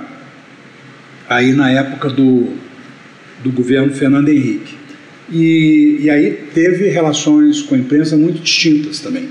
aí 1.28 1.52
na 1.52 1.70
época 1.70 2.10
do, 2.10 2.52
do 3.44 3.52
governo 3.52 3.92
Fernando 3.92 4.30
Henrique. 4.30 4.74
E, 5.30 5.98
e 6.00 6.10
aí 6.10 6.32
teve 6.54 6.88
relações 6.88 7.62
com 7.62 7.74
a 7.74 7.78
imprensa 7.78 8.16
muito 8.16 8.40
distintas 8.40 8.98
também. 8.98 9.28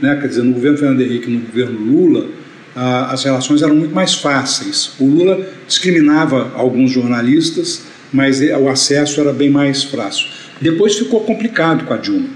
Né? 0.00 0.16
Quer 0.20 0.28
dizer, 0.28 0.42
no 0.42 0.52
governo 0.52 0.78
Fernando 0.78 1.00
Henrique 1.00 1.30
e 1.30 1.34
no 1.34 1.40
governo 1.40 1.80
Lula, 1.80 2.28
as 2.76 3.24
relações 3.24 3.62
eram 3.62 3.74
muito 3.74 3.94
mais 3.94 4.14
fáceis. 4.14 4.92
O 4.98 5.06
Lula 5.06 5.46
discriminava 5.66 6.52
alguns 6.54 6.90
jornalistas, 6.90 7.84
mas 8.12 8.40
o 8.40 8.68
acesso 8.68 9.20
era 9.20 9.32
bem 9.32 9.48
mais 9.48 9.84
fácil. 9.84 10.26
Depois 10.60 10.96
ficou 10.96 11.20
complicado 11.20 11.84
com 11.84 11.94
a 11.94 11.96
Dilma. 11.96 12.28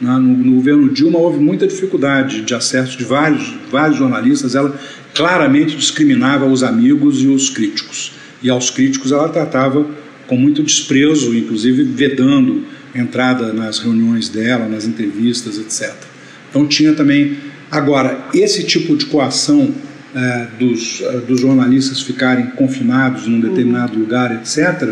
No, 0.00 0.18
no, 0.18 0.54
governo 0.56 0.92
Dilma 0.92 1.18
houve 1.18 1.38
muita 1.38 1.66
dificuldade 1.66 2.42
de 2.42 2.54
acesso 2.54 2.98
de 2.98 3.04
vários, 3.04 3.54
vários 3.70 3.98
jornalistas. 3.98 4.56
Ela 4.56 4.76
claramente 5.14 5.76
discriminava 5.76 6.44
os 6.44 6.64
amigos 6.64 7.22
e 7.22 7.28
os 7.28 7.48
críticos. 7.48 8.12
E 8.42 8.50
aos 8.50 8.68
críticos 8.68 9.12
ela 9.12 9.28
tratava 9.28 9.86
com 10.26 10.36
muito 10.36 10.62
desprezo, 10.62 11.36
inclusive 11.36 11.82
vedando 11.84 12.64
entrada 12.94 13.52
nas 13.52 13.78
reuniões 13.78 14.28
dela, 14.28 14.68
nas 14.68 14.84
entrevistas, 14.84 15.58
etc. 15.58 15.94
Então 16.50 16.66
tinha 16.66 16.92
também 16.92 17.36
Agora, 17.72 18.28
esse 18.34 18.64
tipo 18.64 18.94
de 18.94 19.06
coação 19.06 19.74
é, 20.14 20.46
dos, 20.58 21.00
é, 21.00 21.12
dos 21.20 21.40
jornalistas 21.40 22.02
ficarem 22.02 22.48
confinados 22.48 23.26
num 23.26 23.40
determinado 23.40 23.94
uhum. 23.94 24.00
lugar, 24.00 24.30
etc. 24.34 24.90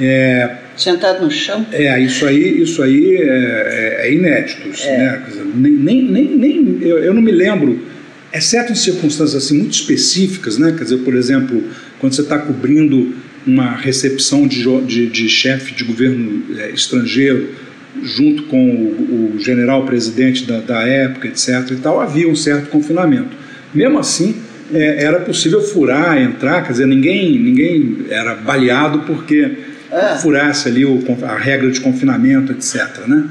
É, 0.00 0.56
Sentado 0.76 1.24
no 1.24 1.30
chão? 1.30 1.64
É, 1.70 2.00
isso 2.00 2.26
aí, 2.26 2.60
isso 2.60 2.82
aí 2.82 3.18
é, 3.18 3.20
é, 3.22 4.08
é 4.08 4.12
inédito. 4.12 4.68
É. 4.82 4.98
Né? 4.98 5.22
Dizer, 5.28 5.44
nem, 5.54 6.02
nem, 6.02 6.36
nem, 6.36 6.78
eu, 6.80 6.98
eu, 6.98 7.14
não 7.14 7.22
me 7.22 7.30
lembro, 7.30 7.86
exceto 8.32 8.72
em 8.72 8.76
circunstâncias 8.76 9.44
assim, 9.44 9.56
muito 9.56 9.74
específicas, 9.74 10.58
né? 10.58 10.74
quer 10.76 10.82
dizer, 10.82 10.98
por 10.98 11.14
exemplo, 11.14 11.62
quando 12.00 12.14
você 12.14 12.22
está 12.22 12.36
cobrindo 12.36 13.14
uma 13.46 13.74
recepção 13.76 14.46
de, 14.46 14.64
de, 14.82 15.06
de 15.08 15.28
chefe 15.28 15.74
de 15.74 15.84
governo 15.84 16.42
é, 16.58 16.70
estrangeiro 16.70 17.48
junto 18.02 18.44
com 18.44 18.70
o, 18.70 19.34
o 19.36 19.40
general 19.40 19.84
presidente 19.84 20.44
da, 20.44 20.60
da, 20.60 20.86
época, 20.86 21.28
etc. 21.28 21.70
e 21.70 21.76
tal, 21.76 22.00
havia 22.00 22.28
um 22.28 22.36
certo 22.36 22.68
confinamento. 22.68 23.36
Mesmo 23.74 23.98
assim, 23.98 24.36
é, 24.72 25.04
era 25.04 25.20
possível 25.20 25.60
furar, 25.60 26.20
entrar, 26.20 26.62
quer 26.62 26.72
dizer, 26.72 26.86
ninguém, 26.86 27.38
ninguém 27.38 28.06
era 28.10 28.34
baleado 28.34 29.00
porque 29.00 29.56
é. 29.90 30.16
furasse 30.16 30.68
ali 30.68 30.84
o, 30.84 31.02
a 31.22 31.36
regra 31.36 31.70
de 31.70 31.80
confinamento, 31.80 32.52
etc. 32.52 33.06
Né? 33.06 33.24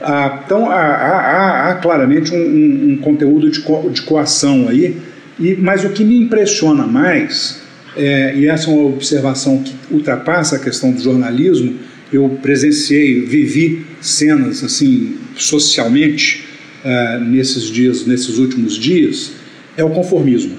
Ah, 0.00 0.42
então, 0.44 0.70
há, 0.70 0.76
há, 0.76 1.70
há 1.70 1.74
claramente 1.74 2.32
um, 2.32 2.38
um, 2.38 2.92
um, 2.92 2.96
conteúdo 2.98 3.50
de, 3.50 3.60
co, 3.60 3.90
de 3.90 4.00
coação 4.02 4.68
aí, 4.68 4.96
e, 5.38 5.54
mas 5.56 5.84
o 5.84 5.90
que 5.90 6.04
me 6.04 6.18
impressiona 6.18 6.86
mais, 6.86 7.59
é, 7.96 8.34
e 8.36 8.46
essa 8.46 8.70
é 8.70 8.74
uma 8.74 8.88
observação 8.88 9.62
que 9.62 9.74
ultrapassa 9.90 10.56
a 10.56 10.58
questão 10.58 10.92
do 10.92 11.00
jornalismo, 11.00 11.76
eu 12.12 12.38
presenciei, 12.42 13.20
vivi 13.20 13.84
cenas 14.00 14.64
assim 14.64 15.16
socialmente 15.36 16.44
uh, 16.84 17.24
nesses 17.24 17.64
dias, 17.64 18.06
nesses 18.06 18.38
últimos 18.38 18.76
dias, 18.76 19.32
é 19.76 19.84
o 19.84 19.90
conformismo. 19.90 20.56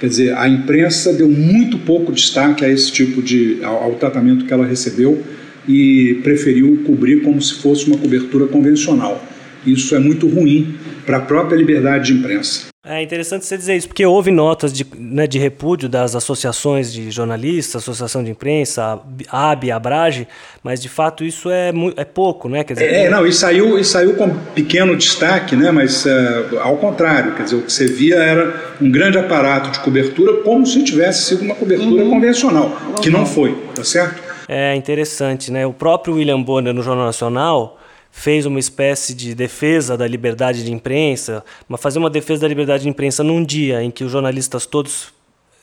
Quer 0.00 0.08
dizer, 0.08 0.36
a 0.36 0.48
imprensa 0.48 1.12
deu 1.12 1.28
muito 1.28 1.78
pouco 1.78 2.12
destaque 2.12 2.64
a 2.64 2.68
esse 2.68 2.90
tipo 2.90 3.22
de 3.22 3.58
ao, 3.62 3.84
ao 3.84 3.94
tratamento 3.94 4.44
que 4.44 4.52
ela 4.52 4.66
recebeu 4.66 5.22
e 5.68 6.20
preferiu 6.22 6.82
cobrir 6.86 7.22
como 7.22 7.40
se 7.40 7.54
fosse 7.54 7.86
uma 7.86 7.96
cobertura 7.96 8.46
convencional. 8.46 9.24
Isso 9.66 9.94
é 9.94 9.98
muito 9.98 10.28
ruim 10.28 10.76
para 11.04 11.18
a 11.18 11.20
própria 11.20 11.56
liberdade 11.56 12.12
de 12.12 12.18
imprensa. 12.18 12.74
É 12.86 13.02
interessante 13.02 13.46
você 13.46 13.56
dizer 13.56 13.76
isso, 13.76 13.88
porque 13.88 14.04
houve 14.04 14.30
notas 14.30 14.70
de, 14.70 14.86
né, 14.98 15.26
de 15.26 15.38
repúdio 15.38 15.88
das 15.88 16.14
associações 16.14 16.92
de 16.92 17.10
jornalistas, 17.10 17.82
Associação 17.82 18.22
de 18.22 18.30
Imprensa, 18.30 19.00
a 19.30 19.52
AB, 19.52 19.70
a 19.70 19.76
Abrage, 19.76 20.28
mas 20.62 20.82
de 20.82 20.90
fato 20.90 21.24
isso 21.24 21.48
é, 21.48 21.72
é 21.96 22.04
pouco, 22.04 22.46
né? 22.46 22.62
Quer 22.62 22.74
dizer, 22.74 22.92
é, 22.92 23.08
não, 23.08 23.26
e 23.26 23.32
saiu, 23.32 23.78
e 23.78 23.84
saiu 23.84 24.12
com 24.16 24.28
pequeno 24.54 24.94
destaque, 24.98 25.56
né? 25.56 25.70
mas 25.70 26.04
uh, 26.04 26.58
ao 26.60 26.76
contrário, 26.76 27.34
quer 27.34 27.44
dizer, 27.44 27.56
o 27.56 27.62
que 27.62 27.72
você 27.72 27.86
via 27.86 28.16
era 28.16 28.74
um 28.78 28.90
grande 28.90 29.16
aparato 29.16 29.70
de 29.70 29.80
cobertura, 29.80 30.42
como 30.42 30.66
se 30.66 30.84
tivesse 30.84 31.24
sido 31.24 31.42
uma 31.42 31.54
cobertura 31.54 32.04
uhum. 32.04 32.10
convencional, 32.10 32.66
uhum. 32.66 32.94
que 32.96 33.08
não 33.08 33.24
foi, 33.24 33.56
tá 33.74 33.82
certo? 33.82 34.22
É 34.46 34.76
interessante, 34.76 35.50
né? 35.50 35.66
O 35.66 35.72
próprio 35.72 36.16
William 36.16 36.42
Bonner 36.42 36.74
no 36.74 36.82
Jornal 36.82 37.06
Nacional 37.06 37.78
fez 38.16 38.46
uma 38.46 38.60
espécie 38.60 39.12
de 39.12 39.34
defesa 39.34 39.98
da 39.98 40.06
liberdade 40.06 40.64
de 40.64 40.72
imprensa, 40.72 41.44
mas 41.68 41.80
fazer 41.80 41.98
uma 41.98 42.08
defesa 42.08 42.42
da 42.42 42.48
liberdade 42.48 42.84
de 42.84 42.88
imprensa 42.88 43.24
num 43.24 43.44
dia 43.44 43.82
em 43.82 43.90
que 43.90 44.04
os 44.04 44.12
jornalistas 44.12 44.64
todos 44.64 45.12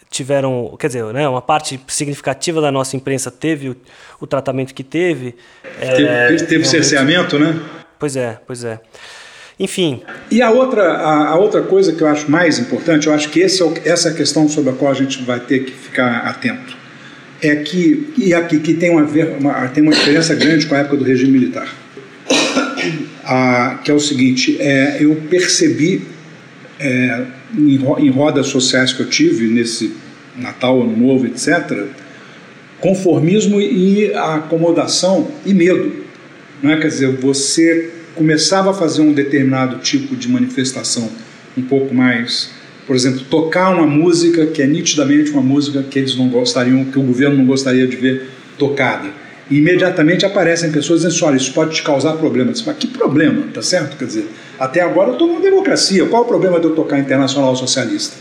tiveram, 0.10 0.76
quer 0.78 0.88
dizer, 0.88 1.06
né, 1.06 1.28
uma 1.30 1.42
parte 1.42 1.80
significativa 1.88 2.60
da 2.60 2.70
nossa 2.70 2.98
imprensa 2.98 3.32
teve 3.32 3.70
o, 3.70 3.76
o 4.20 4.28
tratamento 4.28 4.74
que 4.74 4.84
teve. 4.84 5.34
Teve, 5.80 6.04
é, 6.04 6.36
teve 6.36 6.66
cerceamento, 6.66 7.40
né? 7.40 7.58
Pois 7.98 8.18
é, 8.18 8.38
pois 8.46 8.66
é. 8.66 8.82
Enfim. 9.58 10.04
E 10.30 10.42
a 10.42 10.52
outra, 10.52 10.84
a, 10.92 11.30
a, 11.30 11.36
outra 11.38 11.62
coisa 11.62 11.94
que 11.94 12.02
eu 12.02 12.08
acho 12.08 12.30
mais 12.30 12.60
importante, 12.60 13.08
eu 13.08 13.14
acho 13.14 13.30
que 13.30 13.40
esse 13.40 13.64
é, 13.64 13.82
essa 13.86 14.10
é 14.10 14.12
a 14.12 14.16
questão 14.16 14.50
sobre 14.50 14.72
a 14.72 14.74
qual 14.74 14.92
a 14.92 14.96
gente 14.96 15.24
vai 15.24 15.40
ter 15.40 15.64
que 15.64 15.72
ficar 15.72 16.18
atento, 16.28 16.76
é 17.42 17.56
que, 17.56 18.14
e 18.18 18.34
aqui 18.34 18.60
que 18.60 18.74
tem 18.74 18.90
uma, 18.90 19.08
uma, 19.40 19.68
tem 19.70 19.82
uma 19.82 19.94
diferença 19.94 20.36
grande 20.36 20.68
com 20.68 20.76
a 20.76 20.80
época 20.80 20.98
do 20.98 21.06
regime 21.06 21.32
militar 21.32 21.82
ah, 23.24 23.80
que 23.84 23.92
é 23.92 23.94
o 23.94 24.00
seguinte: 24.00 24.58
é, 24.60 24.98
eu 25.00 25.16
percebi 25.30 26.04
é, 26.80 27.26
em, 27.58 27.76
em 27.76 28.10
rodas 28.10 28.48
sociais 28.48 28.94
que 28.94 29.02
eu 29.02 29.10
tive 29.10 29.48
nesse 29.48 29.94
Natal, 30.36 30.82
Ano 30.82 30.96
Novo, 30.96 31.26
etc., 31.28 31.86
conformismo 32.80 33.62
e 33.62 34.14
acomodação 34.14 35.30
e 35.46 35.54
medo. 35.54 35.94
Não 36.62 36.72
é? 36.72 36.78
Quer 36.78 36.88
dizer, 36.88 37.12
você 37.18 37.92
começava 38.16 38.72
a 38.72 38.74
fazer 38.74 39.02
um 39.02 39.14
determinado 39.14 39.78
tipo 39.78 40.16
de 40.16 40.28
manifestação 40.28 41.10
um 41.58 41.62
pouco 41.62 41.94
mais, 41.94 42.50
por 42.88 42.96
exemplo, 42.96 43.22
tocar 43.30 43.70
uma 43.76 43.86
música 43.86 44.48
que 44.48 44.62
é 44.62 44.68
nitidamente 44.68 45.32
uma 45.32 45.42
música 45.42 45.84
que 45.84 46.00
eles 46.00 46.16
não 46.16 46.30
gostariam, 46.30 46.86
que 46.86 46.98
o 46.98 47.04
governo 47.04 47.38
não 47.38 47.46
gostaria 47.46 47.88
de 47.88 47.96
ver 47.96 48.30
tocada. 48.58 49.10
E 49.52 49.58
imediatamente 49.58 50.26
aparecem 50.26 50.72
pessoas 50.72 51.02
dizendo 51.02 51.14
assim, 51.14 51.26
olha, 51.26 51.36
isso 51.36 51.54
pode 51.54 51.76
te 51.76 51.84
causar 51.84 52.14
problemas. 52.14 52.64
Mas 52.66 52.78
que 52.78 52.88
problema, 52.88 53.44
tá 53.54 53.62
certo? 53.62 53.98
Quer 53.98 54.06
dizer, 54.06 54.28
até 54.58 54.80
agora 54.80 55.10
eu 55.10 55.14
estou 55.14 55.28
numa 55.28 55.42
democracia. 55.42 56.06
Qual 56.06 56.24
o 56.24 56.26
problema 56.26 56.58
de 56.58 56.68
eu 56.68 56.72
tocar 56.74 56.98
Internacional 56.98 57.54
Socialista? 57.54 58.16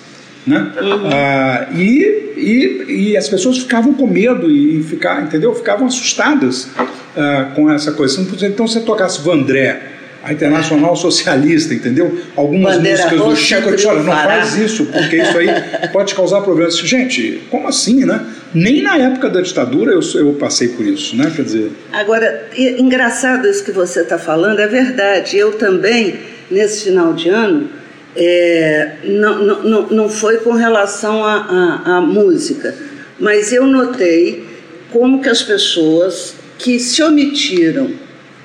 Né? 0.44 0.72
Uhum. 0.80 1.08
Ah, 1.12 1.68
e, 1.72 2.32
e, 2.36 3.10
e, 3.12 3.16
as 3.16 3.28
pessoas 3.28 3.58
ficavam 3.58 3.94
com 3.94 4.06
medo 4.06 4.50
e, 4.50 4.82
ficar, 4.82 5.22
entendeu? 5.22 5.54
Ficavam 5.54 5.86
assustadas 5.86 6.68
ah, 7.16 7.52
com 7.54 7.70
essa 7.70 7.92
coisa. 7.92 8.20
Então, 8.20 8.66
se 8.66 8.74
você 8.74 8.80
tocasse 8.80 9.20
Vandré, 9.20 9.80
a 10.22 10.32
Internacional 10.32 10.94
Socialista, 10.96 11.72
entendeu? 11.72 12.20
Algumas 12.36 12.76
Bandeira 12.76 13.04
músicas 13.04 13.28
do 13.28 13.36
Chico, 13.36 13.68
eu 13.68 13.76
disse, 13.76 13.86
olha, 13.86 14.02
não 14.02 14.12
faz 14.12 14.56
isso, 14.56 14.86
porque 14.86 15.16
isso 15.16 15.38
aí 15.38 15.48
pode 15.92 16.14
causar 16.14 16.40
problemas. 16.42 16.76
Gente, 16.78 17.42
como 17.50 17.68
assim, 17.68 18.04
né? 18.04 18.20
Nem 18.52 18.82
na 18.82 18.96
época 18.98 19.28
da 19.28 19.40
ditadura 19.40 19.92
eu, 19.92 20.00
eu 20.14 20.34
passei 20.34 20.68
por 20.68 20.84
isso, 20.84 21.16
né? 21.16 21.32
Quer 21.34 21.42
dizer... 21.42 21.72
Agora, 21.92 22.48
engraçado 22.56 23.46
isso 23.46 23.64
que 23.64 23.70
você 23.70 24.00
está 24.00 24.18
falando, 24.18 24.58
é 24.58 24.66
verdade. 24.66 25.36
Eu 25.36 25.52
também, 25.52 26.18
nesse 26.50 26.84
final 26.84 27.12
de 27.12 27.28
ano, 27.28 27.68
é, 28.16 28.96
não, 29.04 29.44
não, 29.62 29.86
não 29.88 30.08
foi 30.08 30.38
com 30.38 30.52
relação 30.52 31.24
à 31.24 32.00
música, 32.00 32.74
mas 33.18 33.52
eu 33.52 33.66
notei 33.66 34.44
como 34.90 35.22
que 35.22 35.28
as 35.28 35.42
pessoas 35.42 36.34
que 36.58 36.78
se 36.80 37.02
omitiram 37.02 37.90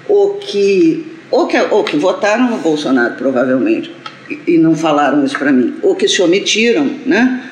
ou 0.08 0.36
que 0.36 1.14
ou 1.32 1.47
que, 1.47 1.58
ou 1.58 1.84
que 1.84 1.97
votaram 1.97 2.49
no 2.49 2.58
Bolsonaro, 2.58 3.16
provavelmente, 3.16 3.91
e, 4.30 4.53
e 4.53 4.58
não 4.58 4.76
falaram 4.76 5.26
isso 5.26 5.38
para 5.38 5.51
mim, 5.51 5.76
ou 5.82 5.95
que 5.95 6.08
se 6.08 6.22
omitiram, 6.22 6.89
né? 7.06 7.43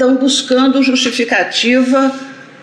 Estão 0.00 0.16
buscando 0.16 0.82
justificativa 0.82 2.10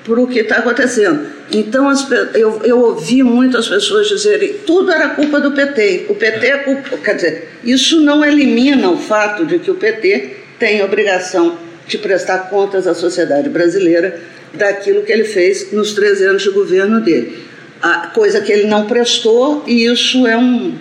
para 0.04 0.20
o 0.20 0.26
que 0.26 0.40
está 0.40 0.58
acontecendo. 0.58 1.28
Então, 1.52 1.88
as, 1.88 2.10
eu, 2.34 2.62
eu 2.64 2.80
ouvi 2.80 3.22
muitas 3.22 3.68
pessoas 3.68 4.08
dizerem 4.08 4.56
tudo 4.66 4.92
era 4.92 5.10
culpa 5.10 5.40
do 5.40 5.52
PT. 5.52 6.08
O 6.10 6.16
PT 6.16 6.48
é 6.48 6.58
culpa. 6.58 6.98
Quer 6.98 7.14
dizer, 7.14 7.50
isso 7.64 8.02
não 8.02 8.26
elimina 8.26 8.90
o 8.90 8.98
fato 8.98 9.46
de 9.46 9.60
que 9.60 9.70
o 9.70 9.76
PT 9.76 10.36
tem 10.58 10.84
obrigação 10.84 11.60
de 11.86 12.00
prestar 12.00 12.50
contas 12.50 12.88
à 12.88 12.96
sociedade 12.96 13.50
brasileira 13.50 14.20
daquilo 14.56 15.04
que 15.04 15.12
ele 15.12 15.26
fez 15.26 15.72
nos 15.72 15.94
13 15.94 16.26
anos 16.26 16.42
de 16.42 16.50
governo 16.50 17.02
dele 17.02 17.46
a 17.80 18.08
coisa 18.08 18.42
que 18.42 18.52
ele 18.52 18.66
não 18.66 18.88
prestou, 18.88 19.64
e 19.68 19.86
isso 19.86 20.26
é 20.26 20.36
um, 20.36 20.76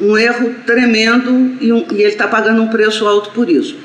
um 0.00 0.18
erro 0.18 0.56
tremendo 0.66 1.56
e, 1.60 1.72
um, 1.72 1.86
e 1.92 2.02
ele 2.02 2.08
está 2.08 2.26
pagando 2.26 2.60
um 2.60 2.66
preço 2.66 3.06
alto 3.06 3.30
por 3.30 3.48
isso. 3.48 3.76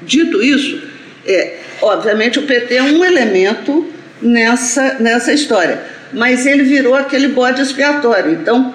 Dito 0.00 0.40
isso, 0.40 0.93
é, 1.26 1.58
obviamente 1.80 2.38
o 2.38 2.42
PT 2.42 2.76
é 2.76 2.82
um 2.82 3.04
elemento 3.04 3.90
nessa, 4.20 4.94
nessa 4.94 5.32
história, 5.32 5.82
mas 6.12 6.46
ele 6.46 6.62
virou 6.62 6.94
aquele 6.94 7.28
bode 7.28 7.60
expiatório. 7.60 8.32
Então, 8.32 8.74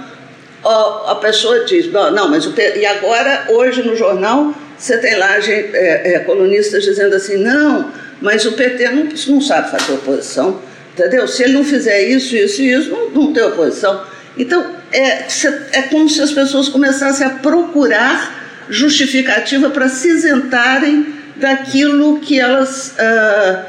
ó, 0.64 1.12
a 1.12 1.16
pessoa 1.16 1.66
diz: 1.66 1.92
não, 1.92 2.12
não 2.12 2.30
mas 2.30 2.46
PT, 2.46 2.80
e 2.80 2.86
agora, 2.86 3.46
hoje 3.50 3.82
no 3.84 3.96
jornal, 3.96 4.54
você 4.78 4.98
tem 4.98 5.16
lá 5.16 5.38
é, 5.38 6.14
é, 6.14 6.20
colunistas 6.20 6.84
dizendo 6.84 7.16
assim: 7.16 7.38
não, 7.38 7.92
mas 8.22 8.46
o 8.46 8.54
PT 8.54 8.90
não, 8.90 9.08
não 9.28 9.42
sabe 9.42 9.72
fazer 9.72 9.94
oposição 9.94 10.62
Entendeu? 11.00 11.28
Se 11.30 11.44
ele 11.44 11.54
não 11.54 11.64
fizer 11.64 12.02
isso, 12.10 12.36
isso 12.36 12.62
e 12.62 12.74
isso, 12.74 12.90
não, 12.90 13.10
não 13.10 13.34
tem 13.34 13.44
oposição. 13.44 14.04
Então, 14.38 14.76
é, 14.92 15.26
é 15.72 15.82
como 15.84 16.10
se 16.10 16.22
as 16.22 16.32
pessoas 16.32 16.68
começassem 16.68 17.26
a 17.26 17.30
procurar 17.30 18.68
justificativa 18.70 19.70
para 19.70 19.88
se 19.88 20.10
isentarem 20.10 21.19
daquilo 21.40 22.20
que 22.20 22.40
elas, 22.40 22.96
ah, 23.00 23.66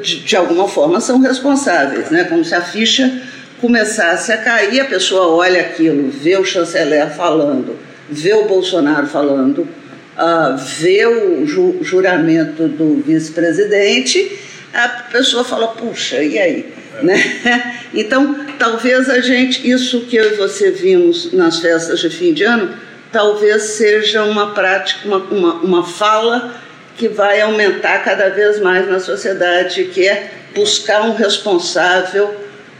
de, 0.00 0.20
de, 0.20 0.36
alguma 0.36 0.66
forma, 0.66 1.00
são 1.00 1.20
responsáveis. 1.20 2.10
Né? 2.10 2.24
Como 2.24 2.44
se 2.44 2.54
a 2.54 2.60
ficha 2.60 3.22
começasse 3.60 4.32
a 4.32 4.38
cair, 4.38 4.80
a 4.80 4.84
pessoa 4.86 5.28
olha 5.28 5.60
aquilo, 5.60 6.10
vê 6.10 6.36
o 6.36 6.44
chanceler 6.44 7.10
falando, 7.10 7.78
vê 8.10 8.34
o 8.34 8.46
Bolsonaro 8.46 9.06
falando, 9.06 9.60
uh, 9.60 10.56
vê 10.78 11.06
o 11.06 11.46
ju 11.46 11.78
juramento 11.82 12.68
do 12.68 13.02
vice-presidente 13.02 14.38
a 14.74 14.88
pessoa 14.88 15.44
fala, 15.44 15.68
puxa, 15.68 16.20
e 16.22 16.36
aí? 16.36 16.74
É. 16.98 17.02
Né? 17.02 17.70
Então, 17.94 18.44
talvez 18.58 19.08
a 19.08 19.20
gente, 19.20 19.70
isso 19.70 20.00
que 20.06 20.16
eu 20.16 20.32
e 20.32 20.34
você 20.34 20.72
vimos 20.72 21.32
nas 21.32 21.60
festas 21.60 22.00
de 22.00 22.10
fim 22.10 22.32
de 22.32 22.42
ano, 22.42 22.74
talvez 23.12 23.62
seja 23.62 24.24
uma 24.24 24.52
prática, 24.52 25.06
uma, 25.06 25.18
uma, 25.18 25.54
uma 25.60 25.84
fala 25.84 26.52
que 26.96 27.08
vai 27.08 27.40
aumentar 27.40 28.04
cada 28.04 28.28
vez 28.28 28.60
mais 28.60 28.88
na 28.88 29.00
sociedade, 29.00 29.84
que 29.92 30.06
é 30.06 30.30
buscar 30.54 31.02
um 31.02 31.14
responsável 31.14 32.34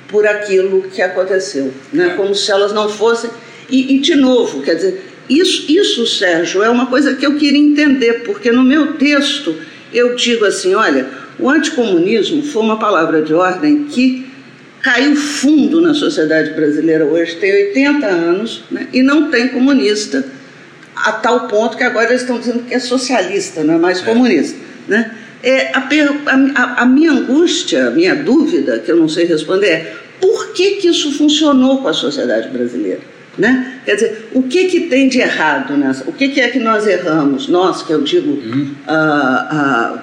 por 0.09 0.27
aquilo 0.27 0.83
que 0.83 1.03
aconteceu, 1.03 1.73
né? 1.93 2.09
É. 2.09 2.11
como 2.11 2.35
se 2.35 2.51
elas 2.51 2.73
não 2.73 2.89
fossem. 2.89 3.31
E, 3.69 3.97
e, 3.97 3.99
de 3.99 4.15
novo, 4.15 4.63
quer 4.63 4.75
dizer, 4.77 5.05
isso, 5.29 5.71
isso, 5.71 6.07
Sérgio, 6.07 6.63
é 6.63 6.71
uma 6.71 6.87
coisa 6.87 7.15
que 7.15 7.27
eu 7.27 7.37
queria 7.37 7.59
entender, 7.59 8.23
porque 8.25 8.53
no 8.53 8.63
meu 8.63 8.95
texto 8.95 9.57
eu 9.93 10.15
digo 10.15 10.45
assim: 10.45 10.75
olha, 10.75 11.07
o 11.39 11.49
anticomunismo 11.49 12.43
foi 12.43 12.63
uma 12.63 12.79
palavra 12.79 13.23
de 13.23 13.35
ordem 13.35 13.85
que 13.85 14.27
caiu 14.83 15.17
fundo 15.17 15.81
na 15.81 15.95
sociedade 15.95 16.51
brasileira 16.51 17.07
hoje, 17.07 17.37
tem 17.37 17.51
80 17.69 18.07
anos, 18.07 18.65
né, 18.71 18.87
e 18.93 19.03
não 19.03 19.31
tem 19.31 19.49
comunista, 19.49 20.23
a 20.97 21.13
tal 21.13 21.49
ponto 21.49 21.77
que 21.77 21.83
agora 21.83 22.09
eles 22.09 22.23
estão 22.23 22.39
dizendo 22.39 22.65
que 22.65 22.75
é 22.75 22.79
socialista, 22.79 23.65
não 23.65 23.75
é 23.75 23.79
mais 23.79 24.01
é. 24.01 24.05
comunista. 24.05 24.59
Né? 24.87 25.15
É, 25.43 25.73
a, 25.75 25.89
a, 26.57 26.83
a, 26.83 26.87
minha 26.87 27.13
angústia, 27.13 27.89
a 27.89 27.91
minha 27.91 28.15
dúvida, 28.15 28.79
que 28.79 28.91
eu 28.91 28.97
não 28.97 29.09
sei 29.09 29.27
responder, 29.27 29.69
é 29.69 29.97
por 30.21 30.53
que, 30.53 30.77
que 30.77 30.89
isso 30.89 31.13
funcionou 31.13 31.83
com 31.83 31.89
a 31.89 31.93
sociedade 31.93 32.49
brasileira? 32.49 33.01
Né? 33.37 33.81
Quer 33.85 33.95
dizer, 33.97 34.29
o 34.33 34.45
que, 34.45 34.67
que 34.67 34.81
tem 34.83 35.09
de 35.09 35.19
errado 35.19 35.77
nessa? 35.77 36.09
O 36.09 36.13
que, 36.13 36.29
que 36.29 36.41
é 36.41 36.49
que 36.49 36.59
nós 36.59 36.87
erramos? 36.87 37.49
Nós, 37.49 37.83
que 37.83 37.93
eu 37.93 38.01
digo, 38.01 38.31
uhum. 38.31 38.75
uh, 38.87 39.95
uh, 39.95 39.99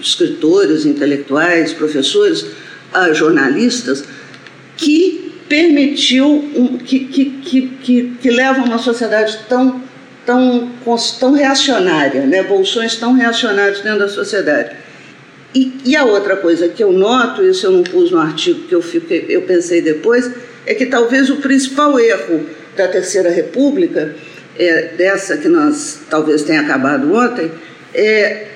escritores, 0.00 0.86
intelectuais, 0.86 1.72
professores, 1.72 2.46
a 2.94 3.12
jornalistas, 3.12 4.04
que 4.76 5.25
permitiu, 5.48 6.26
um, 6.26 6.78
que, 6.78 7.00
que, 7.00 7.24
que, 7.24 7.68
que, 7.82 8.16
que 8.20 8.30
levam 8.30 8.64
uma 8.64 8.78
sociedade 8.78 9.38
tão, 9.48 9.80
tão, 10.24 10.70
tão 11.20 11.32
reacionária, 11.32 12.26
né? 12.26 12.42
bolsões 12.42 12.96
tão 12.96 13.12
reacionários 13.12 13.80
dentro 13.80 14.00
da 14.00 14.08
sociedade. 14.08 14.76
E, 15.54 15.72
e, 15.84 15.96
a 15.96 16.04
outra 16.04 16.36
coisa 16.36 16.68
que 16.68 16.82
eu 16.82 16.92
noto, 16.92 17.42
isso 17.42 17.66
eu 17.66 17.70
não 17.70 17.82
pus 17.82 18.10
no 18.10 18.18
artigo 18.18 18.66
que 18.68 18.74
eu, 18.74 18.82
fiquei, 18.82 19.26
eu 19.28 19.42
pensei 19.42 19.80
depois, 19.80 20.30
é 20.66 20.74
que 20.74 20.86
talvez 20.86 21.30
o 21.30 21.36
principal 21.36 21.98
erro 21.98 22.44
da 22.76 22.88
Terceira 22.88 23.30
República, 23.30 24.14
é, 24.58 24.88
dessa 24.96 25.36
que 25.36 25.48
nós 25.48 26.00
talvez 26.10 26.42
tenha 26.42 26.60
acabado 26.60 27.14
ontem, 27.14 27.50
é 27.94 28.48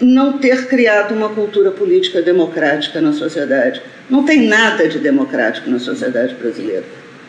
não 0.00 0.38
ter 0.38 0.66
criado 0.66 1.14
uma 1.14 1.28
cultura 1.28 1.70
política 1.70 2.22
democrática 2.22 3.00
na 3.00 3.12
sociedade. 3.12 3.82
Não 4.08 4.24
tem 4.24 4.46
nada 4.46 4.88
de 4.88 4.98
democrático 4.98 5.68
na 5.70 5.78
sociedade 5.78 6.34
brasileira. 6.34 6.84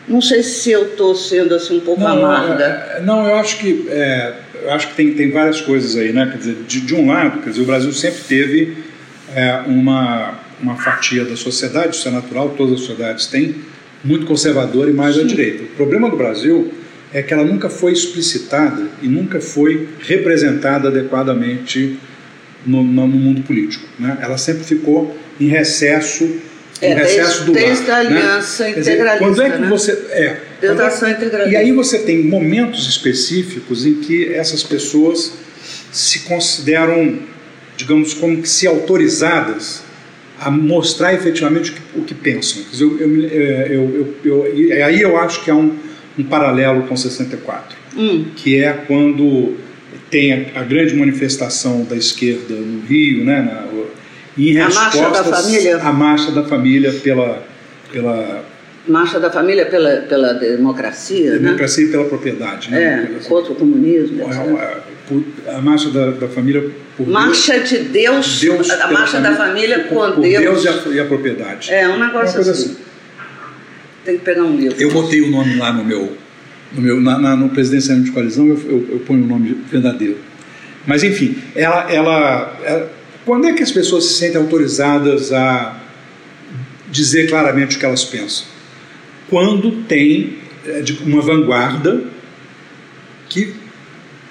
Não 0.08 0.20
sei 0.20 0.42
se 0.42 0.70
eu 0.70 0.86
estou 0.86 1.14
sendo 1.14 1.54
assim 1.54 1.76
um 1.76 1.80
pouco 1.80 2.00
não, 2.00 2.08
amarga. 2.08 2.64
É, 2.64 3.02
não, 3.02 3.26
eu 3.26 3.34
acho 3.36 3.58
que 3.58 3.86
é, 3.90 4.34
eu 4.62 4.70
acho 4.72 4.88
que 4.88 4.94
tem, 4.94 5.14
tem 5.14 5.30
várias 5.30 5.60
coisas 5.60 5.96
aí, 5.96 6.12
né? 6.12 6.28
Quer 6.30 6.38
dizer, 6.38 6.56
de, 6.66 6.80
de 6.80 6.94
um 6.94 7.06
lado, 7.06 7.42
quer 7.42 7.50
dizer, 7.50 7.62
o 7.62 7.66
Brasil 7.66 7.92
sempre 7.92 8.20
teve 8.26 8.76
é, 9.34 9.62
uma 9.66 10.40
uma 10.62 10.76
fatia 10.76 11.24
da 11.24 11.36
sociedade, 11.36 11.96
isso 11.96 12.06
é 12.06 12.10
natural, 12.10 12.50
todas 12.50 12.74
as 12.74 12.80
sociedades 12.80 13.26
têm, 13.26 13.56
muito 14.04 14.26
conservadora 14.26 14.90
e 14.90 14.92
mais 14.92 15.16
Sim. 15.16 15.22
à 15.22 15.24
direita. 15.24 15.64
O 15.64 15.68
problema 15.68 16.08
do 16.08 16.16
Brasil 16.16 16.72
é 17.12 17.22
que 17.22 17.32
ela 17.34 17.44
nunca 17.44 17.68
foi 17.68 17.92
explicitada 17.92 18.86
e 19.02 19.08
nunca 19.08 19.40
foi 19.40 19.88
representada 20.00 20.88
adequadamente 20.88 21.98
no, 22.66 22.82
no 22.82 23.06
mundo 23.06 23.42
político. 23.42 23.86
Né? 23.98 24.18
Ela 24.20 24.38
sempre 24.38 24.64
ficou 24.64 25.16
em 25.40 25.48
recesso, 25.48 26.28
é, 26.80 26.92
em 26.92 26.94
recesso 26.94 27.44
desde, 27.44 27.44
do 27.44 27.52
desde 27.52 27.90
a 27.90 28.04
né? 28.04 28.08
aliança 28.08 28.64
né? 28.64 28.70
integralista. 28.70 29.00
Dizer, 29.12 29.18
quando 29.18 29.42
é 29.42 29.50
que 29.50 29.58
né? 29.58 29.68
você 29.68 29.92
é, 30.10 30.40
é, 30.62 31.48
e 31.48 31.56
aí 31.56 31.72
você 31.72 32.00
tem 32.00 32.22
momentos 32.24 32.86
específicos 32.86 33.86
em 33.86 33.94
que 33.94 34.32
essas 34.34 34.62
pessoas 34.62 35.32
se 35.90 36.20
consideram, 36.20 37.18
digamos, 37.76 38.14
como 38.14 38.40
que 38.42 38.48
se 38.48 38.66
autorizadas 38.66 39.82
a 40.38 40.50
mostrar 40.50 41.12
efetivamente 41.14 41.70
o 41.70 41.74
que, 41.74 41.80
o 41.98 42.02
que 42.02 42.14
pensam. 42.14 42.62
Quer 42.62 42.70
dizer, 42.70 42.84
eu, 42.84 42.98
eu, 42.98 43.24
é, 43.26 43.66
eu, 43.70 44.16
eu, 44.24 44.84
aí 44.84 45.00
eu 45.00 45.18
acho 45.18 45.44
que 45.44 45.50
há 45.50 45.54
um, 45.54 45.76
um 46.18 46.24
paralelo 46.24 46.86
com 46.86 46.96
64, 46.96 47.76
hum. 47.96 48.26
que 48.36 48.62
é 48.62 48.72
quando 48.72 49.56
tem 50.10 50.32
a, 50.32 50.60
a, 50.60 50.64
grande 50.64 50.94
manifestação 50.94 51.84
da 51.84 51.96
esquerda 51.96 52.54
no 52.54 52.80
Rio, 52.86 53.24
né, 53.24 53.42
na, 53.42 53.70
em 54.36 54.58
a 54.58 54.68
marcha 54.68 55.10
da 55.10 55.24
família. 55.24 55.76
A 55.76 55.92
marcha 55.92 56.30
da 56.30 56.44
família 56.44 56.92
pela, 56.92 57.42
pela 57.92 58.44
Marcha 58.88 59.20
da 59.20 59.30
Família 59.30 59.66
pela, 59.66 59.96
pela 60.02 60.32
democracia, 60.32 61.38
Democracia 61.38 61.84
né? 61.84 61.88
e 61.88 61.92
pela 61.92 62.04
propriedade, 62.06 62.70
né? 62.70 63.10
É, 63.22 63.28
contra 63.28 63.52
o 63.52 63.54
comunismo, 63.54 64.26
A, 64.26 65.56
a 65.56 65.60
Marcha 65.60 65.90
da, 65.90 66.10
da 66.12 66.28
Família 66.28 66.70
por 66.96 67.06
Marcha 67.06 67.54
Deus, 67.54 67.68
de 67.68 67.78
Deus, 67.78 68.40
Deus 68.40 68.70
a 68.70 68.90
Marcha 68.90 69.20
família, 69.20 69.30
da 69.30 69.36
Família 69.36 69.78
com 69.84 69.94
por 69.94 70.20
Deus. 70.20 70.42
Deus 70.42 70.64
e 70.64 70.68
a, 70.68 70.92
e 70.94 71.00
a, 71.00 71.04
propriedade. 71.04 71.72
É, 71.72 71.88
um 71.88 71.98
negócio 71.98 72.40
assim. 72.40 72.50
assim. 72.50 72.76
Tem 74.04 74.16
que 74.16 74.24
pegar 74.24 74.44
um 74.44 74.56
livro. 74.56 74.80
Eu 74.80 74.90
botei 74.90 75.20
o 75.20 75.30
nome 75.30 75.56
lá 75.56 75.72
no 75.72 75.84
meu, 75.84 76.16
no, 76.72 76.82
meu, 76.82 77.00
na, 77.00 77.18
na, 77.18 77.36
no 77.36 77.48
presidencialismo 77.48 78.06
de 78.06 78.12
coalizão, 78.12 78.46
eu, 78.46 78.60
eu, 78.64 78.88
eu, 78.92 78.98
ponho 79.00 79.24
o 79.24 79.26
nome 79.26 79.56
verdadeiro. 79.70 80.18
Mas, 80.86 81.02
enfim, 81.02 81.36
ela, 81.54 81.90
ela, 81.92 82.60
ela, 82.64 82.92
quando 83.24 83.46
é 83.46 83.52
que 83.52 83.62
as 83.62 83.70
pessoas 83.70 84.04
se 84.04 84.14
sentem 84.14 84.40
autorizadas 84.40 85.32
a 85.32 85.78
dizer 86.90 87.28
claramente 87.28 87.76
o 87.76 87.78
que 87.78 87.84
elas 87.84 88.04
pensam? 88.04 88.46
quando 89.30 89.84
tem 89.84 90.38
é, 90.66 90.82
uma 91.06 91.22
vanguarda 91.22 92.02
que, 93.28 93.54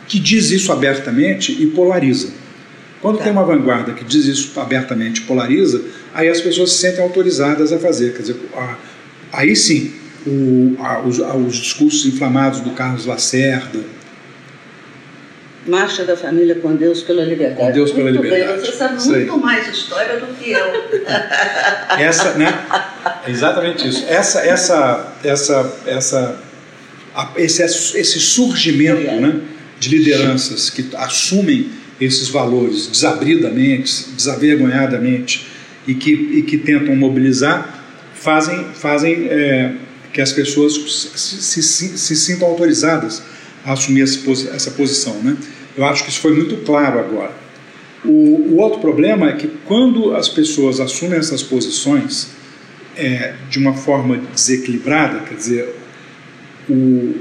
que 0.07 0.19
diz 0.19 0.51
isso 0.51 0.71
abertamente 0.71 1.51
e 1.53 1.67
polariza. 1.67 2.29
Quando 3.01 3.17
tá. 3.17 3.23
tem 3.23 3.31
uma 3.31 3.45
vanguarda 3.45 3.93
que 3.93 4.03
diz 4.03 4.25
isso 4.25 4.59
abertamente 4.59 5.21
e 5.21 5.23
polariza, 5.23 5.81
aí 6.13 6.27
as 6.27 6.41
pessoas 6.41 6.73
se 6.73 6.79
sentem 6.79 7.01
autorizadas 7.01 7.71
a 7.71 7.79
fazer. 7.79 8.13
Quer 8.13 8.19
dizer, 8.19 8.35
a, 8.53 8.75
aí 9.31 9.55
sim, 9.55 9.93
o, 10.25 10.75
a, 10.79 11.01
os, 11.01 11.19
a, 11.21 11.35
os 11.35 11.55
discursos 11.55 12.05
inflamados 12.05 12.59
do 12.59 12.71
Carlos 12.71 13.05
Lacerda, 13.05 13.79
Marcha 15.67 16.03
da 16.03 16.17
Família 16.17 16.55
com 16.55 16.75
Deus 16.75 17.03
pela 17.03 17.23
Liberdade. 17.23 17.59
Com 17.59 17.71
Deus 17.71 17.91
pela 17.91 18.09
muito 18.09 18.23
Liberdade. 18.23 18.53
Bem, 18.53 18.65
você 18.65 18.71
sabe 18.71 19.03
muito 19.03 19.37
mais 19.37 19.67
história 19.67 20.19
do 20.19 20.27
que 20.35 20.51
eu. 20.51 20.65
essa, 21.99 22.33
né? 22.33 22.65
Exatamente 23.27 23.87
isso. 23.87 24.05
Essa, 24.07 24.39
essa, 24.41 25.13
essa, 25.23 25.79
essa, 25.85 26.41
esse, 27.35 27.63
esse 27.63 28.19
surgimento, 28.19 29.11
né, 29.21 29.41
de 29.79 29.89
lideranças 29.89 30.69
que 30.69 30.89
assumem 30.95 31.69
esses 31.99 32.29
valores 32.29 32.87
desabridamente, 32.87 34.09
desavergonhadamente 34.15 35.47
e 35.85 35.93
que, 35.93 36.11
e 36.11 36.41
que 36.43 36.57
tentam 36.57 36.95
mobilizar, 36.95 37.83
fazem, 38.13 38.65
fazem 38.73 39.27
é, 39.29 39.71
que 40.19 40.21
as 40.21 40.33
pessoas 40.33 40.73
se, 41.15 41.41
se, 41.41 41.63
se, 41.63 41.97
se 41.97 42.15
sintam 42.17 42.49
autorizadas 42.49 43.23
a 43.63 43.71
assumir 43.71 44.01
essa 44.01 44.71
posição. 44.71 45.13
Né? 45.23 45.37
Eu 45.77 45.85
acho 45.85 46.03
que 46.03 46.09
isso 46.09 46.19
foi 46.19 46.35
muito 46.35 46.57
claro 46.65 46.99
agora. 46.99 47.31
O, 48.03 48.09
o 48.51 48.57
outro 48.57 48.81
problema 48.81 49.29
é 49.29 49.33
que 49.33 49.47
quando 49.65 50.13
as 50.13 50.27
pessoas 50.27 50.81
assumem 50.81 51.17
essas 51.17 51.41
posições 51.41 52.31
é, 52.97 53.33
de 53.49 53.59
uma 53.59 53.73
forma 53.73 54.17
desequilibrada, 54.35 55.21
quer 55.21 55.35
dizer, 55.35 55.75
o, 56.69 57.15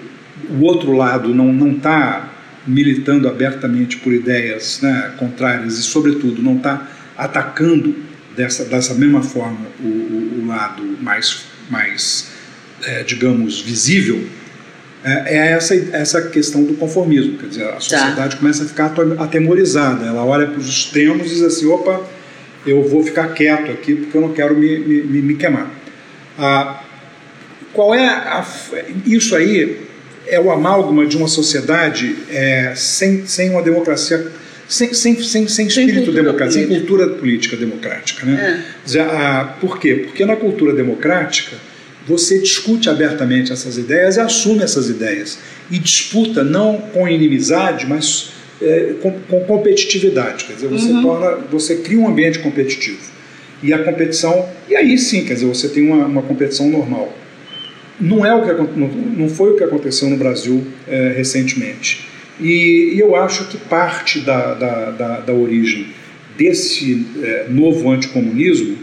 o 0.51 0.63
outro 0.63 0.91
lado 0.91 1.33
não 1.33 1.71
está 1.71 2.33
militando 2.67 3.29
abertamente 3.29 3.97
por 3.99 4.13
ideias 4.13 4.81
né, 4.83 5.13
contrárias 5.17 5.79
e, 5.79 5.83
sobretudo, 5.85 6.43
não 6.43 6.57
está 6.57 6.91
atacando 7.17 7.95
dessa, 8.37 8.65
dessa 8.65 8.93
mesma 8.95 9.23
forma 9.23 9.69
o, 9.79 9.87
o, 9.87 10.43
o 10.43 10.47
lado 10.49 10.83
mais, 11.01 11.45
mais 11.71 12.38
é, 12.85 13.03
digamos, 13.03 13.61
visível, 13.61 14.25
é, 15.05 15.37
é 15.37 15.53
essa, 15.53 15.75
essa 15.93 16.23
questão 16.23 16.65
do 16.65 16.75
conformismo. 16.75 17.39
Quer 17.39 17.47
dizer, 17.47 17.65
a 17.65 17.73
tá. 17.73 17.81
sociedade 17.81 18.35
tá. 18.35 18.41
começa 18.41 18.65
a 18.65 18.67
ficar 18.67 18.95
atemorizada. 19.19 20.07
Ela 20.07 20.25
olha 20.25 20.47
para 20.47 20.59
os 20.59 20.69
extremos 20.69 21.27
e 21.27 21.35
diz 21.35 21.43
assim: 21.43 21.67
opa, 21.67 22.01
eu 22.67 22.83
vou 22.89 23.03
ficar 23.03 23.29
quieto 23.29 23.71
aqui 23.71 23.95
porque 23.95 24.17
eu 24.17 24.21
não 24.21 24.33
quero 24.33 24.57
me, 24.57 24.79
me, 24.79 25.23
me 25.23 25.35
queimar. 25.35 25.71
Ah, 26.39 26.83
qual 27.73 27.95
é 27.95 28.07
a, 28.07 28.47
isso 29.07 29.35
aí 29.35 29.81
é 30.27 30.39
o 30.39 30.51
amálgama 30.51 31.07
de 31.07 31.17
uma 31.17 31.29
sociedade 31.29 32.17
é, 32.29 32.75
sem, 32.77 33.27
sem 33.27 33.51
uma 33.51 33.63
democracia 33.63 34.31
sem, 34.69 34.93
sem, 34.93 35.23
sem, 35.23 35.49
sem 35.49 35.67
espírito 35.67 36.13
democrático, 36.13 36.53
sem 36.53 36.69
cultura 36.69 37.09
política 37.09 37.57
democrática. 37.57 38.27
Né? 38.27 38.63
É. 38.87 38.91
Já, 38.91 39.05
ah, 39.07 39.45
por 39.59 39.79
quê? 39.79 40.03
Porque 40.07 40.27
na 40.27 40.37
cultura 40.37 40.75
democrática 40.75 41.57
você 42.09 42.39
discute 42.39 42.89
abertamente 42.89 43.53
essas 43.53 43.77
ideias 43.77 44.17
e 44.17 44.21
assume 44.21 44.63
essas 44.63 44.89
ideias. 44.89 45.39
E 45.71 45.79
disputa 45.79 46.43
não 46.43 46.79
com 46.79 47.07
inimizade, 47.07 47.87
mas 47.87 48.31
é, 48.63 48.95
com, 49.03 49.13
com, 49.13 49.41
competitividade. 49.41 50.47
Quer 50.47 50.55
dizer, 50.55 50.69
você, 50.69 50.89
uhum. 50.89 51.03
torna, 51.03 51.37
você 51.51 51.77
cria 51.77 51.99
um 51.99 52.09
ambiente 52.09 52.39
competitivo. 52.39 52.99
E 53.63 53.73
a 53.73 53.79
competição, 53.81 54.49
e 54.69 54.75
aí 54.75 54.97
sim, 54.97 55.25
quer 55.25 55.35
dizer, 55.35 55.47
você 55.47 55.69
tem 55.69 55.83
uma, 55.83 56.07
uma 56.07 56.23
competição 56.23 56.69
normal. 56.71 57.13
Não, 58.01 58.25
é 58.25 58.35
o 58.35 58.43
que, 58.43 58.79
não, 58.79 58.89
não 58.89 59.29
foi 59.29 59.51
o 59.51 59.57
que 59.57 59.65
aconteceu 59.65 60.09
no 60.09 60.17
Brasil 60.17 60.67
é, 60.87 61.13
recentemente. 61.15 62.07
E, 62.41 62.95
e, 62.95 63.01
eu 63.01 63.17
acho 63.17 63.49
que 63.49 63.59
parte 63.59 64.21
da, 64.21 64.55
da, 64.55 64.91
da, 64.93 65.21
da 65.21 65.33
origem 65.35 65.89
desse 66.39 67.05
é, 67.21 67.47
novo 67.51 67.91
anticomunismo 67.91 68.79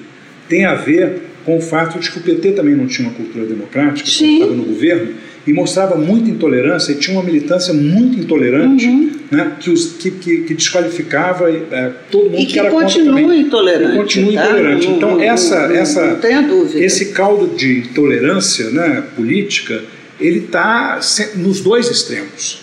tem 0.50 0.66
a 0.66 0.76
ver 0.76 1.25
com 1.46 1.58
o 1.58 1.62
fato 1.62 2.00
de 2.00 2.10
que 2.10 2.18
o 2.18 2.22
PT 2.22 2.54
também 2.54 2.76
não 2.76 2.88
tinha 2.88 3.08
uma 3.08 3.16
cultura 3.16 3.46
democrática, 3.46 4.10
estava 4.10 4.52
no 4.52 4.64
governo, 4.64 5.14
e 5.46 5.54
mostrava 5.54 5.96
muita 5.96 6.30
intolerância 6.30 6.92
e 6.92 6.96
tinha 6.96 7.16
uma 7.16 7.24
militância 7.24 7.72
muito 7.72 8.20
intolerante 8.20 8.88
uhum. 8.88 9.12
né, 9.30 9.52
que, 9.60 9.70
os, 9.70 9.94
que, 9.94 10.10
que, 10.10 10.38
que 10.40 10.54
desqualificava 10.56 11.52
é, 11.52 11.92
todo 12.10 12.32
mundo 12.32 12.42
e 12.42 12.48
que, 12.48 12.58
era 12.58 12.72
continua 12.72 13.22
contra 13.22 13.36
intolerante. 13.36 13.94
E 13.94 13.98
continua 13.98 14.34
tá? 14.34 14.46
intolerante. 14.46 14.88
Então, 14.88 15.12
não, 15.12 15.22
essa, 15.22 15.68
não, 15.68 15.76
essa, 15.76 16.20
não 16.20 16.68
esse 16.74 17.12
caldo 17.12 17.56
de 17.56 17.82
intolerância 17.82 18.72
né, 18.72 19.04
política, 19.16 19.84
ele 20.20 20.40
está 20.40 21.00
nos 21.36 21.62
dois 21.62 21.92
extremos. 21.92 22.62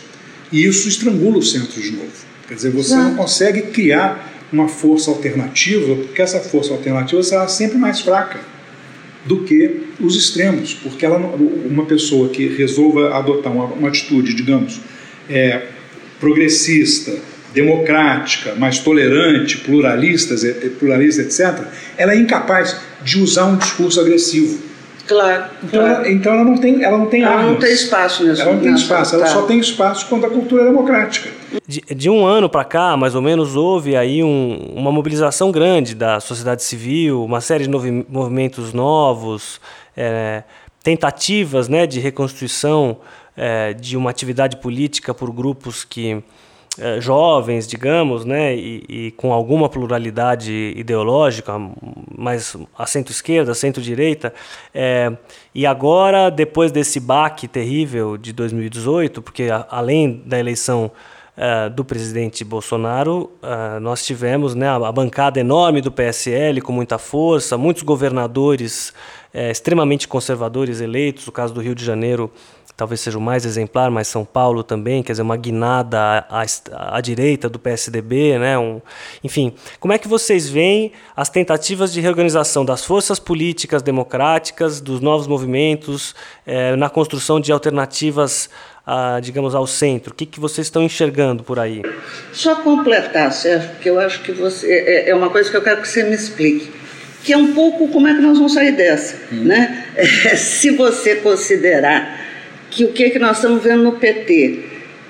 E 0.50 0.64
isso 0.64 0.88
estrangula 0.88 1.38
o 1.38 1.42
centro 1.42 1.80
de 1.80 1.92
novo. 1.92 2.10
Quer 2.48 2.54
dizer, 2.54 2.70
você 2.70 2.94
Exato. 2.94 3.10
não 3.10 3.14
consegue 3.14 3.62
criar 3.62 4.30
uma 4.52 4.66
força 4.66 5.08
alternativa, 5.08 5.94
porque 5.94 6.20
essa 6.20 6.40
força 6.40 6.72
alternativa 6.72 7.22
será 7.22 7.46
sempre 7.46 7.78
mais 7.78 8.00
fraca 8.00 8.40
do 9.24 9.44
que 9.44 9.82
os 10.00 10.16
extremos, 10.16 10.74
porque 10.74 11.06
ela, 11.06 11.18
uma 11.18 11.84
pessoa 11.84 12.28
que 12.28 12.46
resolva 12.48 13.14
adotar 13.14 13.52
uma, 13.52 13.66
uma 13.66 13.88
atitude, 13.88 14.34
digamos, 14.34 14.80
é, 15.28 15.66
progressista, 16.18 17.16
democrática, 17.54 18.54
mais 18.54 18.78
tolerante, 18.78 19.58
pluralista, 19.58 20.34
pluralista, 20.78 21.22
etc., 21.22 21.66
ela 21.96 22.12
é 22.12 22.16
incapaz 22.16 22.80
de 23.04 23.20
usar 23.20 23.46
um 23.46 23.56
discurso 23.56 24.00
agressivo 24.00 24.71
Claro. 25.06 25.44
Então, 25.64 25.80
claro. 25.80 25.94
Ela, 25.94 26.10
então 26.10 26.32
ela 26.34 26.44
não 26.44 26.56
tem, 26.56 26.82
ela 26.82 26.98
não 26.98 27.06
tem 27.06 27.22
ela 27.22 27.34
armas. 27.34 27.50
não 27.52 27.56
tem 27.58 27.72
espaço 27.72 28.24
nessa 28.24 28.42
Ela 28.42 28.52
não 28.52 28.60
tem 28.60 28.74
espaço, 28.74 29.14
ela 29.14 29.26
só 29.26 29.42
tem 29.42 29.58
espaço 29.58 30.06
quando 30.08 30.26
a 30.26 30.30
cultura 30.30 30.62
é 30.62 30.66
democrática. 30.66 31.30
De, 31.66 31.80
de 31.80 32.08
um 32.10 32.24
ano 32.24 32.48
para 32.48 32.64
cá, 32.64 32.96
mais 32.96 33.14
ou 33.14 33.22
menos, 33.22 33.56
houve 33.56 33.96
aí 33.96 34.22
um, 34.22 34.72
uma 34.74 34.92
mobilização 34.92 35.50
grande 35.50 35.94
da 35.94 36.20
sociedade 36.20 36.62
civil, 36.62 37.24
uma 37.24 37.40
série 37.40 37.64
de 37.64 37.70
novi, 37.70 38.06
movimentos 38.08 38.72
novos, 38.72 39.60
é, 39.96 40.42
tentativas 40.82 41.68
né, 41.68 41.86
de 41.86 42.00
reconstrução 42.00 42.96
é, 43.36 43.72
de 43.72 43.96
uma 43.96 44.10
atividade 44.10 44.56
política 44.56 45.12
por 45.12 45.32
grupos 45.32 45.84
que 45.84 46.22
é, 46.78 47.00
jovens, 47.02 47.66
digamos, 47.66 48.24
né, 48.24 48.56
e, 48.56 48.84
e, 48.88 49.10
com 49.10 49.32
alguma 49.32 49.68
pluralidade 49.68 50.72
ideológica, 50.74 51.52
mais 52.16 52.56
a 52.78 52.86
centro-esquerda, 52.86 53.52
centro-direita. 53.52 54.32
É, 54.74 55.12
e 55.54 55.66
agora, 55.66 56.30
depois 56.30 56.72
desse 56.72 56.98
baque 56.98 57.46
terrível 57.46 58.16
de 58.16 58.32
2018, 58.32 59.20
porque 59.20 59.44
a, 59.44 59.66
além 59.70 60.22
da 60.24 60.38
eleição 60.38 60.90
é, 61.36 61.68
do 61.68 61.84
presidente 61.84 62.42
Bolsonaro, 62.42 63.30
nós 63.80 64.04
tivemos 64.04 64.54
né, 64.54 64.68
a, 64.68 64.76
a, 64.76 64.92
bancada 64.92 65.38
enorme 65.38 65.82
do 65.82 65.92
PSL 65.92 66.62
com 66.62 66.72
muita 66.72 66.96
força, 66.96 67.58
muitos 67.58 67.82
governadores 67.82 68.94
extremamente 69.50 70.06
conservadores 70.06 70.82
eleitos, 70.82 71.26
o 71.26 71.32
caso 71.32 71.54
do 71.54 71.60
Rio 71.62 71.74
de 71.74 71.82
Janeiro 71.82 72.30
talvez 72.82 73.00
seja 73.00 73.16
o 73.16 73.20
mais 73.20 73.46
exemplar, 73.46 73.92
mas 73.92 74.08
São 74.08 74.24
Paulo 74.24 74.64
também, 74.64 75.04
quer 75.04 75.12
dizer, 75.12 75.22
uma 75.22 75.36
guinada 75.36 76.00
à, 76.28 76.42
à, 76.42 76.96
à 76.96 77.00
direita 77.00 77.48
do 77.48 77.56
PSDB, 77.56 78.40
né? 78.40 78.58
Um, 78.58 78.80
enfim, 79.22 79.54
como 79.78 79.92
é 79.92 79.98
que 79.98 80.08
vocês 80.08 80.48
veem 80.48 80.90
as 81.14 81.28
tentativas 81.28 81.92
de 81.92 82.00
reorganização 82.00 82.64
das 82.64 82.84
forças 82.84 83.20
políticas 83.20 83.82
democráticas, 83.82 84.80
dos 84.80 85.00
novos 85.00 85.28
movimentos, 85.28 86.12
eh, 86.44 86.74
na 86.74 86.90
construção 86.90 87.38
de 87.38 87.52
alternativas, 87.52 88.50
a, 88.84 89.20
digamos, 89.20 89.54
ao 89.54 89.64
centro? 89.64 90.12
O 90.12 90.16
que, 90.16 90.26
que 90.26 90.40
vocês 90.40 90.66
estão 90.66 90.82
enxergando 90.82 91.44
por 91.44 91.60
aí? 91.60 91.82
Só 92.32 92.56
completar, 92.56 93.32
Sérgio, 93.32 93.70
porque 93.70 93.90
eu 93.90 94.00
acho 94.00 94.22
que 94.22 94.32
você 94.32 94.66
é, 94.66 95.10
é 95.10 95.14
uma 95.14 95.30
coisa 95.30 95.48
que 95.48 95.56
eu 95.56 95.62
quero 95.62 95.80
que 95.80 95.88
você 95.88 96.02
me 96.02 96.16
explique. 96.16 96.82
que 97.22 97.32
é 97.32 97.36
um 97.36 97.54
pouco 97.54 97.86
como 97.86 98.08
é 98.08 98.14
que 98.14 98.20
nós 98.20 98.38
vamos 98.38 98.54
sair 98.54 98.72
dessa. 98.72 99.14
Hum. 99.32 99.44
Né? 99.44 99.86
É, 99.94 100.04
se 100.34 100.70
você 100.70 101.14
considerar 101.14 102.21
que 102.72 102.84
o 102.84 102.88
que, 102.88 103.10
que 103.10 103.18
nós 103.18 103.36
estamos 103.36 103.62
vendo 103.62 103.82
no 103.82 103.92
PT 103.92 104.60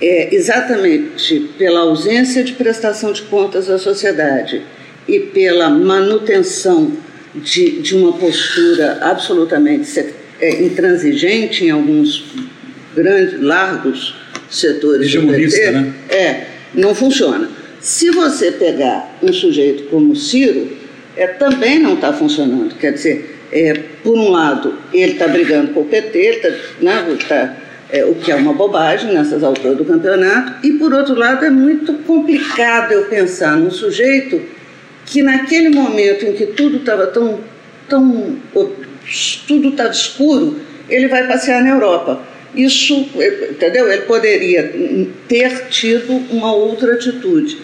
é 0.00 0.34
exatamente 0.34 1.48
pela 1.56 1.80
ausência 1.80 2.42
de 2.42 2.54
prestação 2.54 3.12
de 3.12 3.22
contas 3.22 3.70
à 3.70 3.78
sociedade 3.78 4.62
e 5.06 5.20
pela 5.20 5.70
manutenção 5.70 6.92
de, 7.36 7.80
de 7.80 7.94
uma 7.94 8.12
postura 8.14 8.98
absolutamente 9.00 10.06
é, 10.40 10.62
intransigente 10.64 11.64
em 11.64 11.70
alguns 11.70 12.24
grandes, 12.96 13.40
largos 13.40 14.16
setores 14.50 15.10
do 15.12 15.28
PT, 15.28 15.70
né? 15.70 15.94
é, 16.10 16.46
não 16.74 16.94
funciona. 16.96 17.48
Se 17.80 18.10
você 18.10 18.50
pegar 18.50 19.18
um 19.22 19.32
sujeito 19.32 19.84
como 19.84 20.16
Ciro, 20.16 20.76
é, 21.16 21.28
também 21.28 21.78
não 21.78 21.94
está 21.94 22.12
funcionando. 22.12 22.74
Quer 22.74 22.92
dizer, 22.92 23.31
é, 23.52 23.74
por 24.02 24.16
um 24.16 24.30
lado, 24.30 24.78
ele 24.92 25.12
está 25.12 25.28
brigando 25.28 25.72
com 25.72 25.80
o 25.80 25.84
PT, 25.84 26.18
ele 26.18 26.40
tá, 26.40 26.48
né, 26.80 27.18
tá, 27.28 27.56
é, 27.90 28.04
o 28.04 28.14
que 28.14 28.32
é 28.32 28.34
uma 28.34 28.54
bobagem 28.54 29.12
nessas 29.12 29.44
alturas 29.44 29.76
do 29.76 29.84
campeonato, 29.84 30.66
e 30.66 30.72
por 30.72 30.94
outro 30.94 31.14
lado, 31.14 31.44
é 31.44 31.50
muito 31.50 31.92
complicado 32.04 32.92
eu 32.92 33.04
pensar 33.04 33.56
num 33.56 33.70
sujeito 33.70 34.40
que 35.04 35.22
naquele 35.22 35.68
momento 35.68 36.24
em 36.24 36.32
que 36.32 36.46
tudo 36.46 36.78
estava 36.78 37.06
tão, 37.08 37.40
tão 37.88 38.36
tudo 39.46 39.68
estava 39.68 39.90
escuro, 39.90 40.58
ele 40.88 41.08
vai 41.08 41.26
passear 41.26 41.62
na 41.62 41.70
Europa. 41.70 42.22
Isso, 42.54 42.94
entendeu? 43.50 43.90
Ele 43.90 44.02
poderia 44.02 44.72
ter 45.26 45.68
tido 45.68 46.12
uma 46.30 46.54
outra 46.54 46.94
atitude. 46.94 47.58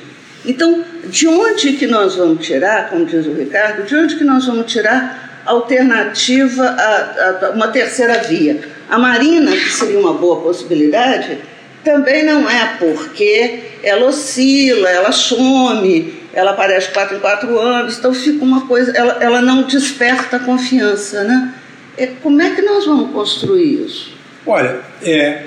Então, 0.47 0.83
de 1.07 1.27
onde 1.27 1.75
que 1.75 1.87
nós 1.87 2.17
vamos 2.17 2.47
tirar, 2.47 2.89
como 2.89 3.05
diz 3.05 3.27
o 3.27 3.33
Ricardo, 3.33 3.87
de 3.87 3.95
onde 3.95 4.17
que 4.17 4.25
nós 4.25 4.47
vamos 4.47 4.71
tirar 4.71 5.28
alternativa 5.51 6.65
a, 6.65 7.47
a 7.47 7.51
uma 7.51 7.69
terceira 7.69 8.19
via? 8.19 8.61
A 8.89 8.99
Marina, 8.99 9.53
que 9.53 9.71
seria 9.71 9.99
uma 9.99 10.15
boa 10.15 10.41
possibilidade, 10.41 11.39
também 11.85 12.25
não 12.25 12.49
é 12.49 12.77
porque 12.79 13.61
ela 13.83 14.07
oscila, 14.07 14.89
ela 14.89 15.13
some, 15.13 16.15
ela 16.33 16.53
aparece 16.53 16.91
quatro 16.91 17.17
em 17.17 17.21
quatro 17.21 17.59
anos, 17.59 17.99
então 17.99 18.13
fica 18.13 18.45
uma 18.45 18.67
coisa, 18.67 18.93
ela, 18.97 19.19
ela 19.21 19.43
não 19.43 19.63
desperta 19.63 20.39
confiança, 20.39 21.25
né? 21.25 21.55
É, 21.97 22.07
como 22.23 22.41
é 22.41 22.55
que 22.55 22.63
nós 22.63 22.87
vamos 22.87 23.11
construir 23.11 23.85
isso? 23.85 24.13
Olha, 24.47 24.81
é, 25.03 25.45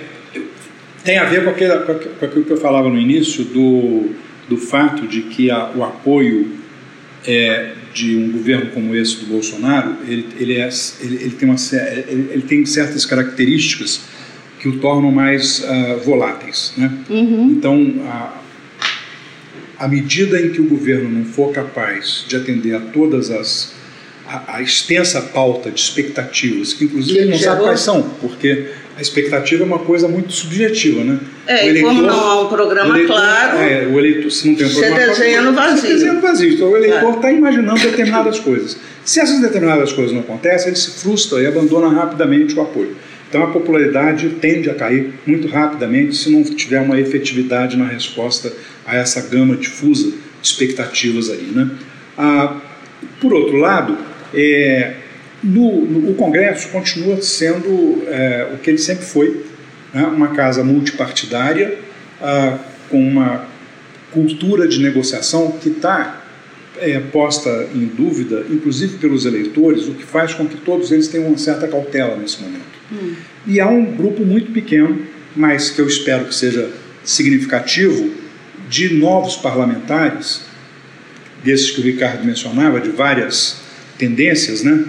tem 1.04 1.18
a 1.18 1.26
ver 1.26 1.45
com, 1.45 1.54
com 1.54 2.26
aquilo 2.26 2.43
que 2.43 2.52
eu 2.52 2.58
falava 2.58 2.89
no 2.89 2.97
início 2.97 3.43
do, 3.45 4.10
do 4.49 4.58
fato 4.58 5.08
de 5.08 5.22
que 5.24 5.49
a, 5.49 5.70
o 5.76 5.84
apoio 5.84 6.52
é, 7.26 7.72
de 7.94 8.16
um 8.16 8.32
governo 8.32 8.72
como 8.72 8.96
esse 8.96 9.18
do 9.18 9.26
Bolsonaro, 9.26 9.98
ele, 10.08 10.28
ele, 10.39 10.54
é, 10.58 10.70
ele, 11.02 11.16
ele 11.16 11.32
tem, 11.32 11.50
uma, 11.50 11.58
ele, 12.08 12.44
tem 12.48 12.66
certas 12.66 13.06
características 13.06 14.02
que 14.60 14.68
o 14.68 14.80
tornam 14.80 15.12
mais 15.12 15.60
uh, 15.60 16.00
voláteis. 16.04 16.74
Né? 16.78 16.92
Uhum. 17.10 17.50
Então, 17.52 17.96
a, 18.06 18.42
à 19.80 19.88
medida 19.88 20.39
em 20.39 20.52
que 20.52 20.62
o 20.62 20.66
governo 20.68 21.10
não 21.10 21.26
for 21.26 21.52
capaz 21.52 22.26
de 22.28 22.36
atender 22.36 22.76
a 22.76 22.80
todas 22.80 23.32
as 23.32 23.74
a, 24.28 24.58
a 24.58 24.62
extensa 24.62 25.22
pauta 25.22 25.70
de 25.70 25.80
expectativas, 25.80 26.74
que 26.74 26.86
inclusive 26.86 27.20
ele 27.20 27.32
não 27.32 27.38
sabe 27.38 27.62
quais 27.62 27.82
são, 27.82 28.02
porque 28.22 28.68
a 29.02 29.04
expectativa 29.04 29.64
é 29.64 29.66
uma 29.66 29.80
coisa 29.80 30.08
muito 30.08 30.32
subjetiva, 30.32 31.04
né? 31.04 31.20
É, 31.47 31.66
o 31.66 31.70
eleitor, 31.70 31.88
como 31.89 32.02
não 32.04 32.20
há 32.20 32.41
um 32.43 32.47
programa 32.47 32.95
eleitor, 32.95 33.16
claro, 33.16 33.58
é, 33.58 33.88
o 33.88 33.99
eleitor, 33.99 34.30
se 34.30 34.47
não 34.47 34.56
tem 34.56 34.68
um 34.68 34.70
programa 34.70 34.95
você 34.95 35.08
desenha 35.08 35.41
no 35.41 35.54
vazio. 35.54 35.82
Você 35.82 35.88
desenha 35.88 36.14
no 36.14 36.22
vazio. 36.22 36.54
Então 36.54 36.70
o 36.70 36.78
eleitor 36.78 37.16
está 37.16 37.30
é. 37.30 37.34
imaginando 37.34 37.80
determinadas 37.80 38.39
coisas. 38.39 38.78
Se 39.04 39.20
essas 39.20 39.41
determinadas 39.41 39.91
coisas 39.91 40.14
não 40.14 40.22
acontecem, 40.22 40.68
ele 40.68 40.76
se 40.76 40.91
frustra 41.02 41.41
e 41.41 41.47
abandona 41.47 41.89
rapidamente 41.89 42.56
o 42.56 42.62
apoio. 42.62 42.95
Então 43.28 43.43
a 43.43 43.47
popularidade 43.47 44.30
tende 44.39 44.70
a 44.70 44.76
cair 44.76 45.14
muito 45.26 45.47
rapidamente 45.47 46.16
se 46.16 46.30
não 46.30 46.43
tiver 46.43 46.82
uma 46.82 46.99
efetividade 46.99 47.76
na 47.76 47.88
resposta 47.88 48.54
a 48.86 48.95
essa 48.95 49.22
gama 49.22 49.56
difusa 49.56 50.12
de 50.12 50.47
expectativas 50.47 51.30
aí. 51.30 51.52
Né? 51.52 51.72
Ah, 52.16 52.58
por 53.20 53.34
outro 53.34 53.58
lado, 53.58 53.97
é, 54.34 54.93
no, 55.44 55.86
no, 55.86 56.12
o 56.12 56.16
Congresso 56.16 56.70
continua 56.70 57.22
sendo 57.22 58.04
é, 58.08 58.50
o 58.54 58.58
que 58.58 58.70
ele 58.70 58.78
sempre 58.78 59.06
foi, 59.06 59.46
né? 59.94 60.04
uma 60.06 60.30
casa 60.30 60.64
multipartidária, 60.64 61.78
ah, 62.22 62.60
com 62.89 63.02
uma 63.02 63.46
cultura 64.12 64.68
de 64.68 64.80
negociação 64.80 65.52
que 65.52 65.70
está 65.70 66.22
é, 66.80 67.00
posta 67.00 67.70
em 67.74 67.86
dúvida, 67.86 68.46
inclusive 68.50 68.98
pelos 68.98 69.26
eleitores, 69.26 69.88
o 69.88 69.94
que 69.94 70.04
faz 70.04 70.34
com 70.34 70.46
que 70.48 70.58
todos 70.58 70.92
eles 70.92 71.08
tenham 71.08 71.28
uma 71.28 71.38
certa 71.38 71.68
cautela 71.68 72.16
nesse 72.16 72.42
momento. 72.42 72.62
Hum. 72.92 73.14
E 73.48 73.60
há 73.60 73.68
um 73.68 73.86
grupo 73.86 74.24
muito 74.26 74.52
pequeno, 74.52 75.02
mas 75.36 75.70
que 75.70 75.80
eu 75.80 75.88
espero 75.88 76.26
que 76.26 76.36
seja 76.36 76.70
significativo, 77.04 78.12
de 78.70 78.94
novos 78.94 79.36
parlamentares, 79.36 80.42
desses 81.44 81.72
que 81.72 81.82
o 81.82 81.84
Ricardo 81.84 82.24
mencionava, 82.24 82.80
de 82.80 82.89
várias 82.89 83.58
tendências, 83.98 84.64
né, 84.64 84.86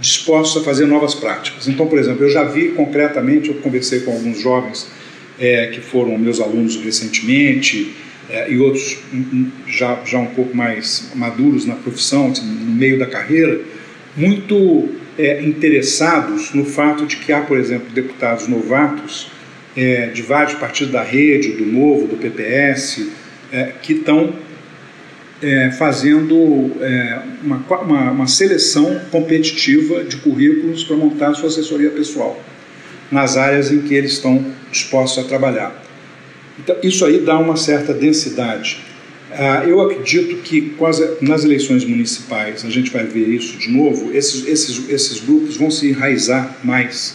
dispostos 0.00 0.62
a 0.62 0.64
fazer 0.64 0.86
novas 0.86 1.14
práticas. 1.14 1.68
Então, 1.68 1.86
por 1.86 1.98
exemplo, 1.98 2.24
eu 2.24 2.30
já 2.30 2.44
vi 2.44 2.70
concretamente, 2.70 3.48
eu 3.48 3.56
conversei 3.56 4.00
com 4.00 4.12
alguns 4.12 4.40
jovens 4.40 4.88
é, 5.38 5.68
que 5.68 5.80
foram 5.80 6.16
meus 6.18 6.40
alunos 6.40 6.76
recentemente, 6.76 7.94
é, 8.28 8.50
e 8.50 8.58
outros 8.58 8.98
um, 9.12 9.18
um, 9.18 9.50
já, 9.66 10.00
já 10.04 10.18
um 10.18 10.26
pouco 10.26 10.56
mais 10.56 11.10
maduros 11.14 11.66
na 11.66 11.74
profissão, 11.74 12.30
assim, 12.30 12.44
no 12.44 12.72
meio 12.72 12.98
da 12.98 13.06
carreira, 13.06 13.60
muito 14.16 14.88
é, 15.18 15.42
interessados 15.42 16.52
no 16.54 16.64
fato 16.64 17.06
de 17.06 17.16
que 17.16 17.32
há, 17.32 17.40
por 17.40 17.58
exemplo, 17.58 17.88
deputados 17.92 18.46
novatos 18.46 19.30
é, 19.76 20.06
de 20.06 20.22
vários 20.22 20.54
partidos 20.54 20.92
da 20.92 21.02
rede, 21.02 21.52
do 21.52 21.66
Novo, 21.66 22.06
do 22.06 22.16
PPS, 22.16 23.08
é, 23.52 23.72
que 23.82 23.94
estão 23.94 24.32
é, 25.42 25.70
fazendo 25.72 26.70
é, 26.80 27.22
uma, 27.42 27.56
uma, 27.56 28.10
uma, 28.10 28.26
seleção 28.26 29.00
competitiva 29.10 30.04
de 30.04 30.16
currículos 30.16 30.84
para 30.84 30.96
montar 30.96 31.34
sua 31.34 31.48
assessoria 31.48 31.90
pessoal 31.90 32.42
nas 33.10 33.36
áreas 33.36 33.72
em 33.72 33.80
que 33.80 33.94
eles 33.94 34.12
estão 34.12 34.44
dispostos 34.70 35.24
a 35.24 35.28
trabalhar. 35.28 35.82
Então, 36.58 36.76
isso 36.82 37.04
aí 37.04 37.18
dá 37.20 37.38
uma 37.38 37.56
certa 37.56 37.94
densidade 37.94 38.78
ah, 39.32 39.64
eu 39.64 39.80
acredito 39.80 40.42
que 40.42 40.74
nas 41.20 41.44
eleições 41.44 41.84
municipais, 41.84 42.64
a 42.64 42.70
gente 42.70 42.90
vai 42.90 43.04
ver 43.04 43.28
isso 43.28 43.56
de 43.58 43.68
novo, 43.68 44.12
esses, 44.12 44.46
esses, 44.46 44.90
esses 44.90 45.20
grupos 45.20 45.56
vão 45.56 45.70
se 45.70 45.88
enraizar 45.88 46.56
mais 46.64 47.14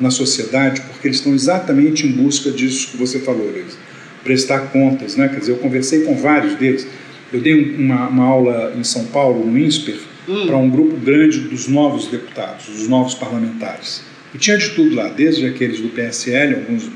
na 0.00 0.10
sociedade, 0.10 0.80
porque 0.82 1.08
eles 1.08 1.16
estão 1.18 1.34
exatamente 1.34 2.06
em 2.06 2.12
busca 2.12 2.50
disso 2.52 2.92
que 2.92 2.96
você 2.96 3.18
falou, 3.18 3.50
Luiz. 3.50 3.76
Prestar 4.22 4.70
contas, 4.70 5.16
né? 5.16 5.28
Quer 5.28 5.40
dizer, 5.40 5.52
eu 5.52 5.56
conversei 5.56 6.00
com 6.00 6.16
vários 6.16 6.54
deles. 6.54 6.86
Eu 7.32 7.40
dei 7.40 7.76
uma, 7.76 8.08
uma 8.08 8.24
aula 8.24 8.74
em 8.76 8.84
São 8.84 9.04
Paulo, 9.06 9.44
no 9.44 9.58
INSPER, 9.58 9.98
hum. 10.28 10.46
para 10.46 10.56
um 10.56 10.70
grupo 10.70 10.96
grande 10.96 11.40
dos 11.40 11.68
novos 11.68 12.06
deputados, 12.06 12.66
dos 12.66 12.88
novos 12.88 13.14
parlamentares. 13.14 14.02
E 14.34 14.38
tinha 14.38 14.56
de 14.58 14.70
tudo 14.70 14.94
lá, 14.94 15.08
desde 15.08 15.46
aqueles 15.46 15.80
do 15.80 15.88
PSL, 15.88 16.54
alguns 16.54 16.90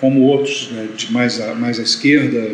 como 0.00 0.20
outros 0.20 0.70
né, 0.72 0.88
de 0.96 1.12
mais, 1.12 1.40
a, 1.40 1.54
mais 1.54 1.80
à 1.80 1.82
esquerda, 1.82 2.52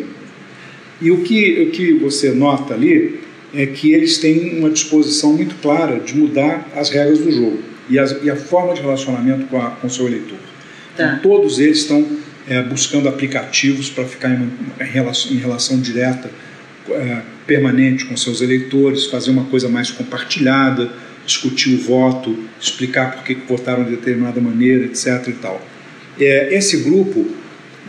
e 1.01 1.11
o 1.11 1.21
que, 1.21 1.63
o 1.63 1.71
que 1.71 1.93
você 1.93 2.31
nota 2.31 2.73
ali 2.73 3.19
é 3.53 3.65
que 3.65 3.93
eles 3.93 4.17
têm 4.17 4.57
uma 4.59 4.69
disposição 4.69 5.33
muito 5.33 5.55
clara 5.61 5.99
de 5.99 6.17
mudar 6.17 6.67
as 6.75 6.89
regras 6.89 7.19
do 7.19 7.31
jogo 7.31 7.59
e, 7.89 7.99
as, 7.99 8.15
e 8.23 8.29
a 8.29 8.35
forma 8.35 8.73
de 8.73 8.81
relacionamento 8.81 9.45
com, 9.47 9.87
o 9.87 9.89
seu 9.89 10.07
eleitor. 10.07 10.37
Tá. 10.95 11.17
Então, 11.19 11.31
todos 11.31 11.59
eles 11.59 11.79
estão 11.79 12.05
é, 12.47 12.61
buscando 12.61 13.07
aplicativos 13.07 13.89
para 13.89 14.05
ficar 14.05 14.29
em, 14.29 14.49
em, 14.79 14.87
relação, 14.87 15.31
em 15.31 15.37
relação 15.37 15.79
direta, 15.79 16.29
é, 16.89 17.21
permanente 17.45 18.05
com 18.05 18.15
seus 18.15 18.41
eleitores, 18.41 19.05
fazer 19.05 19.31
uma 19.31 19.45
coisa 19.45 19.69
mais 19.69 19.91
compartilhada, 19.91 20.91
discutir 21.25 21.75
o 21.75 21.77
voto, 21.77 22.37
explicar 22.59 23.13
por 23.13 23.23
que 23.23 23.33
votaram 23.33 23.83
de 23.83 23.91
determinada 23.91 24.39
maneira, 24.39 24.85
etc. 24.85 25.27
E 25.27 25.33
tal. 25.33 25.61
É, 26.19 26.55
esse 26.55 26.77
grupo 26.77 27.25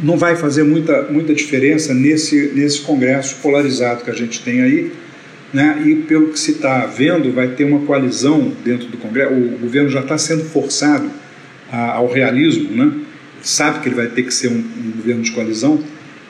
não 0.01 0.17
vai 0.17 0.37
fazer 0.37 0.63
muita, 0.63 1.03
muita 1.11 1.35
diferença 1.35 1.95
nesse, 1.95 2.53
nesse 2.55 2.81
congresso 2.81 3.37
polarizado 3.37 4.05
que 4.05 4.11
a 4.11 4.15
gente 4.15 4.41
tem 4.41 4.63
aí. 4.63 4.93
Né? 5.53 5.83
E 5.87 5.95
pelo 5.97 6.29
que 6.29 6.39
se 6.39 6.53
está 6.53 6.87
vendo, 6.87 7.33
vai 7.33 7.49
ter 7.49 7.65
uma 7.65 7.81
coalizão 7.87 8.53
dentro 8.65 8.89
do 8.89 8.97
Congresso. 8.99 9.33
O 9.33 9.59
governo 9.59 9.89
já 9.89 10.01
está 10.01 10.19
sendo 10.19 10.45
forçado 10.45 11.09
a, 11.71 11.93
ao 11.93 12.13
realismo, 12.13 12.71
né? 12.73 12.93
sabe 13.43 13.81
que 13.81 13.89
ele 13.89 13.95
vai 13.95 14.09
ter 14.09 14.25
que 14.25 14.35
ser 14.35 14.49
um, 14.49 14.59
um 14.59 14.93
governo 14.97 15.23
de 15.23 15.31
coalizão, 15.31 15.83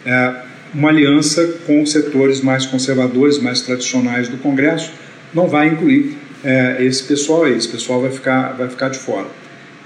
é, 0.05 0.35
uma 0.75 0.89
aliança 0.89 1.47
com 1.67 1.85
setores 1.87 2.41
mais 2.41 2.67
conservadores, 2.67 3.39
mais 3.39 3.61
tradicionais 3.61 4.29
do 4.29 4.37
Congresso, 4.39 4.91
não 5.33 5.49
vai 5.49 5.69
incluir 5.69 6.17
é, 6.45 6.85
esse 6.85 7.03
pessoal 7.03 7.45
aí, 7.45 7.57
esse 7.57 7.69
pessoal 7.69 8.01
vai 8.01 8.11
ficar, 8.11 8.53
vai 8.53 8.69
ficar 8.69 8.89
de 8.89 8.99
fora. 8.99 9.27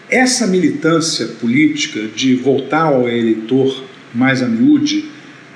Essa 0.09 0.47
militância 0.47 1.26
política 1.41 2.01
de 2.14 2.35
voltar 2.35 2.85
ao 2.85 3.09
eleitor 3.09 3.85
mais 4.14 4.43
a 4.43 4.47
miúde 4.47 5.09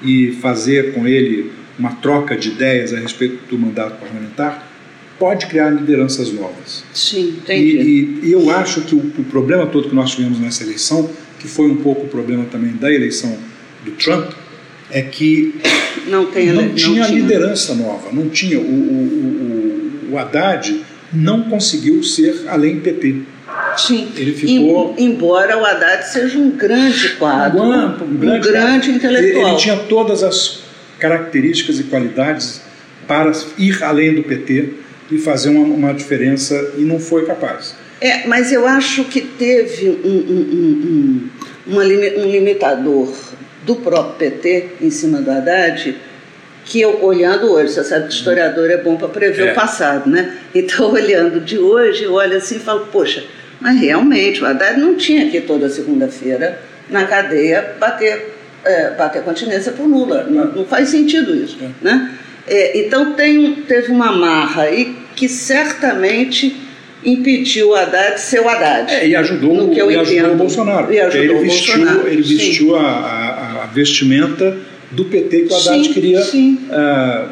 e 0.03 0.33
fazer 0.41 0.93
com 0.93 1.07
ele 1.09 1.51
uma 1.79 1.93
troca 1.97 2.37
de 2.37 2.51
ideias 2.51 2.93
a 2.93 2.99
respeito 2.99 3.49
do 3.49 3.59
mandato 3.59 3.99
parlamentar 3.99 4.71
pode 5.19 5.47
criar 5.47 5.71
lideranças 5.71 6.33
novas. 6.33 6.85
Sim, 6.93 7.39
entendi. 7.43 7.77
E, 7.77 8.21
e, 8.23 8.29
e 8.29 8.33
eu 8.33 8.51
acho 8.51 8.83
que 8.83 8.95
o, 8.95 8.99
o, 8.99 9.25
problema 9.25 9.67
todo 9.67 9.89
que 9.89 9.95
nós 9.95 10.11
tivemos 10.11 10.39
nessa 10.39 10.63
eleição, 10.63 11.09
que 11.39 11.49
foi 11.49 11.71
um 11.71 11.77
pouco 11.77 12.07
o 12.07 12.09
problema 12.09 12.45
também 12.45 12.73
da 12.73 12.93
eleição 12.93 13.37
do 13.85 13.93
Trump, 13.93 14.33
é 14.91 15.03
que 15.03 15.55
não, 16.07 16.27
tem, 16.27 16.47
não, 16.49 16.63
não 16.63 16.75
tinha, 16.75 17.07
liderança 17.07 17.75
nova, 17.75 18.13
não 18.13 18.29
tinha. 18.29 18.59
O, 18.59 18.63
o, 18.63 20.09
o, 20.11 20.13
o 20.13 20.19
Haddad 20.19 20.85
não 21.13 21.43
conseguiu 21.45 22.03
ser 22.03 22.45
além 22.49 22.81
PT. 22.81 23.23
Sim. 23.77 24.09
Ele 24.17 24.33
ficou. 24.33 24.95
Em, 24.97 25.07
embora 25.07 25.59
o 25.59 25.65
Haddad 25.65 26.07
seja 26.09 26.39
um 26.39 26.51
grande 26.51 27.11
quadro, 27.17 27.63
um, 27.63 27.87
um 28.05 28.17
grande, 28.17 28.49
um 28.49 28.53
grande 28.53 28.91
intelectual. 28.91 29.49
Ele, 29.49 29.57
tinha 29.57 29.77
todas 29.77 30.23
as 30.23 30.61
características 30.99 31.81
e 31.81 31.85
qualidades 31.85 32.63
para 33.07 33.33
ir 33.59 33.83
além 33.83 34.15
do 34.15 34.23
PT 34.23 34.75
e 35.11 35.19
fazer 35.19 35.51
uma, 35.51 35.65
uma 35.65 35.95
diferença 35.95 36.73
e 36.79 36.83
não 36.83 36.99
foi 36.99 37.27
capaz. 37.27 37.75
É, 38.01 38.27
mas 38.27 38.53
eu 38.53 38.67
acho 38.67 39.05
que 39.05 39.21
teve 39.21 39.89
um, 39.89 40.09
um, 40.09 41.31
um, 41.69 41.79
um 41.79 42.31
limitador 42.31 43.13
do 43.65 43.77
próprio 43.77 44.31
PT 44.31 44.69
em 44.81 44.91
cima 44.91 45.21
do 45.21 45.31
Haddad 45.31 45.97
que 46.65 46.81
eu, 46.81 47.05
olhando 47.05 47.53
hoje, 47.53 47.75
você 47.75 47.85
sabe 47.85 48.09
que 48.09 48.15
historiador 48.15 48.71
é 48.71 48.79
bom 48.79 48.97
para 48.97 49.09
prever 49.09 49.49
é. 49.49 49.53
o 49.53 49.55
passado, 49.55 50.09
né? 50.09 50.35
Então, 50.55 50.91
olhando 50.93 51.41
de 51.41 51.59
hoje, 51.59 52.05
eu 52.05 52.15
olho 52.15 52.37
assim 52.37 52.57
e 52.57 52.61
falo, 52.61 52.89
poxa, 52.91 53.25
mas 53.61 53.79
realmente 53.79 54.43
o 54.43 54.47
Haddad 54.47 54.81
não 54.81 54.97
tinha 54.97 55.31
que 55.31 55.41
toda 55.43 55.69
segunda-feira 55.69 56.59
na 56.89 57.05
cadeia 57.05 57.75
bater, 57.79 58.35
é, 58.65 58.91
bater 58.91 59.23
continência 59.23 59.73
por 59.73 59.87
Lula. 59.87 60.27
Não, 60.29 60.53
não 60.53 60.65
faz 60.65 60.89
sentido 60.89 61.35
isso, 61.35 61.59
é. 61.63 61.69
né? 61.85 62.15
É, 62.47 62.79
então 62.79 63.15
tem, 63.15 63.55
teve 63.69 63.91
uma 63.91 64.13
marra 64.13 64.65
aí 64.65 64.97
que 65.17 65.29
certamente 65.29 66.64
impediu 67.05 67.71
o 67.71 67.75
Haddad 67.75 68.15
de 68.15 68.21
ser 68.21 68.41
o 68.41 68.49
Haddad. 68.49 68.93
É, 68.93 69.07
e 69.07 69.17
ajudou, 69.17 69.55
no 69.55 69.71
que 69.75 69.81
eu 69.81 69.91
e 69.91 69.97
ajudou 69.97 70.33
o 70.33 70.37
Bolsonaro. 70.37 70.93
E 70.93 71.01
ajudou 71.01 71.37
ele 71.37 71.45
vestiu, 71.45 71.77
Bolsonaro. 71.77 72.09
Ele 72.09 72.23
vestiu 72.23 72.77
a, 72.77 72.83
a, 72.83 73.65
a, 73.65 73.67
vestimenta 73.67 74.57
do 74.91 75.05
PT 75.05 75.43
que 75.43 75.53
o 75.53 75.57
Haddad 75.57 75.85
sim, 75.85 75.93
queria 75.93 76.23
sim. 76.23 76.59
Uh, 76.71 77.29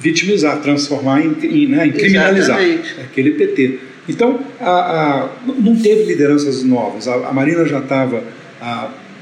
vitimizar, 0.00 0.60
transformar 0.60 1.20
em, 1.20 1.36
em, 1.42 1.66
né, 1.66 1.86
em 1.86 1.92
criminalizar. 1.92 2.60
Exatamente. 2.60 3.00
Aquele 3.00 3.30
PT. 3.32 3.78
Então, 4.08 4.40
a, 4.60 5.30
não 5.58 5.76
teve 5.76 6.04
lideranças 6.04 6.62
novas. 6.62 7.08
A, 7.08 7.32
Marina 7.32 7.64
já 7.64 7.78
estava 7.78 8.22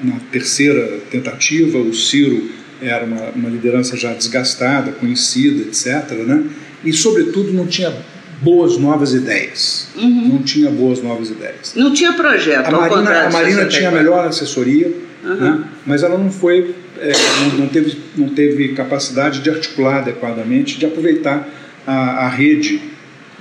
na 0.03 0.17
terceira 0.31 0.99
tentativa, 1.11 1.79
o 1.79 1.95
Ciro 1.95 2.51
era 2.81 3.05
uma, 3.05 3.31
uma 3.31 3.49
liderança 3.49 3.97
já 3.97 4.13
desgastada, 4.13 4.93
conhecida, 4.93 5.63
etc. 5.63 6.11
Né? 6.27 6.45
E, 6.85 6.93
sobretudo, 6.93 7.53
não 7.53 7.67
tinha 7.67 7.93
boas 8.43 8.77
novas 8.77 9.15
ideias. 9.15 9.89
Uhum. 9.97 10.29
Não 10.29 10.43
tinha 10.43 10.71
boas 10.71 11.03
novas 11.03 11.31
ideias. 11.31 11.73
Não 11.75 11.95
tinha 11.95 12.13
projeto. 12.13 12.67
A 12.67 12.71
Marina, 12.71 13.21
a 13.23 13.31
Marina 13.31 13.67
tinha 13.67 13.89
a 13.89 13.93
melhor 13.93 14.27
assessoria, 14.27 14.93
uhum. 15.25 15.35
né? 15.35 15.65
mas 15.87 16.03
ela 16.03 16.19
não 16.19 16.31
foi, 16.31 16.75
é, 17.01 17.13
não, 17.41 17.59
não, 17.61 17.69
teve, 17.69 17.99
não 18.17 18.29
teve 18.31 18.75
capacidade 18.75 19.41
de 19.41 19.49
articular 19.49 19.99
adequadamente, 19.99 20.79
de 20.79 20.85
aproveitar 20.85 21.49
a, 21.87 22.27
a 22.27 22.29
rede, 22.29 22.83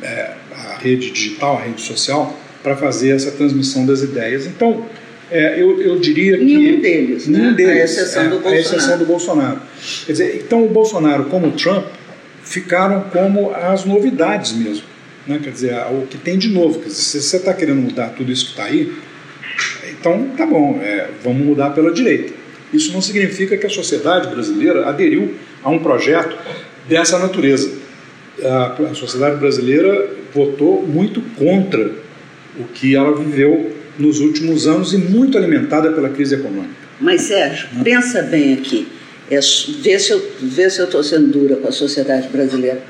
é, 0.01 0.31
a 0.55 0.77
rede 0.79 1.11
digital, 1.11 1.57
a 1.57 1.61
rede 1.61 1.81
social, 1.81 2.37
para 2.61 2.77
fazer 2.77 3.09
essa 3.09 3.31
transmissão 3.31 3.85
das 3.85 4.03
ideias. 4.03 4.45
Então, 4.45 4.85
é, 5.31 5.59
eu, 5.59 5.81
eu 5.81 5.99
diria 5.99 6.37
que. 6.37 6.43
Nenhum 6.43 6.79
deles, 6.79 7.27
nenhum 7.27 7.51
né? 7.51 7.53
deles. 7.53 7.73
A 7.73 7.83
exceção, 7.85 8.23
é, 8.23 8.27
do 8.27 8.29
Bolsonaro. 8.39 8.55
a 8.55 8.59
exceção 8.59 8.97
do 8.99 9.05
Bolsonaro. 9.05 9.61
Quer 10.05 10.11
dizer, 10.11 10.41
então 10.45 10.63
o 10.63 10.69
Bolsonaro, 10.69 11.25
como 11.25 11.47
o 11.47 11.51
Trump, 11.53 11.85
ficaram 12.43 13.01
como 13.11 13.51
as 13.51 13.85
novidades 13.85 14.51
mesmo. 14.51 14.90
Né? 15.27 15.39
Quer 15.43 15.51
dizer, 15.51 15.73
o 15.91 16.07
que 16.07 16.17
tem 16.17 16.37
de 16.37 16.49
novo. 16.49 16.79
Quer 16.79 16.87
dizer, 16.87 17.01
se 17.01 17.21
você 17.21 17.37
está 17.37 17.53
querendo 17.53 17.81
mudar 17.81 18.09
tudo 18.09 18.31
isso 18.31 18.45
que 18.45 18.51
está 18.51 18.65
aí, 18.65 18.93
então 19.89 20.29
tá 20.37 20.45
bom, 20.45 20.79
é, 20.81 21.09
vamos 21.23 21.45
mudar 21.45 21.71
pela 21.71 21.91
direita. 21.91 22.33
Isso 22.73 22.93
não 22.93 23.01
significa 23.01 23.57
que 23.57 23.65
a 23.65 23.69
sociedade 23.69 24.29
brasileira 24.29 24.87
aderiu 24.87 25.35
a 25.63 25.69
um 25.69 25.79
projeto 25.79 26.35
dessa 26.87 27.19
natureza. 27.19 27.71
A, 28.43 28.91
a 28.91 28.95
sociedade 28.95 29.37
brasileira 29.37 30.09
votou 30.33 30.85
muito 30.85 31.21
contra 31.37 31.91
o 32.59 32.63
que 32.73 32.95
ela 32.95 33.15
viveu 33.15 33.75
nos 33.99 34.19
últimos 34.19 34.67
anos 34.67 34.93
e 34.93 34.97
muito 34.97 35.37
alimentada 35.37 35.91
pela 35.91 36.09
crise 36.09 36.35
econômica. 36.35 36.81
Mas, 36.99 37.21
Sérgio, 37.21 37.67
né? 37.73 37.83
pensa 37.83 38.21
bem 38.23 38.53
aqui. 38.53 38.87
É, 39.29 39.39
vê 39.39 40.69
se 40.69 40.79
eu 40.79 40.85
estou 40.85 41.03
sendo 41.03 41.27
dura 41.27 41.55
com 41.57 41.67
a 41.67 41.71
sociedade 41.71 42.27
brasileira. 42.29 42.81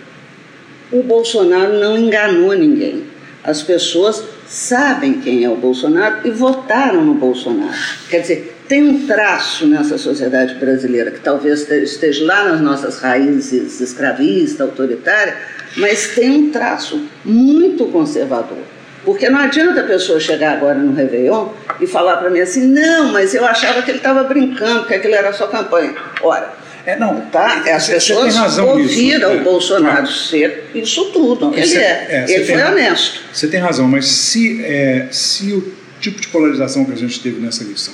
O 0.91 1.03
Bolsonaro 1.03 1.79
não 1.79 1.97
enganou 1.97 2.53
ninguém. 2.53 3.05
As 3.43 3.63
pessoas 3.63 4.23
sabem 4.45 5.21
quem 5.21 5.45
é 5.45 5.49
o 5.49 5.55
Bolsonaro 5.55 6.27
e 6.27 6.31
votaram 6.31 7.03
no 7.05 7.13
Bolsonaro. 7.13 7.73
Quer 8.09 8.19
dizer, 8.19 8.57
tem 8.67 8.83
um 8.83 9.07
traço 9.07 9.65
nessa 9.65 9.97
sociedade 9.97 10.55
brasileira 10.55 11.11
que 11.11 11.19
talvez 11.19 11.69
esteja 11.71 12.25
lá 12.25 12.43
nas 12.43 12.61
nossas 12.61 12.99
raízes 12.99 13.79
escravista, 13.79 14.63
autoritária, 14.63 15.37
mas 15.77 16.09
tem 16.09 16.29
um 16.29 16.51
traço 16.51 17.01
muito 17.23 17.85
conservador. 17.85 18.59
Porque 19.03 19.29
não 19.29 19.39
adianta 19.39 19.81
a 19.81 19.85
pessoa 19.85 20.19
chegar 20.19 20.53
agora 20.57 20.77
no 20.77 20.93
Réveillon 20.93 21.49
e 21.79 21.87
falar 21.87 22.17
para 22.17 22.29
mim 22.29 22.39
assim, 22.39 22.67
não, 22.67 23.11
mas 23.11 23.33
eu 23.33 23.45
achava 23.45 23.81
que 23.81 23.89
ele 23.89 23.97
estava 23.97 24.23
brincando, 24.23 24.85
que 24.85 24.93
aquilo 24.93 25.15
era 25.15 25.33
só 25.33 25.47
campanha. 25.47 25.95
Ora, 26.21 26.53
é, 26.85 26.97
não, 26.97 27.21
tá? 27.21 27.63
As 27.75 27.87
pessoas 27.87 28.57
ouviram 28.57 29.35
o 29.35 29.39
é, 29.39 29.43
Bolsonaro 29.43 30.07
ser 30.07 30.69
isso 30.73 31.11
tudo. 31.11 31.53
Ele 31.55 31.75
é. 31.75 32.07
é 32.09 32.25
ele 32.27 32.45
foi 32.45 32.61
honesto. 32.61 33.21
Você 33.31 33.47
tem 33.47 33.59
razão, 33.59 33.87
mas 33.87 34.05
se, 34.05 34.63
é, 34.63 35.07
se 35.11 35.51
o 35.53 35.73
tipo 35.99 36.19
de 36.19 36.27
polarização 36.29 36.83
que 36.85 36.91
a 36.91 36.95
gente 36.95 37.19
teve 37.19 37.39
nessa 37.39 37.63
eleição 37.63 37.93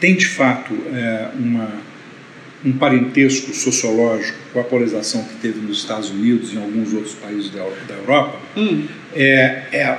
tem 0.00 0.14
de 0.14 0.26
fato 0.26 0.72
é, 0.94 1.28
uma, 1.38 1.68
um 2.64 2.72
parentesco 2.72 3.52
sociológico 3.52 4.38
com 4.52 4.60
a 4.60 4.64
polarização 4.64 5.24
que 5.24 5.34
teve 5.36 5.58
nos 5.60 5.78
Estados 5.78 6.10
Unidos 6.10 6.52
e 6.52 6.56
em 6.56 6.62
alguns 6.62 6.92
outros 6.92 7.14
países 7.14 7.50
da, 7.50 7.64
da 7.88 7.94
Europa, 7.94 8.38
hum. 8.56 8.86
é, 9.14 9.62
é 9.72 9.98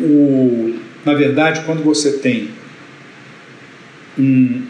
o, 0.00 0.78
na 1.04 1.14
verdade, 1.14 1.62
quando 1.64 1.84
você 1.84 2.12
tem 2.18 2.50
um, 4.18 4.62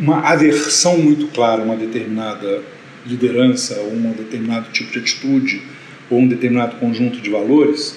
uma 0.00 0.20
aversão 0.20 0.98
muito 0.98 1.26
clara 1.28 1.62
a 1.62 1.64
uma 1.64 1.76
determinada 1.76 2.62
liderança, 3.06 3.78
ou 3.80 3.92
um 3.92 4.12
determinado 4.12 4.70
tipo 4.72 4.90
de 4.92 4.98
atitude, 4.98 5.62
ou 6.08 6.18
um 6.18 6.26
determinado 6.26 6.76
conjunto 6.76 7.20
de 7.20 7.30
valores, 7.30 7.96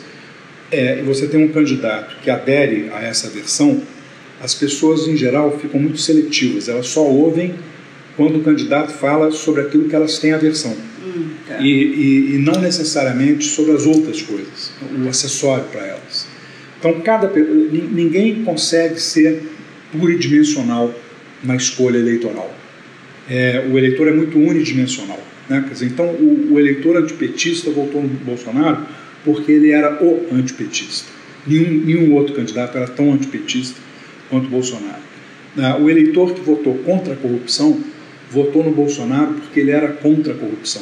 é, 0.71 0.99
e 0.99 1.01
você 1.03 1.27
tem 1.27 1.43
um 1.43 1.49
candidato 1.49 2.17
que 2.21 2.29
adere 2.29 2.89
a 2.93 3.01
essa 3.01 3.27
aversão, 3.27 3.81
as 4.41 4.53
pessoas 4.53 5.07
em 5.07 5.15
geral 5.15 5.57
ficam 5.57 5.79
muito 5.79 5.99
seletivas, 5.99 6.67
elas 6.67 6.87
só 6.87 7.05
ouvem 7.05 7.55
quando 8.17 8.39
o 8.39 8.43
candidato 8.43 8.91
fala 8.91 9.31
sobre 9.31 9.61
aquilo 9.61 9.87
que 9.87 9.95
elas 9.95 10.19
têm 10.19 10.33
aversão. 10.33 10.75
Hum, 11.05 11.29
tá. 11.47 11.59
e, 11.59 11.69
e, 11.69 12.35
e, 12.35 12.37
não 12.39 12.59
necessariamente 12.59 13.45
sobre 13.45 13.73
as 13.73 13.85
outras 13.85 14.21
coisas, 14.21 14.71
o 15.03 15.07
acessório 15.07 15.65
para 15.65 15.85
elas. 15.85 16.27
Então, 16.79 16.99
cada, 17.01 17.29
ninguém 17.29 18.43
consegue 18.43 18.99
ser 18.99 19.43
pluridimensional 19.91 20.93
na 21.43 21.55
escolha 21.55 21.97
eleitoral. 21.97 22.53
É, 23.29 23.65
o 23.71 23.77
eleitor 23.77 24.07
é 24.07 24.11
muito 24.11 24.37
unidimensional. 24.37 25.19
Né? 25.49 25.63
Dizer, 25.69 25.87
então, 25.87 26.05
o, 26.05 26.53
o, 26.53 26.59
eleitor 26.59 26.97
antipetista 26.97 27.69
votou 27.69 28.01
no 28.01 28.07
Bolsonaro 28.09 28.85
porque 29.23 29.51
ele 29.51 29.71
era 29.71 30.03
o 30.03 30.27
antipetista. 30.31 31.11
Nenhum, 31.45 31.85
nenhum 31.85 32.13
outro 32.15 32.33
candidato 32.33 32.77
era 32.77 32.87
tão 32.87 33.11
antipetista 33.13 33.79
quanto 34.29 34.47
o 34.47 34.49
Bolsonaro. 34.49 35.03
Ah, 35.57 35.77
o 35.77 35.89
eleitor 35.89 36.33
que 36.33 36.41
votou 36.41 36.75
contra 36.79 37.13
a 37.13 37.15
corrupção 37.15 37.79
votou 38.31 38.63
no 38.63 38.71
Bolsonaro 38.71 39.33
porque 39.33 39.59
ele 39.59 39.71
era 39.71 39.89
contra 39.89 40.33
a 40.33 40.35
corrupção. 40.35 40.81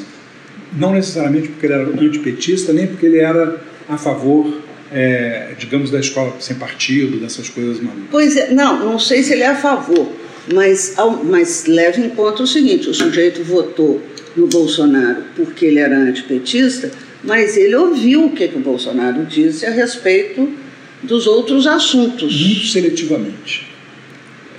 Não 0.73 0.93
necessariamente 0.93 1.49
porque 1.49 1.65
ele 1.65 1.73
era 1.73 1.83
antipetista, 1.83 2.71
nem 2.71 2.87
porque 2.87 3.05
ele 3.05 3.17
era 3.17 3.61
a 3.89 3.97
favor 3.97 4.61
é, 4.91 5.53
digamos, 5.57 5.89
da 5.89 5.99
escola 5.99 6.35
sem 6.39 6.57
partido, 6.57 7.17
dessas 7.17 7.47
coisas 7.49 7.79
malucas. 7.79 8.07
Pois 8.11 8.35
é, 8.35 8.51
não, 8.51 8.85
não 8.85 8.99
sei 8.99 9.23
se 9.23 9.31
ele 9.33 9.43
é 9.43 9.47
a 9.47 9.55
favor, 9.55 10.11
mas, 10.53 10.95
mas 11.23 11.65
leve 11.65 12.01
em 12.01 12.09
conta 12.09 12.43
o 12.43 12.47
seguinte: 12.47 12.89
o 12.89 12.93
sujeito 12.93 13.43
votou 13.43 14.01
no 14.35 14.47
Bolsonaro 14.47 15.23
porque 15.35 15.65
ele 15.65 15.79
era 15.79 15.97
antipetista, 15.97 16.91
mas 17.23 17.57
ele 17.57 17.75
ouviu 17.75 18.25
o 18.25 18.31
que, 18.31 18.47
que 18.47 18.57
o 18.57 18.61
Bolsonaro 18.61 19.25
disse 19.25 19.65
a 19.65 19.71
respeito 19.71 20.51
dos 21.03 21.27
outros 21.27 21.67
assuntos. 21.67 22.33
Muito 22.41 22.67
seletivamente. 22.67 23.67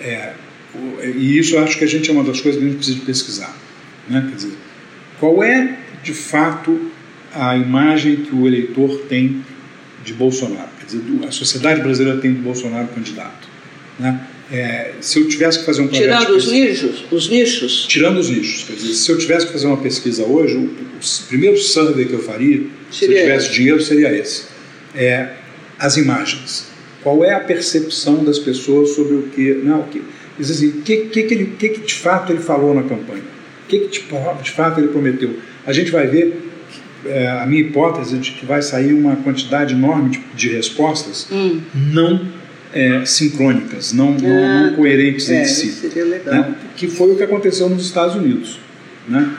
É, 0.00 0.32
e 1.14 1.38
isso 1.38 1.58
acho 1.58 1.78
que 1.78 1.84
a 1.84 1.88
gente 1.88 2.10
é 2.10 2.12
uma 2.12 2.24
das 2.24 2.40
coisas 2.40 2.60
que 2.60 2.66
a 2.66 2.70
gente 2.70 2.78
precisa 2.78 3.04
pesquisar. 3.04 3.56
Né? 4.08 4.24
Quer 4.28 4.36
dizer, 4.36 4.52
qual 5.18 5.42
é, 5.42 5.78
de 6.02 6.12
fato, 6.12 6.90
a 7.32 7.56
imagem 7.56 8.16
que 8.16 8.34
o 8.34 8.46
eleitor 8.46 9.02
tem 9.08 9.44
de 10.04 10.12
Bolsonaro? 10.14 10.68
Quer 10.78 10.86
dizer, 10.86 11.02
a 11.26 11.30
sociedade 11.30 11.80
brasileira 11.80 12.20
tem 12.20 12.32
do 12.32 12.42
Bolsonaro 12.42 12.88
candidato. 12.88 13.48
Né? 13.98 14.20
É, 14.52 14.92
se 15.00 15.18
eu 15.18 15.26
tivesse 15.28 15.60
que 15.60 15.64
fazer 15.64 15.80
um 15.80 15.88
projeto 15.88 16.04
tirando 16.04 16.36
os 16.36 16.52
nichos, 16.52 17.04
os 17.10 17.28
nichos, 17.30 17.86
tirando 17.88 18.18
os 18.18 18.28
nichos, 18.28 18.64
quer 18.64 18.74
dizer, 18.74 18.92
se 18.92 19.10
eu 19.10 19.16
tivesse 19.16 19.46
que 19.46 19.52
fazer 19.52 19.66
uma 19.66 19.78
pesquisa 19.78 20.24
hoje, 20.24 20.54
o, 20.56 20.64
o 20.64 21.26
primeiro 21.26 21.56
survey 21.56 22.04
que 22.04 22.12
eu 22.12 22.22
faria, 22.22 22.62
se 22.90 23.06
eu 23.06 23.08
tivesse 23.08 23.50
dinheiro, 23.50 23.80
seria 23.80 24.14
esse: 24.14 24.44
é, 24.94 25.30
as 25.78 25.96
imagens. 25.96 26.70
Qual 27.02 27.24
é 27.24 27.32
a 27.32 27.40
percepção 27.40 28.22
das 28.22 28.38
pessoas 28.38 28.90
sobre 28.90 29.14
o 29.14 29.22
que, 29.22 29.54
não, 29.54 29.80
o 29.80 29.84
que, 29.88 30.02
assim, 30.38 30.68
o 30.68 30.82
que, 30.82 30.96
que, 31.06 31.22
que, 31.22 31.34
ele, 31.34 31.46
que, 31.58 31.68
que 31.70 31.80
de 31.80 31.94
fato 31.94 32.30
ele 32.30 32.40
falou 32.40 32.74
na 32.74 32.82
campanha, 32.82 33.22
o 33.64 33.68
que, 33.68 33.80
que 33.80 33.88
de, 33.88 34.42
de 34.42 34.50
fato 34.50 34.78
ele 34.78 34.88
prometeu. 34.88 35.34
A 35.66 35.72
gente 35.72 35.90
vai 35.90 36.06
ver 36.06 36.50
é, 37.06 37.26
a 37.26 37.46
minha 37.46 37.62
hipótese 37.62 38.18
de 38.18 38.32
que 38.32 38.44
vai 38.44 38.60
sair 38.60 38.92
uma 38.92 39.16
quantidade 39.16 39.74
enorme 39.74 40.10
de, 40.10 40.20
de 40.34 40.48
respostas 40.50 41.26
hum. 41.32 41.60
não 41.74 42.41
é, 42.72 43.04
sincrônicas, 43.04 43.92
não, 43.92 44.12
não, 44.12 44.20
não 44.20 44.66
ah, 44.66 44.72
coerentes 44.74 45.28
é, 45.28 45.40
entre 45.40 45.48
si. 45.48 45.72
Seria 45.72 46.04
legal. 46.04 46.34
Né? 46.34 46.54
Que 46.76 46.88
foi 46.88 47.12
o 47.12 47.16
que 47.16 47.22
aconteceu 47.22 47.68
nos 47.68 47.84
Estados 47.84 48.16
Unidos. 48.16 48.58
Né? 49.06 49.30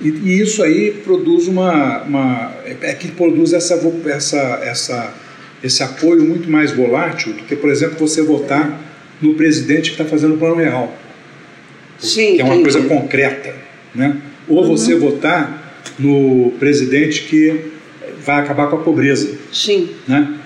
E, 0.00 0.08
e 0.08 0.40
isso 0.40 0.62
aí 0.62 0.90
produz 1.04 1.46
uma, 1.46 2.02
uma. 2.02 2.52
É 2.80 2.94
que 2.94 3.08
produz 3.08 3.52
essa, 3.52 3.74
essa, 4.06 4.60
essa, 4.62 5.14
esse 5.62 5.82
apoio 5.82 6.24
muito 6.24 6.50
mais 6.50 6.72
volátil 6.72 7.34
do 7.34 7.42
que, 7.42 7.54
por 7.54 7.70
exemplo, 7.70 7.98
você 7.98 8.22
votar 8.22 8.80
no 9.20 9.34
presidente 9.34 9.90
que 9.90 10.00
está 10.00 10.04
fazendo 10.04 10.34
o 10.34 10.38
plano 10.38 10.56
real. 10.56 10.96
Sim, 11.98 12.36
que 12.36 12.40
é 12.40 12.44
uma 12.44 12.56
entendi. 12.56 12.72
coisa 12.72 12.88
concreta. 12.88 13.54
Né? 13.94 14.16
Ou 14.48 14.62
uhum. 14.62 14.68
você 14.76 14.94
votar 14.94 15.82
no 15.98 16.52
presidente 16.58 17.24
que 17.24 17.72
vai 18.24 18.40
acabar 18.40 18.68
com 18.68 18.76
a 18.76 18.80
pobreza. 18.80 19.36
Sim. 19.52 19.90
Né? 20.08 20.39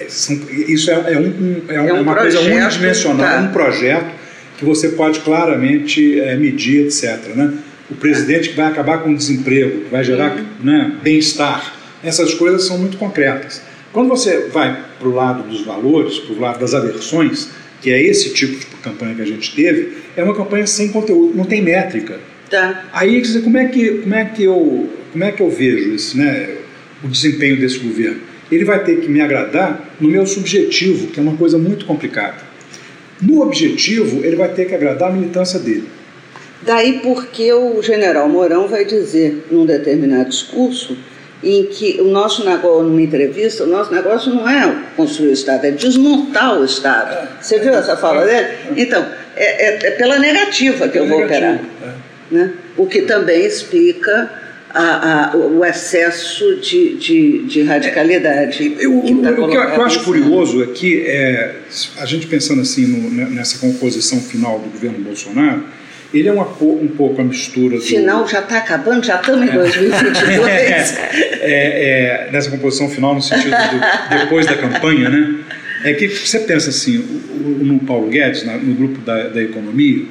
Isso 0.00 0.90
é, 0.90 1.12
é, 1.12 1.18
um, 1.18 1.62
é, 1.68 1.74
é 1.74 1.92
um 1.92 2.02
uma 2.02 2.14
projeto, 2.14 2.42
coisa 2.42 2.54
unidimensional, 2.54 3.26
tá. 3.26 3.40
um 3.40 3.52
projeto 3.52 4.12
que 4.58 4.64
você 4.64 4.90
pode 4.90 5.20
claramente 5.20 6.20
é, 6.20 6.36
medir, 6.36 6.86
etc. 6.86 7.34
Né? 7.34 7.52
O 7.90 7.94
presidente 7.94 8.50
que 8.50 8.56
vai 8.56 8.66
acabar 8.66 8.98
com 8.98 9.10
o 9.10 9.16
desemprego, 9.16 9.84
que 9.84 9.90
vai 9.90 10.02
gerar 10.02 10.36
uhum. 10.36 10.44
né, 10.62 10.96
bem-estar, 11.02 11.74
essas 12.02 12.34
coisas 12.34 12.64
são 12.64 12.78
muito 12.78 12.96
concretas. 12.96 13.62
Quando 13.92 14.08
você 14.08 14.48
vai 14.52 14.84
para 14.98 15.08
o 15.08 15.14
lado 15.14 15.48
dos 15.48 15.64
valores, 15.64 16.18
para 16.18 16.34
o 16.34 16.40
lado 16.40 16.58
das 16.58 16.74
aversões, 16.74 17.50
que 17.80 17.90
é 17.90 18.02
esse 18.02 18.32
tipo 18.32 18.58
de 18.58 18.66
campanha 18.82 19.14
que 19.14 19.22
a 19.22 19.26
gente 19.26 19.54
teve, 19.54 19.98
é 20.16 20.24
uma 20.24 20.34
campanha 20.34 20.66
sem 20.66 20.88
conteúdo, 20.88 21.36
não 21.36 21.44
tem 21.44 21.62
métrica. 21.62 22.18
Tá. 22.50 22.84
Aí, 22.92 23.22
como 23.42 23.56
é 23.56 23.66
que 23.66 23.88
como 23.98 24.14
é 24.14 24.24
que 24.24 24.44
eu 24.44 24.90
como 25.12 25.24
é 25.24 25.30
que 25.30 25.40
eu 25.40 25.50
vejo 25.50 25.94
esse, 25.94 26.16
né, 26.16 26.56
o 27.02 27.08
desempenho 27.08 27.58
desse 27.58 27.78
governo? 27.78 28.20
Ele 28.50 28.64
vai 28.64 28.82
ter 28.84 29.00
que 29.00 29.08
me 29.08 29.20
agradar 29.20 29.96
no 30.00 30.08
meu 30.08 30.26
subjetivo, 30.26 31.08
que 31.08 31.18
é 31.18 31.22
uma 31.22 31.36
coisa 31.36 31.58
muito 31.58 31.86
complicada. 31.86 32.38
No 33.20 33.42
objetivo, 33.42 34.24
ele 34.24 34.36
vai 34.36 34.48
ter 34.48 34.66
que 34.66 34.74
agradar 34.74 35.10
a 35.10 35.12
militância 35.12 35.58
dele. 35.58 35.88
Daí 36.62 37.00
porque 37.02 37.52
o 37.52 37.82
general 37.82 38.28
Mourão 38.28 38.68
vai 38.68 38.84
dizer, 38.84 39.46
num 39.50 39.66
determinado 39.66 40.30
discurso, 40.30 40.96
em 41.42 41.66
que 41.66 42.00
o 42.00 42.04
nosso 42.04 42.44
negócio, 42.44 42.84
numa 42.84 43.02
entrevista, 43.02 43.64
o 43.64 43.66
nosso 43.66 43.92
negócio 43.92 44.32
não 44.32 44.48
é 44.48 44.84
construir 44.96 45.28
o 45.28 45.32
Estado, 45.32 45.66
é 45.66 45.70
desmontar 45.70 46.58
o 46.58 46.64
Estado. 46.64 47.28
Você 47.40 47.58
viu 47.58 47.74
essa 47.74 47.96
fala 47.96 48.24
dele? 48.24 48.48
Então, 48.76 49.06
é, 49.36 49.66
é, 49.66 49.88
é 49.88 49.90
pela 49.92 50.18
negativa 50.18 50.88
que 50.88 50.96
é 50.96 51.02
eu 51.02 51.06
vou 51.06 51.22
operar. 51.22 51.60
É. 51.82 51.92
Né? 52.30 52.52
O 52.76 52.86
que 52.86 53.02
também 53.02 53.44
explica 53.44 54.30
a, 54.74 55.30
a, 55.30 55.36
o 55.36 55.64
excesso 55.64 56.56
de, 56.56 56.96
de, 56.96 57.44
de 57.46 57.62
radicalidade. 57.62 58.74
É, 58.76 58.84
eu, 58.84 59.00
que 59.02 59.14
tá 59.14 59.30
o 59.30 59.34
que 59.48 59.56
eu, 59.56 59.62
eu 59.62 59.82
acho 59.84 60.02
curioso 60.02 60.62
é 60.64 60.66
que, 60.66 61.02
é, 61.06 61.54
a 61.98 62.04
gente 62.04 62.26
pensando 62.26 62.60
assim 62.60 62.86
no, 62.86 63.30
nessa 63.30 63.58
composição 63.58 64.20
final 64.20 64.58
do 64.58 64.68
governo 64.68 64.98
Bolsonaro, 64.98 65.64
ele 66.12 66.28
é 66.28 66.32
uma, 66.32 66.46
um 66.60 66.88
pouco 66.88 67.20
a 67.20 67.24
mistura 67.24 67.76
do... 67.76 67.82
Final 67.82 68.26
já 68.26 68.40
está 68.40 68.58
acabando, 68.58 69.04
já 69.04 69.16
estamos 69.16 69.48
em 69.48 69.52
2022. 69.52 70.48
é, 70.48 72.26
é, 72.26 72.28
nessa 72.32 72.50
composição 72.50 72.88
final, 72.88 73.14
no 73.14 73.22
sentido 73.22 73.50
do 73.50 74.18
depois 74.18 74.46
da 74.46 74.56
campanha, 74.56 75.08
né? 75.08 75.38
É 75.84 75.92
que 75.92 76.08
você 76.08 76.40
pensa 76.40 76.70
assim, 76.70 76.98
no 76.98 77.78
Paulo 77.80 78.08
Guedes, 78.08 78.44
no 78.44 78.74
grupo 78.74 79.00
da, 79.00 79.28
da 79.28 79.42
economia, 79.42 80.06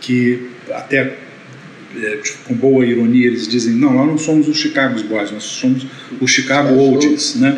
que 0.00 0.50
até 0.72 1.12
é, 2.02 2.16
tipo, 2.16 2.38
com 2.48 2.54
boa 2.54 2.84
ironia, 2.84 3.26
eles 3.26 3.46
dizem: 3.46 3.74
não, 3.74 3.92
nós 3.92 4.06
não 4.06 4.18
somos 4.18 4.48
os 4.48 4.56
Chicago 4.56 5.00
Boys, 5.04 5.30
nós 5.30 5.42
somos 5.44 5.86
os 6.20 6.30
Chicago 6.30 6.74
Oldies. 6.74 7.36
Né? 7.36 7.54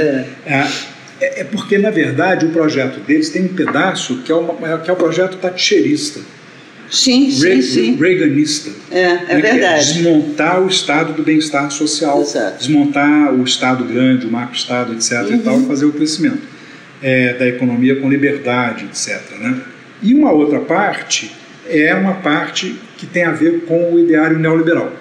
É. 0.47 0.53
é. 0.53 0.97
É, 1.19 1.45
porque, 1.45 1.79
na 1.79 1.91
verdade, 1.91 2.45
o 2.45 2.51
projeto 2.51 3.01
deles 3.01 3.31
tem 3.31 3.47
um 3.47 3.55
pedaço 3.55 4.19
que 4.19 4.31
é, 4.31 4.35
uma, 4.35 4.79
que 4.79 4.91
é 4.91 4.93
o 4.93 4.97
projeto 4.97 5.39
thatcherista. 5.39 6.21
Sim, 6.91 7.31
sim, 7.31 7.63
sim. 7.63 7.97
Reaganista. 7.97 8.71
É, 8.91 9.01
é 9.01 9.15
né? 9.15 9.41
verdade. 9.41 9.65
É 9.65 9.79
desmontar 9.79 10.61
o 10.61 10.69
estado 10.69 11.15
do 11.15 11.23
bem-estar 11.23 11.71
social, 11.71 12.21
Exato. 12.21 12.59
desmontar 12.59 13.35
o 13.35 13.43
estado 13.43 13.85
grande, 13.85 14.27
o 14.27 14.31
macro-estado, 14.31 14.93
etc. 14.93 15.13
Uhum. 15.13 15.35
e 15.35 15.39
tal, 15.39 15.61
e 15.61 15.67
fazer 15.67 15.87
o 15.87 15.93
crescimento 15.93 16.43
é, 17.03 17.35
da 17.35 17.47
economia 17.47 17.97
com 17.97 18.09
liberdade, 18.09 18.85
etc. 18.85 19.21
Né? 19.39 19.61
E 20.03 20.15
uma 20.15 20.31
outra 20.31 20.61
parte 20.61 21.33
é 21.69 21.95
uma 21.95 22.15
parte 22.15 22.77
que 22.97 23.07
tem 23.07 23.25
a 23.25 23.33
ver 23.33 23.65
com 23.67 23.95
o 23.95 23.99
ideário 23.99 24.39
neoliberal. 24.39 24.93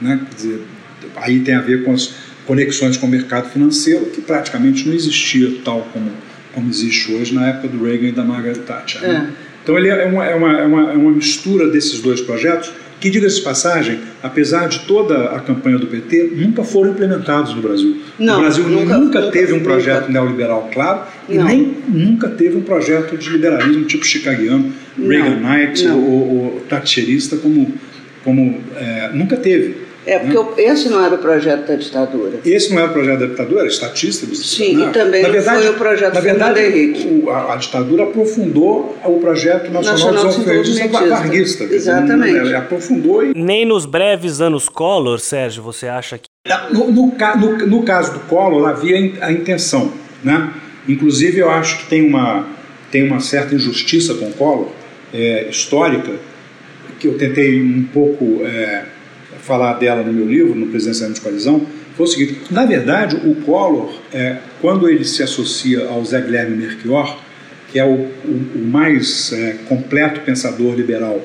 Né? 0.00 0.20
Quer 0.28 0.34
dizer, 0.34 0.62
aí 1.16 1.40
tem 1.40 1.54
a 1.54 1.60
ver 1.60 1.84
com 1.84 1.92
as 1.92 2.14
conexões 2.46 2.96
com 2.96 3.06
o 3.06 3.10
mercado 3.10 3.50
financeiro, 3.50 4.06
que 4.06 4.20
praticamente 4.20 4.86
não 4.86 4.94
existia 4.94 5.50
tal 5.64 5.88
como, 5.92 6.10
como 6.54 6.70
existe 6.70 7.12
hoje 7.12 7.34
na 7.34 7.48
época 7.48 7.68
do 7.68 7.84
Reagan 7.84 8.08
e 8.08 8.12
da 8.12 8.24
Margaret 8.24 8.60
Thatcher. 8.60 9.02
Né? 9.02 9.32
É. 9.32 9.46
Então 9.62 9.76
ele 9.76 9.88
é 9.88 10.04
uma, 10.04 10.24
é, 10.24 10.34
uma, 10.34 10.60
é, 10.60 10.64
uma, 10.64 10.92
é 10.92 10.94
uma 10.94 11.10
mistura 11.10 11.68
desses 11.68 12.00
dois 12.00 12.20
projetos 12.20 12.70
que, 13.00 13.10
diga-se 13.10 13.36
de 13.36 13.42
passagem, 13.42 13.98
apesar 14.22 14.68
de 14.68 14.80
toda 14.80 15.24
a 15.30 15.40
campanha 15.40 15.78
do 15.78 15.86
PT, 15.86 16.32
nunca 16.36 16.64
foram 16.64 16.92
implementados 16.92 17.54
no 17.54 17.60
Brasil. 17.60 18.00
Não, 18.18 18.38
o 18.38 18.40
Brasil 18.40 18.64
nunca, 18.68 18.96
nunca, 18.96 19.20
nunca 19.20 19.32
teve 19.32 19.52
um 19.52 19.60
projeto 19.60 20.06
nunca. 20.06 20.12
neoliberal 20.12 20.70
claro 20.72 21.02
e 21.28 21.36
não. 21.36 21.44
nem 21.44 21.76
nunca 21.88 22.28
teve 22.28 22.56
um 22.56 22.62
projeto 22.62 23.18
de 23.18 23.28
liberalismo 23.28 23.84
tipo 23.84 24.06
chicaguiano, 24.06 24.72
Reaganite 24.98 25.86
ou, 25.88 26.54
ou 26.54 26.60
Thatcherista, 26.68 27.36
como, 27.36 27.72
como 28.24 28.60
é, 28.76 29.10
nunca 29.12 29.36
teve. 29.36 29.86
É, 30.06 30.20
porque 30.20 30.62
né? 30.62 30.68
esse 30.68 30.88
não 30.88 31.04
era 31.04 31.16
o 31.16 31.18
projeto 31.18 31.66
da 31.66 31.74
ditadura. 31.74 32.38
Esse 32.44 32.72
não 32.72 32.78
era 32.78 32.90
o 32.90 32.92
projeto 32.92 33.18
da 33.18 33.26
ditadura, 33.26 33.60
era 33.60 33.68
estatista. 33.68 34.24
Sim, 34.36 34.88
e 34.88 34.92
também 34.92 35.20
na 35.20 35.28
verdade, 35.28 35.62
foi 35.62 35.70
o 35.70 35.74
projeto 35.74 36.14
na 36.14 36.20
verdade, 36.20 36.60
Henrique. 36.60 37.08
O, 37.24 37.30
a, 37.30 37.54
a, 37.54 37.56
ditadura 37.56 38.04
aprofundou 38.04 38.96
o 39.04 39.18
projeto 39.18 39.68
nacional, 39.72 40.12
nacional 40.12 40.62
de 40.62 40.70
desenvolvimento 40.70 41.10
varguista. 41.10 41.64
Exatamente. 41.64 42.40
Dizer, 42.40 42.54
aprofundou 42.54 43.26
e... 43.26 43.32
Nem 43.34 43.66
nos 43.66 43.84
breves 43.84 44.40
anos 44.40 44.68
Collor, 44.68 45.18
Sérgio, 45.18 45.60
você 45.60 45.88
acha 45.88 46.18
que... 46.18 46.28
No, 46.72 46.92
no, 46.92 47.12
no, 47.36 47.66
no 47.66 47.82
caso 47.82 48.12
do 48.12 48.20
Collor, 48.20 48.68
havia 48.68 48.96
a 49.20 49.32
intenção. 49.32 49.92
Né? 50.22 50.52
Inclusive, 50.88 51.40
eu 51.40 51.50
acho 51.50 51.78
que 51.78 51.86
tem 51.86 52.06
uma, 52.06 52.46
tem 52.92 53.02
uma 53.02 53.18
certa 53.18 53.56
injustiça 53.56 54.14
com 54.14 54.26
o 54.26 54.32
Collor, 54.32 54.68
é, 55.16 55.48
histórica, 55.48 56.12
que 57.00 57.08
eu 57.08 57.16
tentei 57.16 57.60
um 57.60 57.84
pouco... 57.84 58.44
É, 58.44 58.96
falar 59.46 59.74
dela 59.74 60.02
no 60.02 60.12
meu 60.12 60.26
livro, 60.26 60.54
no 60.56 60.66
Presidencialismo 60.66 61.14
de 61.14 61.20
Coalizão, 61.20 61.66
foi 61.96 62.04
o 62.04 62.08
seguinte: 62.08 62.40
na 62.50 62.66
verdade, 62.66 63.16
o 63.24 63.34
Collor, 63.36 63.94
é, 64.12 64.38
quando 64.60 64.88
ele 64.88 65.04
se 65.04 65.22
associa 65.22 65.86
ao 65.86 66.04
Zé 66.04 66.20
Guilherme 66.20 66.56
Melchior, 66.56 67.18
que 67.70 67.78
é 67.78 67.84
o, 67.84 67.94
o, 67.94 68.50
o 68.56 68.66
mais 68.66 69.32
é, 69.32 69.56
completo 69.68 70.20
pensador 70.20 70.74
liberal 70.74 71.24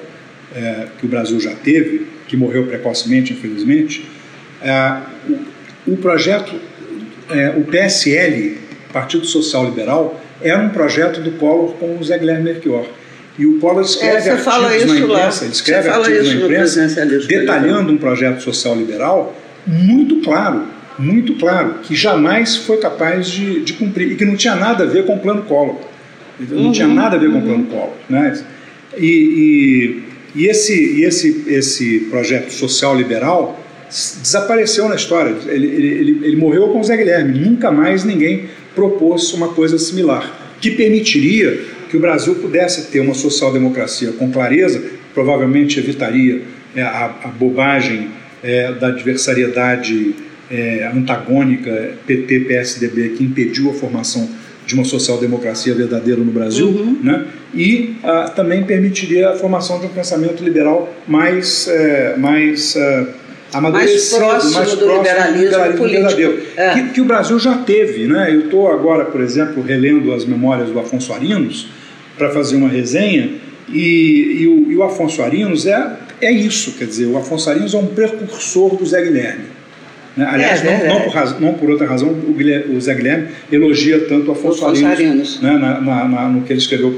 é, 0.56 0.88
que 1.00 1.06
o 1.06 1.10
Brasil 1.10 1.40
já 1.40 1.56
teve, 1.56 2.06
que 2.28 2.38
morreu 2.38 2.68
precocemente, 2.68 3.34
infelizmente, 3.34 4.06
é, 4.62 4.98
o, 5.88 5.94
o, 5.94 5.98
projeto, 5.98 6.54
o 7.58 7.64
PSL, 7.64 8.58
Partido 8.94 9.26
Social 9.26 9.66
Liberal, 9.66 10.22
era 10.42 10.60
um 10.60 10.70
projeto 10.70 11.22
do 11.22 11.32
Collor 11.34 11.74
com 11.74 11.98
o 11.98 12.04
Zé 12.04 12.18
Guilherme 12.18 12.44
Melchior. 12.44 12.86
E 13.40 13.46
o 13.46 13.60
Collor 13.60 13.84
escreve 13.84 14.30
é, 14.30 14.32
artigos 14.34 14.86
na 14.86 15.00
imprensa, 15.00 15.46
ele 15.46 15.54
escreve 15.54 15.90
artigos 15.90 16.28
na 16.28 16.42
imprensa 16.42 17.06
detalhando 17.28 17.94
um 17.94 17.98
projeto 17.98 18.42
social 18.42 18.76
liberal 18.76 19.36
muito 19.66 20.18
claro, 20.22 20.64
muito 20.98 21.36
claro, 21.36 21.76
que 21.84 21.96
jamais 21.96 22.58
foi 22.58 22.78
capaz 22.78 23.28
de, 23.28 23.62
de 23.62 23.74
cumprir 23.74 24.12
e 24.12 24.16
que 24.16 24.26
não 24.26 24.36
tinha 24.36 24.56
nada 24.56 24.84
a 24.84 24.88
ver 24.88 25.06
com 25.06 25.16
o 25.16 25.20
plano 25.20 25.44
Collor. 25.44 25.78
Não 26.40 26.66
uhum, 26.66 26.72
tinha 26.72 26.88
nada 26.88 27.16
a 27.16 27.20
ver 27.20 27.32
com 27.32 27.40
o 27.40 27.42
plano 27.42 27.66
Collor. 27.66 27.94
Né? 28.10 28.40
E, 28.98 30.04
e, 30.36 30.42
e, 30.42 30.48
esse, 30.48 31.00
e 31.00 31.04
esse, 31.04 31.46
esse 31.48 32.00
projeto 32.10 32.52
social 32.52 32.96
liberal 32.96 33.60
desapareceu 33.90 34.88
na 34.88 34.96
história. 34.96 35.36
Ele, 35.48 35.68
ele, 35.68 36.20
ele 36.24 36.36
morreu 36.36 36.70
com 36.70 36.80
o 36.80 36.84
Zé 36.84 36.98
Guilherme. 36.98 37.38
Nunca 37.38 37.72
mais 37.72 38.04
ninguém 38.04 38.46
propôs 38.74 39.34
uma 39.34 39.50
coisa 39.50 39.78
similar, 39.78 40.56
que 40.62 40.72
permitiria 40.72 41.60
que 41.92 41.98
o 41.98 42.00
Brasil 42.00 42.36
pudesse 42.36 42.90
ter 42.90 43.02
uma 43.02 43.14
social-democracia 43.14 44.14
com 44.14 44.32
clareza, 44.32 44.82
provavelmente 45.14 45.78
evitaria 45.78 46.42
é, 46.74 46.82
a, 46.82 47.14
a, 47.26 47.28
bobagem 47.28 48.08
é, 48.42 48.72
da 48.72 48.88
adversariedade 48.88 50.16
é, 50.50 50.90
antagônica 50.94 51.96
PT-PSDB 52.08 53.10
que 53.10 53.26
impediu 53.26 53.70
a 53.72 53.74
formação 53.74 54.30
de 54.66 54.74
uma 54.74 54.86
social-democracia 54.86 55.76
verdadeira 55.76 56.22
no 56.22 56.32
Brasil, 56.32 56.68
uhum. 56.68 56.98
né? 57.04 57.26
e 57.54 57.98
uh, 58.04 58.34
também 58.34 58.64
permitiria 58.64 59.32
a 59.32 59.34
formação 59.34 59.80
de 59.80 59.88
um 59.88 59.90
pensamento 59.90 60.42
liberal 60.42 60.94
mais, 61.06 61.68
é, 61.68 62.16
mais 62.16 62.76
uh, 62.76 63.08
amadurecido, 63.52 64.22
mais 64.22 64.32
próximo, 64.32 64.54
mais 64.54 64.72
do, 64.72 64.78
próximo 64.78 65.04
liberalismo 65.04 65.38
do 65.38 65.44
liberalismo 65.44 65.88
verdadeiro, 65.90 66.44
é. 66.56 66.70
que, 66.70 66.90
que, 66.90 67.02
o 67.02 67.06
Brasil 67.06 67.38
já 67.38 67.58
teve. 67.58 68.08
Né? 68.08 68.34
Eu 68.34 68.46
estou 68.46 68.72
agora, 68.72 69.04
por 69.06 69.20
exemplo, 69.20 69.62
relendo 69.62 70.14
as 70.14 70.24
memórias 70.24 70.70
do 70.70 70.80
Afonso 70.80 71.12
Arinos 71.12 71.81
para 72.18 72.30
fazer 72.32 72.56
uma 72.56 72.70
resenha, 72.70 73.32
e, 73.70 74.42
e, 74.42 74.48
o, 74.48 74.72
e 74.72 74.76
o 74.76 74.84
Afonso 74.84 75.22
Arinos 75.22 75.66
é, 75.66 75.98
é 76.20 76.32
isso, 76.32 76.74
quer 76.74 76.86
dizer, 76.86 77.06
o 77.06 77.18
Afonso 77.18 77.50
Arinos 77.50 77.74
é 77.74 77.78
um 77.78 77.88
precursor 77.88 78.76
do 78.76 78.86
Zé 78.86 79.02
Guilherme. 79.02 79.46
Né? 80.16 80.28
Aliás, 80.30 80.64
é, 80.66 80.88
não, 80.88 81.00
não, 81.00 81.10
por 81.10 81.42
não, 81.42 81.54
por 81.54 81.70
outra 81.70 81.88
razão, 81.88 82.10
o, 82.10 82.34
Guilherme, 82.34 82.76
o 82.76 82.82
Zé 82.82 82.94
Guilherme 82.94 83.30
elogia 83.52 84.08
tanto 84.08 84.30
o 84.30 84.32
Afonso, 84.34 84.66
Afonso 84.66 84.86
Arinos, 84.86 85.42
né? 85.42 85.52
na, 85.58 85.80
na, 85.80 86.08
na, 86.08 86.28
no 86.28 86.42
que 86.42 86.52
ele 86.52 86.60
escreveu 86.60 86.92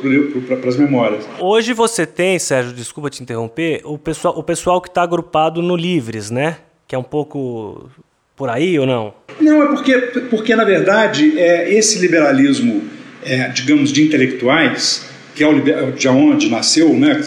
para 0.48 0.70
as 0.70 0.78
memórias. 0.78 1.24
Hoje 1.40 1.74
você 1.74 2.06
tem, 2.06 2.40
Sérgio, 2.40 2.74
desculpa 2.74 3.10
te 3.10 3.22
interromper, 3.22 3.82
o 3.84 3.98
pessoal, 3.98 4.38
o 4.38 4.44
pessoal 4.44 4.82
que 4.82 4.90
está 4.90 5.04
agrupado 5.04 5.62
no 5.62 5.76
Livres, 5.76 6.32
né? 6.32 6.58
Que 6.88 6.96
é 6.96 6.98
um 6.98 7.04
pouco 7.04 7.90
por 8.36 8.50
aí 8.50 8.80
ou 8.80 8.88
não? 8.88 9.14
Não, 9.40 9.62
é 9.62 9.68
porque, 9.68 9.98
porque 10.30 10.56
na 10.56 10.64
verdade, 10.64 11.38
é, 11.40 11.72
esse 11.72 12.00
liberalismo, 12.00 12.82
é, 13.26 13.50
digamos, 13.50 13.92
de 13.92 14.04
intelectuais, 14.04 15.06
que 15.36 15.44
é 15.44 15.48
o, 15.48 15.92
de 15.92 16.08
onde 16.08 16.50
nasceu, 16.50 16.94
né? 16.94 17.20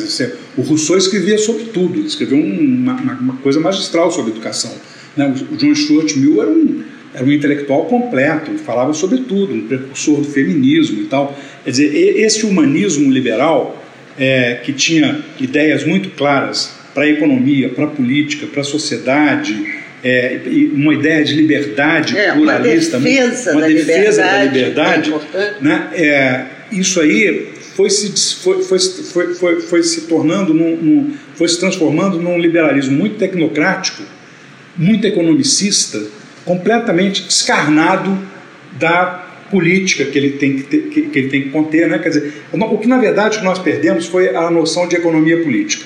o 0.57 0.63
Rousseau 0.63 0.97
escrevia 0.97 1.39
sobre 1.39 1.65
tudo, 1.65 2.01
escreveu 2.01 2.39
uma, 2.39 2.95
uma 2.95 3.37
coisa 3.39 3.59
magistral 3.61 4.11
sobre 4.11 4.31
educação 4.33 4.73
né? 5.17 5.35
O 5.51 5.57
John 5.57 5.75
Stuart 5.75 6.15
Mill 6.17 6.43
era 6.43 6.51
um, 6.51 6.83
era 7.15 7.25
um 7.25 7.33
intelectual 7.33 7.87
completo, 7.87 8.53
falava 8.59 8.93
sobre 8.93 9.19
tudo, 9.19 9.55
um 9.55 9.67
precursor 9.67 10.19
do 10.19 10.29
feminismo 10.29 11.01
e 11.01 11.07
tal. 11.07 11.37
Quer 11.65 11.71
dizer, 11.71 12.19
esse 12.19 12.45
humanismo 12.45 13.11
liberal, 13.11 13.83
é, 14.19 14.61
que 14.63 14.73
tinha 14.73 15.21
ideias 15.41 15.85
muito 15.85 16.11
claras 16.11 16.75
para 16.95 17.05
a 17.05 17.09
economia, 17.09 17.69
para 17.71 17.85
a 17.85 17.89
política, 17.89 18.47
para 18.47 18.61
a 18.61 18.65
sociedade, 18.65 19.76
é, 20.05 20.41
uma 20.73 20.95
ideia 20.95 21.25
de 21.25 21.35
liberdade 21.35 22.17
é, 22.17 22.33
pluralista, 22.33 22.99
uma 22.99 23.05
defesa, 23.09 23.53
uma 23.53 23.61
da, 23.61 23.67
defesa 23.69 24.23
liberdade, 24.45 24.45
da 24.45 24.45
liberdade, 24.45 25.15
é 25.35 25.55
né? 25.61 25.89
É, 25.95 26.45
isso 26.73 27.01
aí 27.01 27.49
foi 27.75 27.91
se, 27.91 28.37
foi, 28.37 28.63
foi, 28.63 28.79
foi, 28.79 29.35
foi, 29.35 29.61
foi 29.61 29.83
se 29.83 30.03
tornando, 30.03 30.55
num, 30.55 30.77
num, 30.77 31.15
foi 31.35 31.49
se 31.49 31.59
transformando 31.59 32.21
num 32.21 32.39
liberalismo 32.39 32.97
muito 32.97 33.17
tecnocrático 33.17 34.03
muito 34.77 35.07
economicista, 35.07 36.03
completamente 36.45 37.23
descarnado 37.23 38.19
da 38.73 39.25
política 39.51 40.05
que 40.05 40.19
ele 40.19 40.31
tem 40.33 40.57
que, 40.57 40.63
ter, 40.65 40.79
que, 40.89 41.19
ele 41.19 41.29
tem 41.29 41.43
que 41.45 41.51
conter. 41.51 41.89
Né? 41.89 41.99
Quer 41.99 42.09
dizer, 42.09 42.33
o 42.53 42.79
que 42.79 42.87
na 42.87 42.99
verdade 42.99 43.43
nós 43.43 43.59
perdemos 43.59 44.07
foi 44.07 44.35
a 44.35 44.51
noção 44.51 44.87
de 44.87 44.97
economia 44.97 45.43
política. 45.43 45.85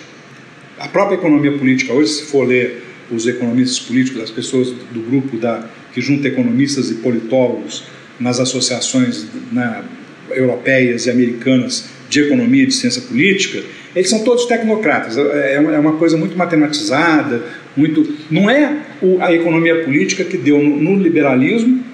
A 0.79 0.89
própria 0.89 1.17
economia 1.17 1.53
política 1.53 1.93
hoje, 1.93 2.11
se 2.11 2.23
for 2.25 2.47
ler 2.47 2.83
os 3.11 3.27
economistas 3.27 3.79
políticos, 3.79 4.23
as 4.23 4.31
pessoas 4.31 4.69
do 4.69 5.01
grupo 5.01 5.37
da, 5.37 5.69
que 5.93 6.01
junta 6.01 6.29
economistas 6.29 6.91
e 6.91 6.95
politólogos 6.95 7.85
nas 8.19 8.39
associações 8.39 9.27
né, 9.51 9.83
europeias 10.31 11.07
e 11.07 11.11
americanas 11.11 11.89
de 12.09 12.21
economia 12.21 12.65
e 12.65 12.67
de 12.67 12.75
ciência 12.75 13.03
política, 13.03 13.63
eles 13.95 14.09
são 14.09 14.23
todos 14.23 14.45
tecnocratas. 14.47 15.17
É, 15.17 15.55
é 15.55 15.79
uma 15.79 15.97
coisa 15.97 16.17
muito 16.17 16.37
matematizada, 16.37 17.43
muito. 17.77 18.17
Não 18.31 18.49
é 18.49 18.83
a 19.21 19.33
economia 19.33 19.85
política 19.85 20.25
que 20.25 20.37
deu 20.37 20.59
no, 20.59 20.97
liberalismo 20.97 21.85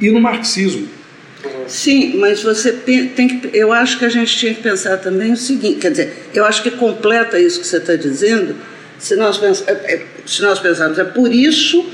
e 0.00 0.10
no 0.10 0.20
marxismo. 0.20 0.88
Sim, 1.66 2.16
mas 2.18 2.42
você 2.42 2.72
tem, 2.72 3.08
que. 3.08 3.50
Eu 3.52 3.72
acho 3.72 3.98
que 3.98 4.04
a 4.04 4.08
gente 4.08 4.36
tinha 4.36 4.54
que 4.54 4.62
pensar 4.62 4.96
também 4.98 5.32
o 5.32 5.36
seguinte: 5.36 5.80
quer 5.80 5.90
dizer, 5.90 6.12
eu 6.32 6.44
acho 6.44 6.62
que 6.62 6.70
completa 6.72 7.38
isso 7.38 7.60
que 7.60 7.66
você 7.66 7.76
está 7.76 7.94
dizendo, 7.94 8.54
se 9.04 9.16
nós, 9.16 9.36
pens, 9.36 9.62
é, 9.66 9.72
é, 9.72 10.06
se 10.24 10.40
nós 10.40 10.58
pensarmos, 10.58 10.98
é 10.98 11.04
por 11.04 11.30
isso 11.30 11.84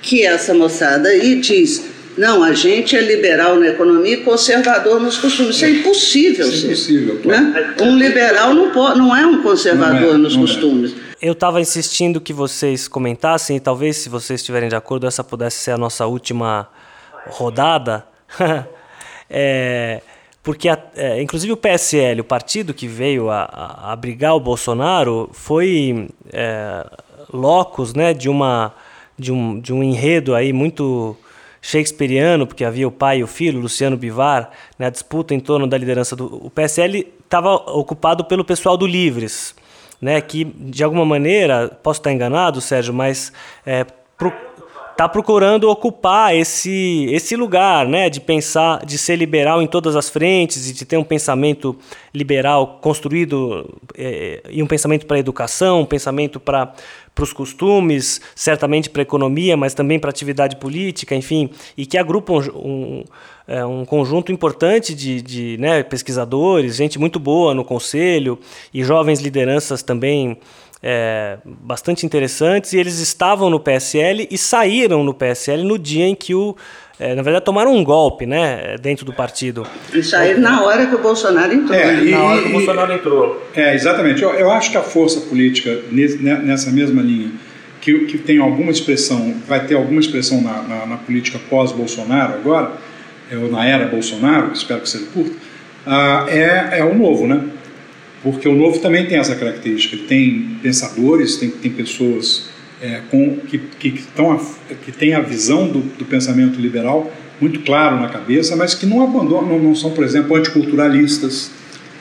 que 0.00 0.24
essa 0.24 0.54
moçada 0.54 1.08
aí 1.08 1.40
diz 1.40 1.84
não, 2.16 2.44
a 2.44 2.52
gente 2.52 2.96
é 2.96 3.00
liberal 3.00 3.56
na 3.56 3.68
economia 3.68 4.14
e 4.14 4.16
conservador 4.18 5.00
nos 5.00 5.16
costumes. 5.16 5.56
Isso 5.56 5.64
é 5.64 5.70
impossível. 5.70 6.48
Isso 6.48 6.66
é 6.66 6.68
impossível. 6.68 7.20
Né? 7.24 7.74
Um 7.80 7.96
liberal 7.96 8.52
não, 8.52 8.70
pode, 8.70 8.98
não 8.98 9.16
é 9.16 9.26
um 9.26 9.42
conservador 9.42 10.00
não 10.00 10.14
é, 10.14 10.18
nos 10.18 10.36
não 10.36 10.44
é. 10.44 10.46
costumes. 10.46 10.92
É. 10.92 11.28
Eu 11.28 11.32
estava 11.32 11.60
insistindo 11.60 12.20
que 12.20 12.32
vocês 12.32 12.86
comentassem, 12.86 13.56
e 13.56 13.60
talvez, 13.60 13.96
se 13.96 14.08
vocês 14.08 14.40
estiverem 14.40 14.68
de 14.68 14.76
acordo, 14.76 15.06
essa 15.06 15.24
pudesse 15.24 15.58
ser 15.58 15.70
a 15.72 15.78
nossa 15.78 16.06
última 16.06 16.68
rodada. 17.26 18.04
é, 19.30 20.02
porque, 20.42 20.68
a, 20.68 20.78
é, 20.96 21.20
inclusive, 21.20 21.52
o 21.52 21.56
PSL, 21.56 22.20
o 22.20 22.24
partido 22.24 22.72
que 22.72 22.86
veio 22.86 23.30
a, 23.30 23.42
a 23.42 23.92
abrigar 23.92 24.34
o 24.34 24.40
Bolsonaro, 24.40 25.28
foi 25.32 26.08
é, 26.32 26.86
locus 27.32 27.94
né, 27.94 28.14
de, 28.14 28.28
uma, 28.28 28.74
de, 29.18 29.32
um, 29.32 29.60
de 29.60 29.72
um 29.72 29.82
enredo 29.82 30.34
aí 30.34 30.52
muito 30.52 31.16
shakespeariano, 31.60 32.46
porque 32.46 32.64
havia 32.64 32.88
o 32.88 32.90
pai 32.90 33.18
e 33.18 33.22
o 33.22 33.26
filho, 33.26 33.60
Luciano 33.60 33.96
Bivar, 33.96 34.50
né, 34.78 34.86
a 34.86 34.90
disputa 34.90 35.34
em 35.34 35.40
torno 35.40 35.66
da 35.66 35.76
liderança 35.76 36.16
do 36.16 36.46
o 36.46 36.50
PSL 36.50 37.06
estava 37.22 37.54
ocupado 37.54 38.24
pelo 38.24 38.44
pessoal 38.44 38.76
do 38.76 38.86
Livres, 38.86 39.54
né, 40.00 40.20
que 40.22 40.44
de 40.44 40.82
alguma 40.82 41.04
maneira, 41.04 41.68
posso 41.82 42.00
estar 42.00 42.12
enganado, 42.12 42.62
Sérgio, 42.62 42.94
mas 42.94 43.30
é, 43.66 43.84
pro, 44.16 44.32
está 45.00 45.08
procurando 45.08 45.70
ocupar 45.70 46.36
esse, 46.36 47.06
esse 47.10 47.34
lugar, 47.34 47.88
né, 47.88 48.10
de 48.10 48.20
pensar, 48.20 48.84
de 48.84 48.98
ser 48.98 49.16
liberal 49.16 49.62
em 49.62 49.66
todas 49.66 49.96
as 49.96 50.10
frentes 50.10 50.68
e 50.68 50.74
de 50.74 50.84
ter 50.84 50.98
um 50.98 51.04
pensamento 51.04 51.74
liberal 52.12 52.78
construído 52.82 53.80
é, 53.96 54.42
e 54.50 54.62
um 54.62 54.66
pensamento 54.66 55.06
para 55.06 55.16
a 55.16 55.20
educação, 55.20 55.80
um 55.80 55.86
pensamento 55.86 56.38
para 56.38 56.74
para 57.12 57.24
os 57.24 57.32
costumes, 57.32 58.20
certamente 58.36 58.88
para 58.88 59.02
a 59.02 59.04
economia, 59.04 59.56
mas 59.56 59.74
também 59.74 59.98
para 59.98 60.08
a 60.08 60.12
atividade 60.12 60.56
política, 60.56 61.14
enfim, 61.14 61.50
e 61.76 61.84
que 61.84 61.98
agrupam 61.98 62.34
um, 62.34 62.40
um, 62.54 63.04
é, 63.48 63.64
um 63.64 63.84
conjunto 63.84 64.30
importante 64.30 64.94
de, 64.94 65.20
de 65.20 65.56
né, 65.58 65.82
pesquisadores, 65.82 66.76
gente 66.76 67.00
muito 67.00 67.18
boa 67.18 67.52
no 67.52 67.64
conselho 67.64 68.38
e 68.72 68.84
jovens 68.84 69.20
lideranças 69.20 69.82
também 69.82 70.38
é, 70.82 71.38
bastante 71.44 72.06
interessantes, 72.06 72.72
e 72.72 72.78
eles 72.78 72.98
estavam 72.98 73.50
no 73.50 73.60
PSL 73.60 74.26
e 74.30 74.38
saíram 74.38 75.04
no 75.04 75.12
PSL 75.12 75.62
no 75.62 75.78
dia 75.78 76.06
em 76.06 76.14
que 76.14 76.34
o. 76.34 76.56
É, 76.98 77.14
na 77.14 77.22
verdade, 77.22 77.46
tomaram 77.46 77.74
um 77.74 77.82
golpe 77.82 78.26
né, 78.26 78.76
dentro 78.78 79.06
do 79.06 79.12
partido. 79.12 79.66
E 79.92 80.02
saíram 80.02 80.40
na 80.40 80.62
hora 80.62 80.86
que 80.86 80.94
o 80.94 80.98
Bolsonaro 80.98 81.50
entrou. 81.50 81.78
É, 81.78 81.92
né? 81.92 82.04
e, 82.04 82.10
na 82.10 82.22
hora 82.22 82.42
que 82.42 82.48
o 82.48 82.52
Bolsonaro 82.52 82.92
entrou. 82.92 83.50
É, 83.56 83.74
exatamente. 83.74 84.22
Eu, 84.22 84.30
eu 84.34 84.50
acho 84.50 84.70
que 84.70 84.76
a 84.76 84.82
força 84.82 85.20
política 85.22 85.78
nessa 85.90 86.70
mesma 86.70 87.00
linha, 87.00 87.30
que, 87.80 88.00
que 88.04 88.18
tem 88.18 88.38
alguma 88.38 88.70
expressão, 88.70 89.34
vai 89.48 89.64
ter 89.66 89.76
alguma 89.76 89.98
expressão 89.98 90.42
na, 90.42 90.62
na, 90.62 90.86
na 90.86 90.96
política 90.98 91.40
pós-Bolsonaro 91.48 92.34
agora, 92.34 92.72
é, 93.30 93.36
ou 93.36 93.50
na 93.50 93.64
era 93.64 93.86
Bolsonaro, 93.86 94.52
espero 94.52 94.82
que 94.82 94.88
seja 94.90 95.06
curta, 95.06 95.32
uh, 95.86 96.28
é, 96.28 96.80
é 96.80 96.84
o 96.84 96.94
novo, 96.94 97.26
né? 97.26 97.42
Porque 98.22 98.48
o 98.48 98.54
novo 98.54 98.78
também 98.80 99.06
tem 99.06 99.18
essa 99.18 99.34
característica, 99.34 99.96
ele 99.96 100.04
tem 100.06 100.56
pensadores, 100.62 101.36
tem, 101.36 101.50
tem 101.50 101.70
pessoas 101.70 102.48
é, 102.82 103.00
com, 103.10 103.36
que, 103.36 103.58
que, 103.58 103.90
que, 103.92 104.02
tão, 104.14 104.38
que 104.84 104.92
têm 104.92 105.14
a 105.14 105.20
visão 105.20 105.68
do, 105.68 105.80
do, 105.80 106.04
pensamento 106.04 106.60
liberal 106.60 107.10
muito 107.40 107.60
claro 107.60 107.98
na 107.98 108.08
cabeça, 108.08 108.54
mas 108.56 108.74
que 108.74 108.84
não 108.84 109.02
abandonam, 109.02 109.58
não 109.58 109.74
são, 109.74 109.92
por 109.92 110.04
exemplo, 110.04 110.36
anticulturalistas. 110.36 111.50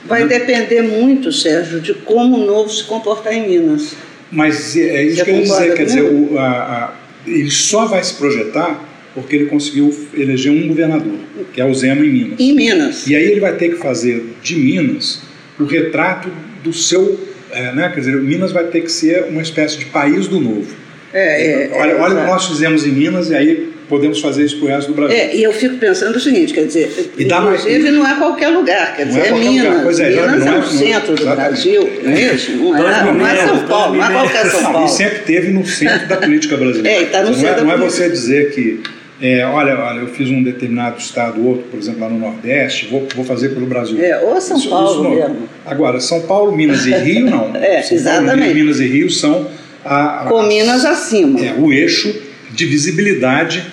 Vai 0.05 0.23
né? 0.23 0.39
depender 0.39 0.81
muito, 0.81 1.31
Sérgio, 1.31 1.79
de 1.79 1.93
como 1.93 2.37
o 2.37 2.45
novo 2.45 2.69
se 2.69 2.83
comportar 2.83 3.33
em 3.33 3.47
Minas. 3.47 3.95
Mas 4.31 4.75
é, 4.75 4.81
é 4.81 5.03
isso 5.03 5.17
Você 5.17 5.23
que 5.23 5.31
eu 5.31 5.35
ia 5.35 5.41
dizer, 5.43 5.73
quer 5.75 5.85
dizer, 5.85 6.03
o, 6.03 6.37
a, 6.37 6.47
a, 6.47 6.93
ele 7.25 7.51
só 7.51 7.85
vai 7.85 8.03
se 8.03 8.13
projetar 8.15 8.87
porque 9.13 9.35
ele 9.35 9.45
conseguiu 9.45 9.93
eleger 10.13 10.51
um 10.51 10.67
governador, 10.67 11.17
que 11.53 11.59
é 11.59 11.65
o 11.65 11.73
Zema 11.73 12.05
em 12.05 12.09
Minas. 12.09 12.39
Em 12.39 12.53
Minas. 12.53 13.07
E 13.07 13.15
aí 13.15 13.23
ele 13.23 13.39
vai 13.39 13.55
ter 13.55 13.69
que 13.69 13.77
fazer 13.77 14.23
de 14.41 14.55
Minas 14.55 15.28
o 15.59 15.65
retrato 15.65 16.29
do 16.63 16.73
seu. 16.73 17.19
É, 17.51 17.73
né? 17.73 17.89
Quer 17.93 18.01
dizer, 18.01 18.15
Minas 18.17 18.51
vai 18.51 18.65
ter 18.65 18.81
que 18.81 18.91
ser 18.91 19.23
uma 19.23 19.41
espécie 19.41 19.77
de 19.77 19.85
país 19.85 20.27
do 20.27 20.39
novo. 20.39 20.67
É, 21.11 21.63
é, 21.63 21.71
olha, 21.73 21.97
olha 21.97 22.15
o 22.15 22.17
que 22.19 22.27
nós 22.27 22.45
fizemos 22.45 22.85
em 22.85 22.91
Minas 22.91 23.31
e 23.31 23.35
aí 23.35 23.73
podemos 23.89 24.21
fazer 24.21 24.45
isso 24.45 24.59
para 24.59 24.65
o 24.65 24.67
resto 24.67 24.87
do 24.89 24.93
Brasil. 24.93 25.17
É, 25.17 25.35
e 25.35 25.41
eu 25.41 25.51
fico 25.51 25.77
pensando 25.77 26.15
o 26.15 26.19
seguinte, 26.19 26.53
quer 26.53 26.65
dizer, 26.65 27.11
e 27.17 27.23
inclusive 27.23 27.79
mais... 27.79 27.93
não 27.93 28.07
é 28.07 28.15
qualquer 28.15 28.49
lugar, 28.49 28.95
quer 28.95 29.07
dizer, 29.07 29.21
é, 29.21 29.27
é 29.29 29.31
Minas. 29.31 29.81
Pois 29.81 29.99
é, 29.99 30.09
Minas 30.11 30.45
é, 30.45 30.49
é 30.49 30.59
o 30.59 30.63
centro 30.63 31.15
do 31.15 31.25
Brasil, 31.25 31.89
não 32.03 32.11
é 32.11 32.21
isso? 32.21 32.51
Não 32.51 32.77
é, 32.77 33.11
não 33.11 33.27
é 33.27 33.47
São 33.47 33.65
Paulo, 33.65 33.97
não 33.97 34.05
é 34.05 34.11
qualquer 34.11 34.45
São 34.45 34.71
Paulo. 34.71 34.85
E 34.85 34.89
sempre 34.89 35.19
teve 35.19 35.51
no 35.51 35.65
centro 35.65 36.07
da 36.07 36.17
política 36.17 36.55
brasileira. 36.55 36.89
É, 36.99 37.03
está 37.03 37.21
no 37.21 37.31
não 37.31 37.33
centro 37.35 37.61
é, 37.61 37.63
Não 37.63 37.71
é 37.71 37.77
você 37.77 38.09
dizer 38.09 38.51
que 38.51 38.81
é, 39.21 39.45
olha, 39.45 39.77
olha, 39.77 39.99
eu 39.99 40.07
fiz 40.07 40.29
um 40.29 40.41
determinado 40.43 40.97
estado, 40.97 41.45
outro, 41.45 41.63
por 41.69 41.77
exemplo, 41.79 42.01
lá 42.01 42.09
no 42.09 42.17
Nordeste, 42.19 42.87
vou, 42.87 43.07
vou 43.15 43.25
fazer 43.25 43.49
pelo 43.49 43.65
Brasil. 43.65 43.99
É, 44.01 44.19
ou 44.21 44.39
São 44.39 44.57
isso, 44.57 44.69
Paulo 44.69 44.89
isso 44.91 45.09
mesmo. 45.09 45.49
Agora, 45.65 45.99
São 45.99 46.21
Paulo, 46.21 46.55
Minas 46.55 46.85
e 46.85 46.91
Rio, 46.93 47.25
não. 47.29 47.51
é, 47.57 47.81
São 47.81 47.97
exatamente. 47.97 48.39
Paulo, 48.39 48.53
Minas 48.55 48.79
e 48.79 48.87
Rio 48.87 49.09
são... 49.09 49.47
A, 49.83 50.23
a, 50.23 50.25
Com 50.25 50.43
Minas 50.43 50.85
acima. 50.85 51.39
É, 51.39 51.53
o 51.57 51.71
eixo 51.71 52.13
de 52.51 52.65
visibilidade 52.65 53.65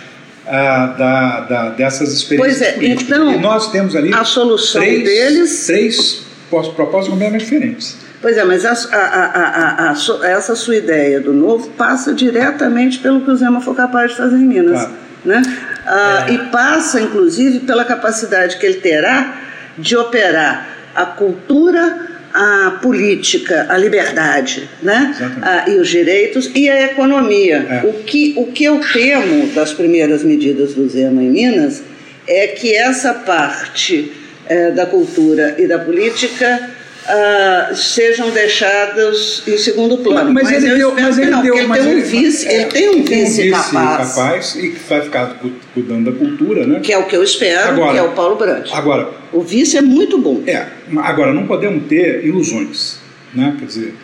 ah, 0.46 0.86
da, 0.98 1.40
da, 1.40 1.68
dessas 1.70 2.12
experiências 2.12 2.58
Pois 2.58 2.68
é, 2.68 2.72
políticas. 2.72 3.02
então, 3.18 3.32
e 3.34 3.38
nós 3.38 3.70
temos 3.72 3.96
ali 3.96 4.12
a 4.14 4.24
solução 4.24 4.80
três, 4.80 5.02
deles- 5.04 5.66
três 5.66 6.22
propósitos 6.48 7.08
completamente 7.08 7.40
diferentes. 7.44 7.96
Pois 8.22 8.36
é, 8.36 8.44
mas 8.44 8.64
a- 8.64 8.72
a- 8.72 8.96
a- 8.96 9.90
a- 9.90 9.92
a 9.92 10.28
essa 10.30 10.54
sua 10.54 10.76
ideia 10.76 11.20
do 11.20 11.32
novo 11.32 11.68
passa 11.70 12.12
diretamente 12.14 12.98
pelo 13.00 13.20
que 13.22 13.30
o 13.30 13.36
Zema 13.36 13.60
foi 13.60 13.74
capaz 13.74 14.12
de 14.12 14.16
fazer 14.16 14.36
em 14.36 14.46
Minas. 14.46 14.80
Claro. 14.80 15.05
Né? 15.26 15.42
Ah, 15.84 16.26
E 16.30 16.38
passa, 16.50 17.00
inclusive, 17.00 17.60
pela 17.60 17.84
capacidade 17.84 18.56
que 18.56 18.66
ele 18.66 18.80
terá 18.80 19.42
de 19.76 19.96
operar 19.96 20.68
a 20.94 21.04
cultura, 21.04 22.06
a 22.32 22.78
política, 22.82 23.66
a 23.68 23.76
liberdade 23.76 24.68
né? 24.82 25.14
Ah, 25.42 25.64
e 25.68 25.78
os 25.78 25.88
direitos 25.88 26.50
e 26.54 26.68
a 26.68 26.84
economia. 26.84 27.66
É. 27.68 27.86
O, 27.86 27.92
que, 28.04 28.34
o 28.36 28.46
que 28.46 28.64
eu 28.64 28.80
temo 28.92 29.48
das 29.48 29.72
primeiras 29.72 30.22
medidas 30.22 30.74
do 30.74 30.88
Zema 30.88 31.22
em 31.22 31.30
Minas 31.30 31.82
é 32.26 32.48
que 32.48 32.74
essa 32.74 33.14
parte 33.14 34.12
eh, 34.48 34.70
da 34.70 34.86
cultura 34.86 35.56
e 35.58 35.66
da 35.66 35.78
política 35.78 36.70
ah, 37.08 37.70
sejam 37.74 38.30
deixadas 38.30 39.42
em 39.46 39.56
segundo 39.58 39.98
plano. 39.98 40.32
Mas 40.32 40.50
ele 40.50 40.70
eu 40.72 40.76
deu- 40.76 40.94
mas 40.94 41.18
ele 41.18 41.30
não, 41.30 41.42
deu- 41.42 41.56
ele 41.56 41.66
mas 41.66 41.82
tem 41.82 41.88
um 41.88 41.98
ele- 41.98 42.02
vice, 42.02 42.46
é, 42.48 42.54
ele 42.62 42.64
tem 42.70 42.88
um 42.88 42.92
ele 42.94 43.02
tem 43.04 43.24
vice, 43.24 43.50
capaz, 43.50 44.08
capaz 44.14 44.54
e 44.56 44.70
que 44.70 44.78
vai 44.88 45.00
ficar 45.02 45.26
cu- 45.38 45.52
cuidando 45.74 46.10
da 46.10 46.18
cultura, 46.18 46.66
né? 46.66 46.80
que 46.80 46.92
é 46.92 46.98
o 46.98 47.06
que 47.06 47.16
eu 47.16 47.22
espero, 47.22 47.68
Agora- 47.70 47.92
que 47.92 47.98
é 47.98 48.02
o 48.02 48.12
Paulo 48.12 48.36
Brandt. 48.36 48.72
Agora, 48.74 49.10
O 49.32 49.40
vice 49.42 49.76
é 49.76 49.82
muito 49.82 50.18
bom. 50.18 50.42
É, 50.46 50.66
agora 50.98 51.32
não 51.34 51.46
podemos 51.46 51.86
ter 51.88 52.24
ilusões, 52.24 52.98
né? 53.34 53.54
Quer 53.58 53.66
dizer, 53.66 53.94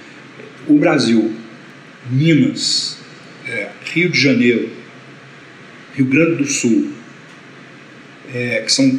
o 0.68 0.74
Brasil, 0.78 1.32
Minas, 2.10 2.98
é, 3.48 3.68
Rio 3.94 4.10
de 4.10 4.20
Janeiro, 4.20 4.68
Rio 5.94 6.06
Grande 6.06 6.36
do 6.36 6.44
Sul, 6.44 6.88
é, 8.34 8.62
que 8.66 8.72
são 8.72 8.98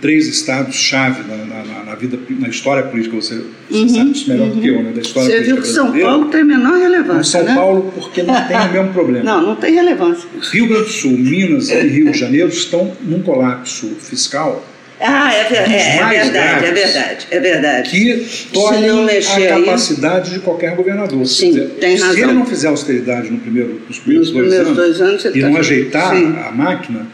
três 0.00 0.26
estados 0.26 0.74
chave 0.76 1.22
na, 1.28 1.36
na- 1.36 1.84
na- 1.84 1.94
vida, 1.94 2.18
na 2.38 2.48
história 2.48 2.82
política. 2.84 3.16
Você, 3.16 3.42
você 3.68 3.88
sabe 3.88 4.10
isso 4.12 4.28
melhor 4.28 4.48
do 4.48 4.60
que 4.60 4.68
eu, 4.68 4.82
né? 4.82 4.92
Da 4.94 5.00
história 5.00 5.28
Uhum, 5.28 5.44
Você 5.44 5.52
política 5.52 5.54
viu 5.54 5.62
que 5.62 5.68
São. 5.68 5.92
Paulo 6.00 6.24
tem 6.30 6.44
menor 6.44 6.78
relevância, 6.78 7.38
São 7.40 7.44
né? 7.44 7.54
Paulo 7.54 7.92
porque 7.94 8.22
não 8.22 8.46
tem 8.46 8.56
o 8.56 8.72
mesmo 8.72 8.92
problema. 8.94 9.24
Não, 9.24 9.42
não 9.42 9.56
tem 9.56 9.74
relevância. 9.74 10.28
Rio 10.52 10.66
Grande 10.68 10.84
do 10.84 10.90
Sul, 10.90 11.10
Minas 11.12 11.68
e 11.68 11.80
Rio 11.80 12.10
de 12.12 12.18
Janeiro 12.18 12.48
estão 12.48 12.92
num 13.02 13.20
colapso 13.22 13.86
fiscal 14.00 14.64
Ah, 15.00 15.32
é, 15.34 15.40
é, 15.40 15.42
é 15.42 16.08
verdade, 16.08 16.66
é 16.66 16.72
verdade, 16.72 17.26
é 17.30 17.40
verdade. 17.40 17.90
que 17.90 18.24
Se 18.28 18.48
não 18.52 19.02
a 19.02 19.04
mexer 19.06 19.48
aí- 19.52 19.64
capacidade 19.64 20.30
de 20.30 20.38
qualquer 20.40 20.74
governador. 20.76 21.26
Sim, 21.26 21.68
tem 21.80 21.96
Se 21.96 22.02
razão. 22.04 22.22
ele 22.22 22.32
não 22.34 22.44
fizer 22.46 22.68
austeridade 22.68 23.30
no 23.30 23.38
primeiro, 23.38 23.80
nos 23.88 23.98
primeiros, 23.98 24.30
Nos 24.30 24.38
primeiros 24.40 24.74
dois 24.76 25.00
anos, 25.00 25.24
e 25.24 25.40
tá 25.40 25.48
não 25.48 25.56
ajeitar 25.56 26.14
Sim. 26.16 26.34
a 26.46 26.50
máquina, 26.52 27.06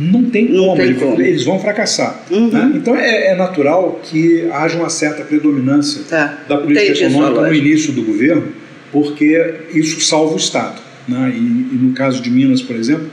não 0.00 0.24
tem 0.30 0.48
Não 0.48 0.64
como, 0.64 0.76
tem 0.76 0.86
ele- 0.86 0.94
como. 0.94 1.20
eles 1.20 1.44
vão 1.44 1.58
fracassar. 1.58 2.22
Uhum. 2.30 2.50
né? 2.52 2.72
Então 2.76 2.96
é, 2.96 3.32
é 3.32 3.34
natural 3.34 4.00
que 4.04 4.46
haja 4.52 4.78
uma 4.78 4.88
certa 4.88 5.24
predominância 5.24 6.02
Tá. 6.08 6.38
da 6.48 6.56
política 6.58 6.86
Entendi 6.92 7.04
econômica 7.04 7.42
no 7.48 7.54
início 7.54 7.92
do 7.92 8.02
governo, 8.02 8.44
porque 8.92 9.54
isso 9.74 10.00
salva 10.00 10.34
o 10.34 10.36
Estado. 10.36 10.80
né? 11.08 11.32
E, 11.34 11.38
e 11.38 11.78
no 11.82 11.92
caso 11.94 12.22
de 12.22 12.30
Minas, 12.30 12.62
por 12.62 12.76
exemplo, 12.76 13.10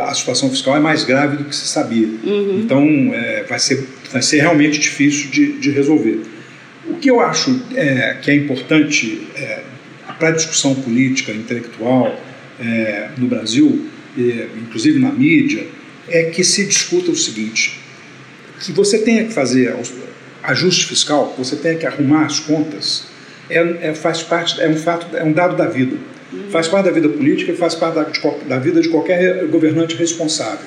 a 0.00 0.14
situação 0.14 0.48
fiscal 0.50 0.76
é 0.76 0.80
mais 0.80 1.02
grave 1.02 1.38
do 1.38 1.44
que 1.44 1.56
se 1.56 1.66
sabia. 1.66 2.06
Uhum. 2.24 2.60
Então 2.62 2.86
é, 3.14 3.44
vai, 3.48 3.58
ser, 3.58 3.84
vai 4.12 4.22
ser 4.22 4.40
realmente 4.40 4.78
difícil 4.78 5.30
de, 5.30 5.52
de 5.54 5.70
resolver. 5.70 6.20
O 6.88 6.94
que 6.94 7.10
eu 7.10 7.20
acho 7.20 7.60
é, 7.74 8.16
que 8.22 8.30
é 8.30 8.34
importante 8.36 9.26
é, 9.34 9.60
para 10.18 10.28
a 10.28 10.32
discussão 10.32 10.74
política, 10.74 11.32
intelectual 11.32 12.14
é, 12.60 13.08
no 13.18 13.26
Brasil, 13.26 13.86
inclusive 14.62 14.98
na 14.98 15.10
mídia, 15.12 15.64
é 16.10 16.24
que 16.24 16.42
se 16.44 16.64
discuta 16.64 17.10
o 17.10 17.16
seguinte: 17.16 17.80
que 18.60 18.72
você 18.72 18.98
tenha 18.98 19.24
que 19.24 19.32
fazer 19.32 19.74
ajuste 20.42 20.86
fiscal, 20.86 21.34
você 21.36 21.56
tenha 21.56 21.76
que 21.76 21.86
arrumar 21.86 22.26
as 22.26 22.40
contas, 22.40 23.04
é, 23.50 23.88
é- 23.88 23.94
faz 23.94 24.22
parte, 24.22 24.60
é 24.60 24.68
um 24.68 24.76
fato, 24.76 25.16
é 25.16 25.22
um 25.24 25.32
dado 25.32 25.56
da 25.56 25.66
vida. 25.66 25.96
Faz 26.50 26.68
parte 26.68 26.84
da 26.86 26.90
vida 26.90 27.08
política 27.08 27.52
e 27.52 27.56
faz 27.56 27.74
parte 27.74 27.94
da, 27.94 28.04
da 28.46 28.58
vida 28.58 28.82
de 28.82 28.88
qualquer 28.90 29.46
governante 29.46 29.96
responsável. 29.96 30.66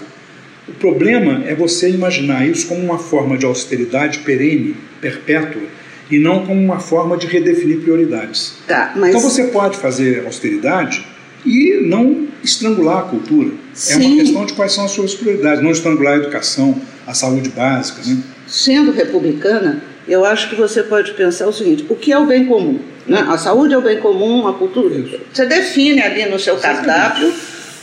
O 0.67 0.71
problema 0.73 1.43
é 1.45 1.53
você 1.53 1.89
imaginar 1.89 2.47
isso 2.47 2.67
como 2.67 2.81
uma 2.81 2.97
forma 2.97 3.37
de 3.37 3.45
austeridade 3.45 4.19
perene, 4.19 4.75
perpétua, 4.99 5.61
e 6.09 6.17
não 6.17 6.45
como 6.45 6.59
uma 6.59 6.79
forma 6.79 7.15
de 7.15 7.27
redefinir 7.27 7.79
prioridades. 7.79 8.55
Tá, 8.67 8.93
mas 8.95 9.09
Então 9.09 9.21
você 9.21 9.45
pode 9.45 9.77
fazer 9.77 10.25
austeridade 10.25 11.05
e 11.45 11.79
não 11.81 12.27
estrangular 12.43 12.99
a 12.99 13.01
cultura. 13.03 13.49
É 13.49 13.75
Sim. 13.75 14.05
uma 14.05 14.23
questão 14.23 14.45
de 14.45 14.53
quais 14.53 14.73
são 14.73 14.85
as 14.85 14.91
suas 14.91 15.13
prioridades, 15.13 15.63
não 15.63 15.71
estrangular 15.71 16.13
a 16.13 16.17
educação, 16.17 16.79
a 17.05 17.13
saúde 17.13 17.49
básica. 17.49 18.01
Né? 18.05 18.21
sendo 18.47 18.91
republicana, 18.91 19.81
eu 20.07 20.25
acho 20.25 20.49
que 20.49 20.55
você 20.55 20.83
pode 20.83 21.13
pensar 21.13 21.47
o 21.47 21.53
seguinte: 21.53 21.85
o 21.89 21.95
que 21.95 22.11
é 22.11 22.17
o 22.17 22.25
bem 22.25 22.45
comum? 22.45 22.79
né? 23.07 23.25
A 23.27 23.37
saúde 23.37 23.73
é 23.73 23.77
o 23.77 23.81
bem 23.81 23.97
comum, 23.99 24.47
a 24.47 24.53
cultura. 24.53 24.95
Isso. 24.95 25.19
Você 25.31 25.45
define 25.45 26.01
ali 26.01 26.25
no 26.25 26.39
seu 26.39 26.57
cardápio 26.57 27.33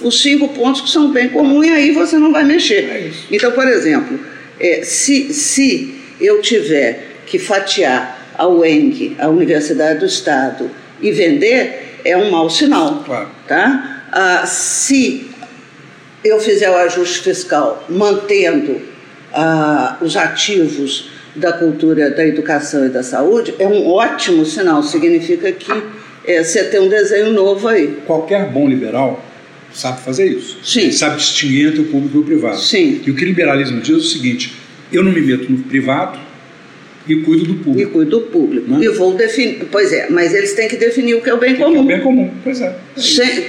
os 0.00 0.22
cinco 0.22 0.48
pontos 0.48 0.80
que 0.80 0.90
são 0.90 1.10
bem 1.10 1.28
comum 1.28 1.64
e 1.64 1.70
aí 1.70 1.90
você 1.90 2.16
não 2.18 2.32
vai 2.32 2.44
mexer. 2.44 2.84
É. 2.84 3.10
Então, 3.30 3.50
por 3.52 3.66
exemplo, 3.66 4.18
é, 4.60 4.82
se, 4.84 5.32
se 5.34 5.94
eu 6.20 6.40
tiver 6.40 7.16
que 7.26 7.38
fatiar 7.38 8.16
a 8.36 8.46
UENG, 8.46 9.16
a 9.18 9.28
Universidade 9.28 9.98
do 9.98 10.06
Estado, 10.06 10.70
e 11.00 11.10
vender, 11.10 11.98
é 12.04 12.16
um 12.16 12.30
mau 12.30 12.48
sinal. 12.48 13.02
Claro. 13.04 13.28
Tá? 13.46 13.97
Ah, 14.12 14.46
se 14.46 15.26
eu 16.24 16.40
fizer 16.40 16.70
o 16.70 16.76
ajuste 16.76 17.20
fiscal 17.20 17.84
mantendo 17.88 18.80
ah, 19.32 19.96
os 20.00 20.16
ativos 20.16 21.10
da 21.34 21.52
cultura, 21.52 22.10
da 22.10 22.26
educação 22.26 22.86
e 22.86 22.88
da 22.88 23.02
saúde, 23.02 23.54
é 23.58 23.66
um 23.66 23.88
ótimo 23.88 24.44
sinal. 24.44 24.82
Significa 24.82 25.52
que 25.52 25.72
eh, 26.26 26.42
você 26.42 26.64
tem 26.64 26.80
um 26.80 26.88
desenho 26.88 27.32
novo 27.32 27.68
aí. 27.68 27.98
Qualquer 28.06 28.50
bom 28.50 28.68
liberal 28.68 29.24
sabe 29.72 30.00
fazer 30.00 30.26
isso. 30.26 30.58
Sim. 30.62 30.80
Ele 30.80 30.92
sabe 30.92 31.16
distinguir 31.16 31.68
entre 31.68 31.80
o 31.80 31.84
público 31.84 32.16
e 32.16 32.20
o 32.20 32.24
privado. 32.24 32.58
Sim. 32.58 33.00
E 33.06 33.10
o 33.10 33.14
que 33.14 33.24
o 33.24 33.26
liberalismo 33.26 33.80
diz 33.80 33.94
é 33.94 33.98
o 33.98 34.02
seguinte: 34.02 34.54
eu 34.92 35.02
não 35.02 35.12
me 35.12 35.20
meto 35.20 35.50
no 35.50 35.58
privado 35.64 36.18
e 37.08 37.22
cuido 37.22 37.44
do 37.46 37.52
E 37.52 37.56
público. 37.56 37.90
cuido 37.92 38.10
do 38.10 38.20
público. 38.26 38.70
Né? 38.70 38.84
E 38.84 38.88
vou 38.90 39.14
definir. 39.14 39.66
Pois 39.70 39.92
é, 39.92 40.06
mas 40.10 40.34
eles 40.34 40.52
têm 40.52 40.68
que 40.68 40.76
definir 40.76 41.14
o 41.14 41.20
que 41.22 41.30
é 41.30 41.34
o 41.34 41.38
bem 41.38 41.54
Que 41.56 41.62
é 41.62 41.66
o 41.66 41.70
comum. 41.70 41.86
bem 41.86 42.00
comum. 42.00 42.30
Pois 42.44 42.60
é. 42.60 42.76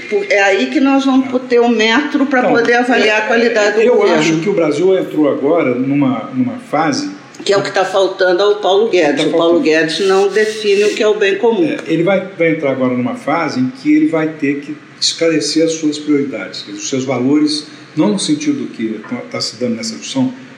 Por- 0.09 0.25
é 0.29 0.41
aí 0.41 0.67
que 0.67 0.79
nós 0.79 1.05
vamos 1.05 1.29
ter 1.49 1.59
um 1.59 1.69
metro 1.69 2.25
para 2.25 2.39
Então, 2.39 2.51
poder 2.53 2.73
avaliar 2.73 3.19
é- 3.21 3.23
a 3.23 3.27
qualidade 3.27 3.75
do 3.77 3.81
Eu 3.81 3.95
governo. 3.95 4.15
acho 4.19 4.39
que 4.39 4.49
o 4.49 4.53
Brasil 4.53 4.97
entrou 4.97 5.29
agora 5.29 5.75
numa, 5.75 6.29
numa 6.33 6.57
fase 6.59 7.09
Que 7.43 7.53
é 7.53 7.57
o 7.57 7.61
que 7.61 7.69
está 7.69 7.85
faltando 7.85 8.43
ao 8.43 8.55
Paulo 8.55 8.89
Guedes. 8.89 9.23
Tá 9.23 9.29
o 9.29 9.31
Paulo 9.31 9.59
Guedes 9.61 9.99
não 10.07 10.27
define 10.27 10.83
o 10.85 10.89
que 10.95 11.01
é 11.01 11.07
o 11.07 11.15
bem 11.15 11.35
comum. 11.37 11.65
É, 11.65 11.77
ele 11.87 12.03
vai, 12.03 12.27
vai 12.37 12.51
entrar 12.51 12.71
agora 12.71 12.93
numa 12.93 13.15
fase 13.15 13.59
em 13.61 13.69
que 13.69 13.93
ele 13.93 14.07
vai 14.07 14.27
ter 14.39 14.59
que 14.59 14.75
esclarecer 14.99 15.63
as 15.63 15.73
suas 15.73 15.97
prioridades, 15.97 16.65
os 16.67 16.89
seus 16.89 17.05
valores, 17.05 17.67
não 17.95 18.09
no 18.09 18.19
sentido 18.19 18.67
que 18.75 18.99
está 19.25 19.39
se 19.39 19.55
dando 19.57 19.75
nessa 19.75 19.91
discussão, 19.95 20.25
que 20.29 20.35
é 20.35 20.48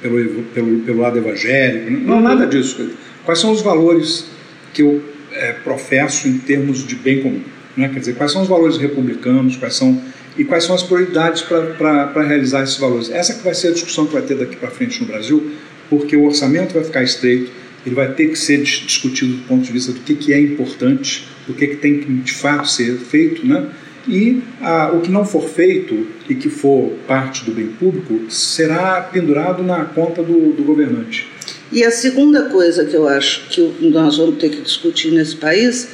pelo, 0.00 0.42
pelo, 0.52 0.80
pelo 0.80 1.00
lado 1.00 1.18
evangélico, 1.18 1.90
não 1.90 2.20
nada 2.20 2.46
disso. 2.46 2.90
Quais 3.24 3.38
são 3.38 3.52
os 3.52 3.60
valores 3.60 4.26
que 4.72 4.82
eu 4.82 5.02
é, 5.32 5.52
professo 5.52 6.28
em 6.28 6.38
termos 6.38 6.86
de 6.86 6.94
bem 6.94 7.22
comum? 7.22 7.42
Né? 7.76 7.88
Quer 7.88 8.00
dizer, 8.00 8.14
quais 8.14 8.32
são 8.32 8.42
os 8.42 8.48
valores 8.48 8.76
republicanos, 8.76 9.56
quais 9.56 9.74
são 9.74 10.00
e 10.36 10.44
quais 10.44 10.64
são 10.64 10.74
as 10.74 10.82
prioridades 10.82 11.42
para 11.42 12.22
realizar 12.22 12.62
esses 12.62 12.78
valores. 12.78 13.10
Essa 13.10 13.34
que 13.34 13.44
vai 13.44 13.54
ser 13.54 13.68
a 13.68 13.72
discussão 13.72 14.06
que 14.06 14.14
vai 14.14 14.22
ter 14.22 14.34
daqui 14.34 14.56
para 14.56 14.70
frente 14.70 15.00
no 15.00 15.06
Brasil, 15.06 15.52
porque 15.90 16.16
o 16.16 16.24
orçamento 16.24 16.72
vai 16.72 16.82
ficar 16.84 17.02
estreito, 17.02 17.50
ele 17.84 17.94
vai 17.94 18.12
ter 18.12 18.28
que 18.28 18.36
ser 18.36 18.62
dis- 18.62 18.82
discutido 18.86 19.34
do 19.34 19.42
ponto 19.42 19.62
de 19.62 19.72
vista 19.72 19.92
do 19.92 20.00
que, 20.00 20.14
que 20.14 20.32
é 20.32 20.40
importante, 20.40 21.28
do 21.46 21.52
que, 21.52 21.66
que 21.66 21.76
tem 21.76 21.98
que 22.00 22.10
de 22.10 22.32
fato 22.32 22.68
ser 22.68 22.96
feito, 22.96 23.46
né? 23.46 23.66
E 24.06 24.42
ah, 24.60 24.90
o 24.94 25.00
que 25.00 25.10
não 25.10 25.24
for 25.24 25.48
feito 25.48 26.06
e 26.28 26.34
que 26.34 26.48
for 26.48 26.92
parte 27.06 27.44
do 27.44 27.52
bem 27.52 27.68
público 27.68 28.30
será 28.30 29.00
pendurado 29.00 29.62
na 29.62 29.84
conta 29.84 30.22
do, 30.22 30.52
do 30.52 30.62
governante. 30.62 31.28
E 31.70 31.84
a 31.84 31.90
segunda 31.90 32.44
coisa 32.50 32.84
que 32.84 32.94
eu 32.94 33.08
acho 33.08 33.48
que 33.48 33.60
nós 33.80 34.18
vamos 34.18 34.38
ter 34.38 34.50
que 34.50 34.60
discutir 34.60 35.10
nesse 35.10 35.36
país 35.36 35.88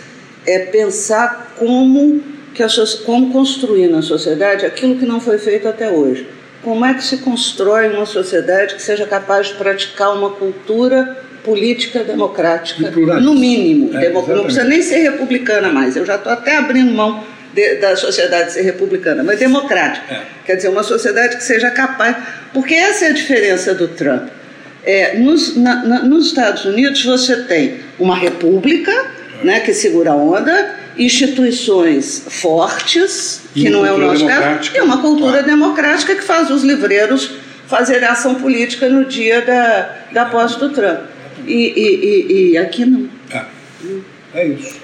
é 0.47 0.59
pensar 0.59 1.55
como, 1.57 2.21
que 2.55 2.63
a, 2.63 2.69
como 3.05 3.33
construir 3.33 3.89
na 3.89 4.03
sociedade 4.03 4.67
aquilo 4.67 4.97
que 4.97 5.07
não 5.07 5.21
foi 5.21 5.39
feito 5.39 5.69
até 5.69 5.91
hoje. 5.91 6.27
Como 6.63 6.85
é 6.85 6.95
que 6.95 7.05
se 7.05 7.19
constrói 7.19 7.89
uma 7.95 8.07
sociedade 8.07 8.75
que 8.75 8.83
seja 8.83 9.07
capaz 9.07 9.49
de 9.49 9.55
praticar 9.55 10.17
uma 10.17 10.31
cultura 10.31 11.17
política 11.45 12.03
democrática, 12.03 12.91
no 12.91 13.35
mínimo. 13.35 13.97
É, 13.97 14.11
não 14.11 14.43
precisa 14.43 14.65
nem 14.65 14.83
ser 14.83 14.99
republicana 14.99 15.71
mais. 15.71 15.97
Eu 15.97 16.05
já 16.05 16.17
estou 16.17 16.33
até 16.33 16.57
abrindo 16.57 16.93
mão 16.93 17.23
de- 17.55 17.77
da 17.77 17.97
sociedade 17.97 18.53
ser 18.53 18.63
republicana, 18.63 19.23
mas 19.23 19.39
democrática. 19.39 20.15
É. 20.15 20.23
Quer 20.47 20.57
dizer, 20.57 20.69
uma 20.69 20.83
sociedade 20.83 21.37
que 21.37 21.43
seja 21.45 21.71
capaz. 21.71 22.17
Porque 22.53 22.75
essa 22.75 23.07
é 23.07 23.09
a 23.09 23.13
diferença 23.13 23.75
do 23.75 23.89
Trump. 23.89 24.29
É, 24.85 25.19
nos, 25.19 25.57
na- 25.57 25.85
na- 25.85 26.03
nos 26.03 26.27
Estados 26.29 26.65
Unidos 26.65 27.05
você 27.05 27.37
tem 27.45 27.81
uma 27.99 28.17
república 28.17 28.93
né, 29.43 29.61
que 29.61 29.73
segura 29.75 30.11
a 30.13 30.17
onda 30.17 30.75
instituições 30.97 32.25
fortes, 32.29 33.43
E 33.55 33.63
que 33.63 33.71
não 33.71 33.85
é 33.87 33.93
o 33.93 33.99
nosso 33.99 34.27
caso, 34.27 34.71
e 34.75 34.81
uma 34.81 35.01
cultura 35.01 35.33
Claro. 35.33 35.47
democrática 35.47 36.15
que 36.15 36.23
faz 36.23 36.51
os 36.51 36.63
livreiros 36.65 37.31
fazer 37.69 38.03
ação 38.05 38.35
política 38.37 38.89
no 38.89 39.05
dia 39.05 39.41
da, 39.43 39.95
da 40.13 40.25
posse 40.25 40.59
do 40.59 40.71
Trump. 40.71 41.01
E, 41.47 41.53
e, 41.55 42.33
e, 42.49 42.51
e 42.53 42.59
aqui 42.59 42.85
não. 42.85 43.09
É, 43.31 43.43
é 44.35 44.47
isso. 44.49 44.81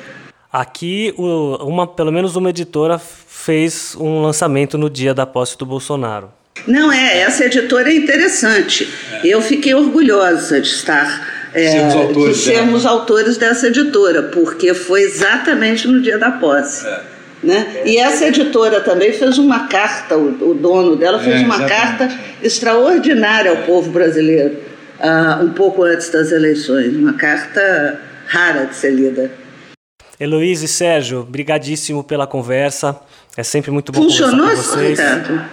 Aqui, 0.57 1.13
o- 1.19 1.57
uma, 1.67 1.85
pelo 1.85 2.13
menos 2.13 2.37
uma 2.37 2.49
editora 2.51 2.97
fez 2.97 3.97
um 3.99 4.23
lançamento 4.23 4.79
no 4.79 4.89
dia 4.89 5.13
da 5.13 5.27
posse 5.27 5.59
do 5.59 5.67
Bolsonaro. 5.67 6.29
Não 6.65 6.93
é, 6.93 7.19
essa 7.23 7.45
editora 7.47 7.91
é 7.91 7.97
interessante. 7.97 8.89
Eu 9.25 9.43
fiquei 9.43 9.75
orgulhosa 9.75 10.61
de 10.61 10.69
estar. 10.69 11.35
é, 11.53 11.71
Sermos 11.73 11.95
autores 11.97 12.37
de 12.39 12.45
dela. 12.47 12.57
sermos 12.63 12.87
autores 12.87 13.37
dessa 13.37 13.67
editora, 13.67 14.23
porque 14.23 14.73
foi 14.75 15.03
exatamente 15.03 15.89
no 15.89 16.01
dia 16.01 16.19
da 16.19 16.31
posse. 16.31 16.87
É. 16.87 17.01
Né? 17.43 17.83
E 17.85 17.97
essa 17.99 18.25
editora 18.27 18.81
também 18.81 19.13
fez 19.13 19.37
uma 19.39 19.67
carta, 19.67 20.17
o, 20.17 20.51
o 20.51 20.55
dono 20.55 20.95
dela 20.95 21.19
fez 21.19 21.41
É, 21.41 21.45
uma 21.45 21.57
exatamente. 21.57 21.81
carta 21.99 22.19
extraordinária 22.43 23.51
ao 23.51 23.57
povo 23.59 23.91
brasileiro, 23.91 24.57
ah, 25.01 25.41
um 25.43 25.51
pouco 25.51 25.83
antes 25.83 26.11
das 26.11 26.31
eleições. 26.31 26.95
Uma 26.97 27.15
carta 27.15 28.01
rara 28.29 28.67
de 28.67 28.77
ser 28.77 28.91
lida. 28.93 29.31
Heloísa 30.19 30.65
e 30.65 30.69
Sérgio, 30.69 31.23
brigadíssimo 31.25 32.05
pela 32.05 32.27
conversa. 32.27 32.99
É 33.37 33.43
sempre 33.43 33.71
muito 33.71 33.91
bom 33.93 34.03
Funcionou 34.03 34.41
conversar 34.49 34.75
com 34.75 34.81
esse 34.81 34.95
vocês. 34.95 34.99
Ricardo? 35.01 35.45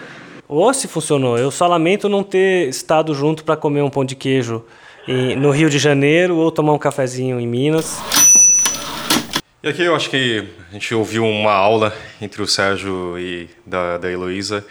Ou 0.47 0.73
se 0.73 0.87
funcionou. 0.87 1.37
Eu 1.37 1.49
só 1.49 1.65
lamento 1.67 2.07
não 2.09 2.23
ter 2.23 2.67
estado 2.69 3.13
junto 3.15 3.43
para 3.43 3.55
comer 3.55 3.81
um 3.81 3.89
pão 3.89 4.03
de 4.05 4.15
queijo 4.15 4.63
em- 5.07 5.35
no 5.35 5.49
Rio 5.49 5.69
de 5.69 5.79
Janeiro 5.79 6.35
ou 6.37 6.51
tomar 6.51 6.73
um 6.73 6.77
cafezinho 6.77 7.39
em 7.39 7.47
Minas. 7.47 7.97
E 9.63 9.69
aqui 9.69 9.81
eu 9.83 9.95
acho 9.95 10.09
que 10.09 10.43
a 10.69 10.73
gente 10.73 10.93
ouviu 10.93 11.23
uma 11.25 11.53
aula 11.53 11.93
entre 12.21 12.41
o 12.41 12.47
Sérgio 12.47 13.17
e 13.17 13.47
da, 13.65 13.97
da 13.97 14.11
Heloísa. 14.11 14.65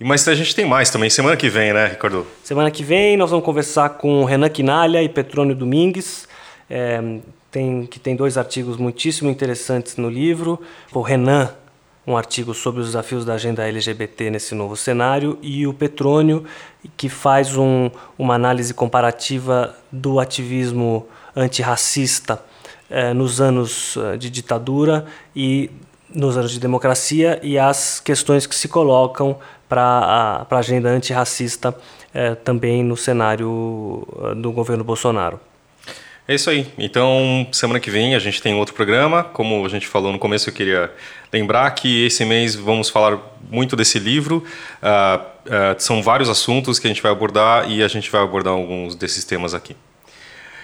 E- 0.00 0.04
Mas 0.04 0.26
a 0.28 0.34
gente 0.34 0.54
tem 0.54 0.64
mais 0.64 0.90
também, 0.90 1.10
semana 1.10 1.36
que 1.36 1.48
vem, 1.48 1.72
né, 1.72 1.88
Ricardo? 1.88 2.26
Semana 2.42 2.70
que 2.70 2.82
vem 2.82 3.16
nós 3.16 3.30
vamos 3.30 3.44
conversar 3.44 3.90
com 3.90 4.24
Renan 4.24 4.48
Quinalha 4.48 5.02
e 5.02 5.08
Petrônio 5.08 5.54
Domingues, 5.56 6.28
é, 6.70 7.00
tem, 7.50 7.86
que 7.86 7.98
tem 7.98 8.14
dois 8.14 8.36
artigos 8.36 8.76
muitíssimo 8.76 9.30
interessantes 9.30 9.96
no 9.96 10.08
livro. 10.08 10.60
O 10.92 11.00
Renan, 11.00 11.50
um 12.06 12.16
artigo 12.16 12.54
sobre 12.54 12.80
os 12.80 12.88
desafios 12.88 13.24
da 13.24 13.34
agenda 13.34 13.66
LGBT 13.66 14.30
nesse 14.30 14.54
novo 14.54 14.76
cenário, 14.76 15.38
e 15.42 15.66
o 15.66 15.74
Petrônio, 15.74 16.44
que 16.96 17.08
faz 17.08 17.56
um, 17.56 17.90
uma 18.18 18.34
análise 18.34 18.72
comparativa 18.72 19.74
do 19.90 20.18
ativismo 20.18 21.06
antirracista 21.36 22.42
eh, 22.90 23.12
nos 23.12 23.40
anos 23.40 23.96
eh, 23.96 24.16
de 24.16 24.30
ditadura 24.30 25.06
e 25.36 25.70
nos 26.14 26.36
anos 26.36 26.50
de 26.50 26.58
democracia 26.58 27.38
e 27.42 27.58
as 27.58 28.00
questões 28.00 28.46
que 28.46 28.54
se 28.54 28.66
colocam 28.68 29.36
para 29.68 30.46
a 30.50 30.56
agenda 30.56 30.88
antirracista 30.88 31.74
eh, 32.14 32.34
também 32.34 32.82
no 32.82 32.96
cenário 32.96 34.06
eh, 34.22 34.34
do 34.34 34.50
governo 34.50 34.82
Bolsonaro. 34.82 35.38
É 36.28 36.34
isso 36.34 36.50
aí. 36.50 36.66
Então, 36.76 37.48
semana 37.50 37.80
que 37.80 37.90
vem 37.90 38.14
a 38.14 38.18
gente 38.18 38.42
tem 38.42 38.54
outro 38.54 38.74
programa. 38.74 39.24
Como 39.24 39.64
a 39.64 39.68
gente 39.70 39.86
falou 39.86 40.12
no 40.12 40.18
começo, 40.18 40.50
eu 40.50 40.52
queria 40.52 40.92
lembrar 41.32 41.70
que 41.70 42.04
esse 42.04 42.22
mês 42.22 42.54
vamos 42.54 42.90
falar 42.90 43.18
muito 43.50 43.74
desse 43.74 43.98
livro. 43.98 44.44
Ah, 44.82 45.22
ah, 45.50 45.74
são 45.78 46.02
vários 46.02 46.28
assuntos 46.28 46.78
que 46.78 46.86
a 46.86 46.90
gente 46.90 47.00
vai 47.00 47.10
abordar 47.10 47.70
e 47.70 47.82
a 47.82 47.88
gente 47.88 48.10
vai 48.10 48.22
abordar 48.22 48.52
alguns 48.52 48.94
desses 48.94 49.24
temas 49.24 49.54
aqui. 49.54 49.74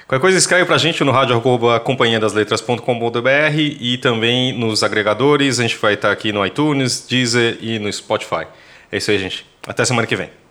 Qualquer 0.07 0.21
coisa, 0.21 0.37
escreve 0.37 0.67
pra 0.67 0.77
gente 0.77 1.03
no 1.03 1.11
rádio 1.11 1.41
companhiadasletras.com.br 1.83 3.59
e 3.59 3.97
também 3.97 4.53
nos 4.53 4.83
agregadores. 4.83 5.59
A 5.59 5.63
gente 5.63 5.79
vai 5.79 5.95
estar 5.95 6.13
aqui 6.13 6.31
no 6.31 6.45
iTunes, 6.45 7.07
Deezer 7.09 7.57
e 7.63 7.79
no 7.79 7.91
Spotify. 7.91 8.47
É 8.93 8.99
isso 8.99 9.11
aí, 9.11 9.19
gente. 9.19 9.47
Até 9.67 9.83
semana 9.87 10.07
que 10.07 10.15
vem. 10.15 10.44